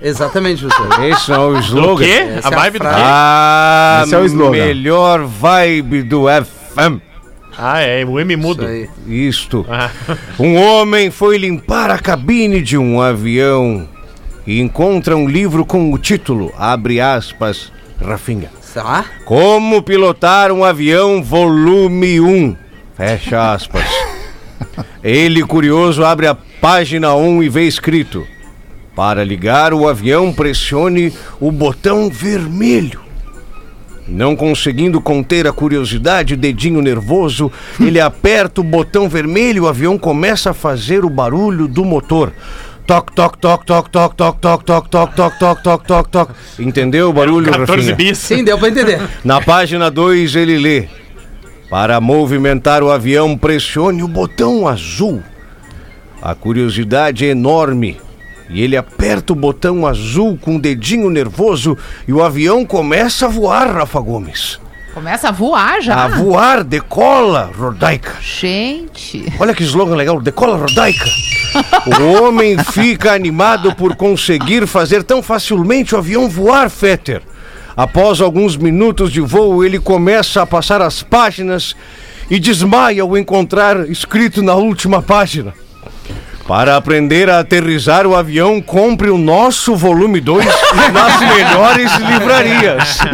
Exatamente, 0.02 0.64
professor. 0.64 1.04
Esse 1.04 1.32
é 1.32 1.38
o 1.38 1.52
Do 1.54 1.58
slogan. 1.60 2.04
quê? 2.04 2.10
Essa 2.38 2.48
A 2.48 2.50
é 2.50 2.54
a 2.54 2.58
vibe 2.58 2.78
do 2.78 2.84
frase. 2.84 2.96
quê? 2.96 3.02
A 3.06 4.02
Esse 4.04 4.14
é 4.14 4.18
o 4.18 4.24
slogan. 4.24 4.50
melhor 4.50 5.24
vibe 5.26 6.02
do 6.02 6.22
FM. 6.24 7.00
Ah, 7.58 7.80
é, 7.80 8.04
o 8.06 8.18
M 8.18 8.36
mudo. 8.36 8.62
Isso 8.64 8.72
aí. 8.72 8.88
Isto. 9.28 9.66
Ah. 9.68 9.90
Um 10.40 10.56
homem 10.56 11.10
foi 11.10 11.36
limpar 11.36 11.90
a 11.90 11.98
cabine 11.98 12.62
de 12.62 12.78
um 12.78 13.02
avião 13.02 13.86
e 14.46 14.60
encontra 14.60 15.14
um 15.14 15.28
livro 15.28 15.66
com 15.66 15.92
o 15.92 15.98
título, 15.98 16.50
abre 16.56 16.98
aspas, 17.00 17.70
Rafinha. 18.02 18.50
Tá? 18.72 19.04
Como 19.26 19.82
pilotar 19.82 20.50
um 20.52 20.64
avião 20.64 21.22
volume 21.22 22.20
1. 22.20 22.56
Fecha 22.96 23.52
aspas. 23.52 23.84
Ele, 25.02 25.42
curioso, 25.42 26.04
abre 26.04 26.26
a 26.26 26.34
página 26.34 27.14
1 27.14 27.42
e 27.42 27.48
vê 27.48 27.66
escrito: 27.66 28.26
Para 28.94 29.24
ligar 29.24 29.72
o 29.72 29.88
avião, 29.88 30.32
pressione 30.32 31.12
o 31.40 31.50
botão 31.50 32.10
vermelho. 32.10 33.00
Não 34.06 34.34
conseguindo 34.34 35.00
conter 35.00 35.46
a 35.46 35.52
curiosidade, 35.52 36.34
dedinho 36.34 36.82
nervoso, 36.82 37.50
ele 37.78 38.00
aperta 38.00 38.60
o 38.60 38.64
botão 38.64 39.08
vermelho 39.08 39.58
e 39.58 39.60
o 39.60 39.68
avião 39.68 39.96
começa 39.96 40.50
a 40.50 40.54
fazer 40.54 41.04
o 41.04 41.10
barulho 41.10 41.68
do 41.68 41.84
motor. 41.84 42.32
Toc, 42.84 43.12
toc, 43.14 43.36
toc, 43.38 43.64
toc, 43.64 43.88
toc, 43.88 44.14
toc, 44.16 44.38
toc, 44.40 44.64
toc, 44.64 44.88
toc, 44.88 45.14
toc, 45.14 45.38
toc, 45.38 45.62
toc, 45.62 45.86
toc, 45.86 46.08
toc. 46.10 46.30
Entendeu 46.58 47.08
o 47.08 47.12
barulho, 47.12 47.52
14 47.52 47.72
Rafinha? 47.72 47.94
bis. 47.94 48.18
Sim, 48.18 48.42
deu 48.42 48.58
pra 48.58 48.68
entender. 48.68 49.00
Na 49.24 49.40
página 49.40 49.88
2 49.88 50.34
ele 50.34 50.58
lê: 50.58 50.88
Para 51.70 52.00
movimentar 52.00 52.82
o 52.82 52.90
avião, 52.90 53.38
pressione 53.38 54.02
o 54.02 54.08
botão 54.08 54.66
azul. 54.66 55.22
A 56.20 56.34
curiosidade 56.34 57.24
é 57.24 57.28
enorme. 57.28 57.96
E 58.48 58.60
ele 58.60 58.76
aperta 58.76 59.32
o 59.32 59.36
botão 59.36 59.86
azul 59.86 60.36
com 60.36 60.56
o 60.56 60.60
dedinho 60.60 61.08
nervoso 61.08 61.78
e 62.08 62.12
o 62.12 62.24
avião 62.24 62.66
começa 62.66 63.26
a 63.26 63.28
voar, 63.28 63.72
Rafa 63.72 64.00
Gomes. 64.00 64.58
Começa 64.92 65.28
a 65.28 65.30
voar 65.30 65.80
já. 65.80 66.06
A 66.06 66.08
voar, 66.08 66.64
decola, 66.64 67.48
Rodaica. 67.56 68.14
Gente. 68.20 69.32
Olha 69.38 69.54
que 69.54 69.62
slogan 69.62 69.94
legal, 69.94 70.20
decola, 70.20 70.56
Rodaica. 70.56 71.08
O 71.86 72.24
homem 72.24 72.58
fica 72.58 73.12
animado 73.12 73.72
por 73.76 73.94
conseguir 73.94 74.66
fazer 74.66 75.04
tão 75.04 75.22
facilmente 75.22 75.94
o 75.94 75.98
avião 75.98 76.28
voar, 76.28 76.68
Fetter. 76.68 77.22
Após 77.76 78.20
alguns 78.20 78.56
minutos 78.56 79.12
de 79.12 79.20
voo, 79.20 79.64
ele 79.64 79.78
começa 79.78 80.42
a 80.42 80.46
passar 80.46 80.82
as 80.82 81.02
páginas 81.02 81.74
e 82.30 82.38
desmaia 82.38 83.02
ao 83.02 83.16
encontrar 83.16 83.88
escrito 83.88 84.42
na 84.42 84.54
última 84.54 85.02
página. 85.02 85.54
Para 86.46 86.76
aprender 86.76 87.30
a 87.30 87.40
aterrizar 87.40 88.06
o 88.06 88.16
avião, 88.16 88.60
compre 88.60 89.08
o 89.08 89.18
nosso 89.18 89.76
volume 89.76 90.20
2 90.20 90.44
nas 90.92 91.20
melhores 91.20 91.96
livrarias. 91.98 92.98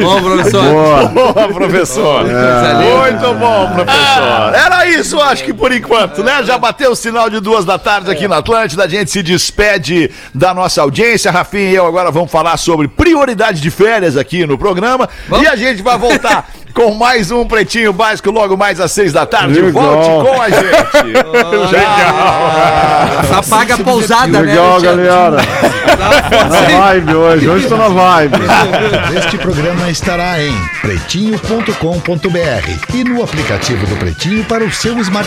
Bom, 0.00 0.22
professor. 0.22 1.08
Boa, 1.08 1.48
professor. 1.48 2.24
Muito 2.24 3.34
bom, 3.34 3.70
professor. 3.74 4.54
Era 4.54 4.86
isso, 4.86 5.20
acho 5.20 5.44
que 5.44 5.52
por 5.52 5.72
enquanto, 5.72 6.22
né? 6.22 6.42
Já 6.44 6.58
bateu 6.58 6.92
o 6.92 6.96
sinal 6.96 7.28
de 7.28 7.40
duas 7.40 7.64
da 7.64 7.78
tarde 7.78 8.10
aqui 8.10 8.28
na 8.28 8.38
Atlântida. 8.38 8.84
A 8.84 8.88
gente 8.88 9.10
se 9.10 9.22
despede 9.22 10.10
da 10.34 10.54
nossa 10.54 10.82
audiência. 10.82 11.30
Rafinha 11.30 11.70
e 11.70 11.74
eu 11.74 11.86
agora 11.86 12.10
vamos 12.10 12.30
falar 12.30 12.56
sobre 12.56 12.88
prioridade 12.88 13.60
de 13.60 13.70
férias 13.70 14.16
aqui 14.16 14.46
no 14.46 14.56
programa. 14.56 15.08
E 15.40 15.46
a 15.46 15.56
gente 15.56 15.82
vai 15.82 15.98
voltar 15.98 16.48
com 16.74 16.94
mais 16.94 17.30
um 17.30 17.46
Pretinho 17.46 17.92
Básico 17.92 18.30
logo 18.30 18.56
mais 18.56 18.80
às 18.80 18.92
seis 18.92 19.12
da 19.12 19.26
tarde. 19.26 19.60
Legal. 19.60 19.82
Volte 19.82 20.08
com 20.28 20.42
a 20.42 20.48
gente. 20.50 21.12
Legal. 21.72 23.24
Só 23.28 23.42
paga 23.56 23.74
a 23.74 23.78
pousada, 23.78 24.26
né? 24.28 24.40
Legal, 24.40 24.80
galera. 24.80 25.36
Na 26.48 26.60
vibe 26.92 27.14
hoje. 27.14 27.48
Hoje 27.48 27.68
tô 27.68 27.76
na 27.76 27.88
vibe. 27.88 28.36
Este 29.16 29.38
programa 29.38 29.90
estará 29.90 30.40
em 30.40 30.54
pretinho.com.br 30.80 32.94
e 32.94 33.04
no 33.04 33.22
aplicativo 33.22 33.86
do 33.86 33.96
Pretinho 33.96 34.44
para 34.44 34.64
o 34.64 34.72
seu 34.72 34.96
smartphone. 34.98 35.18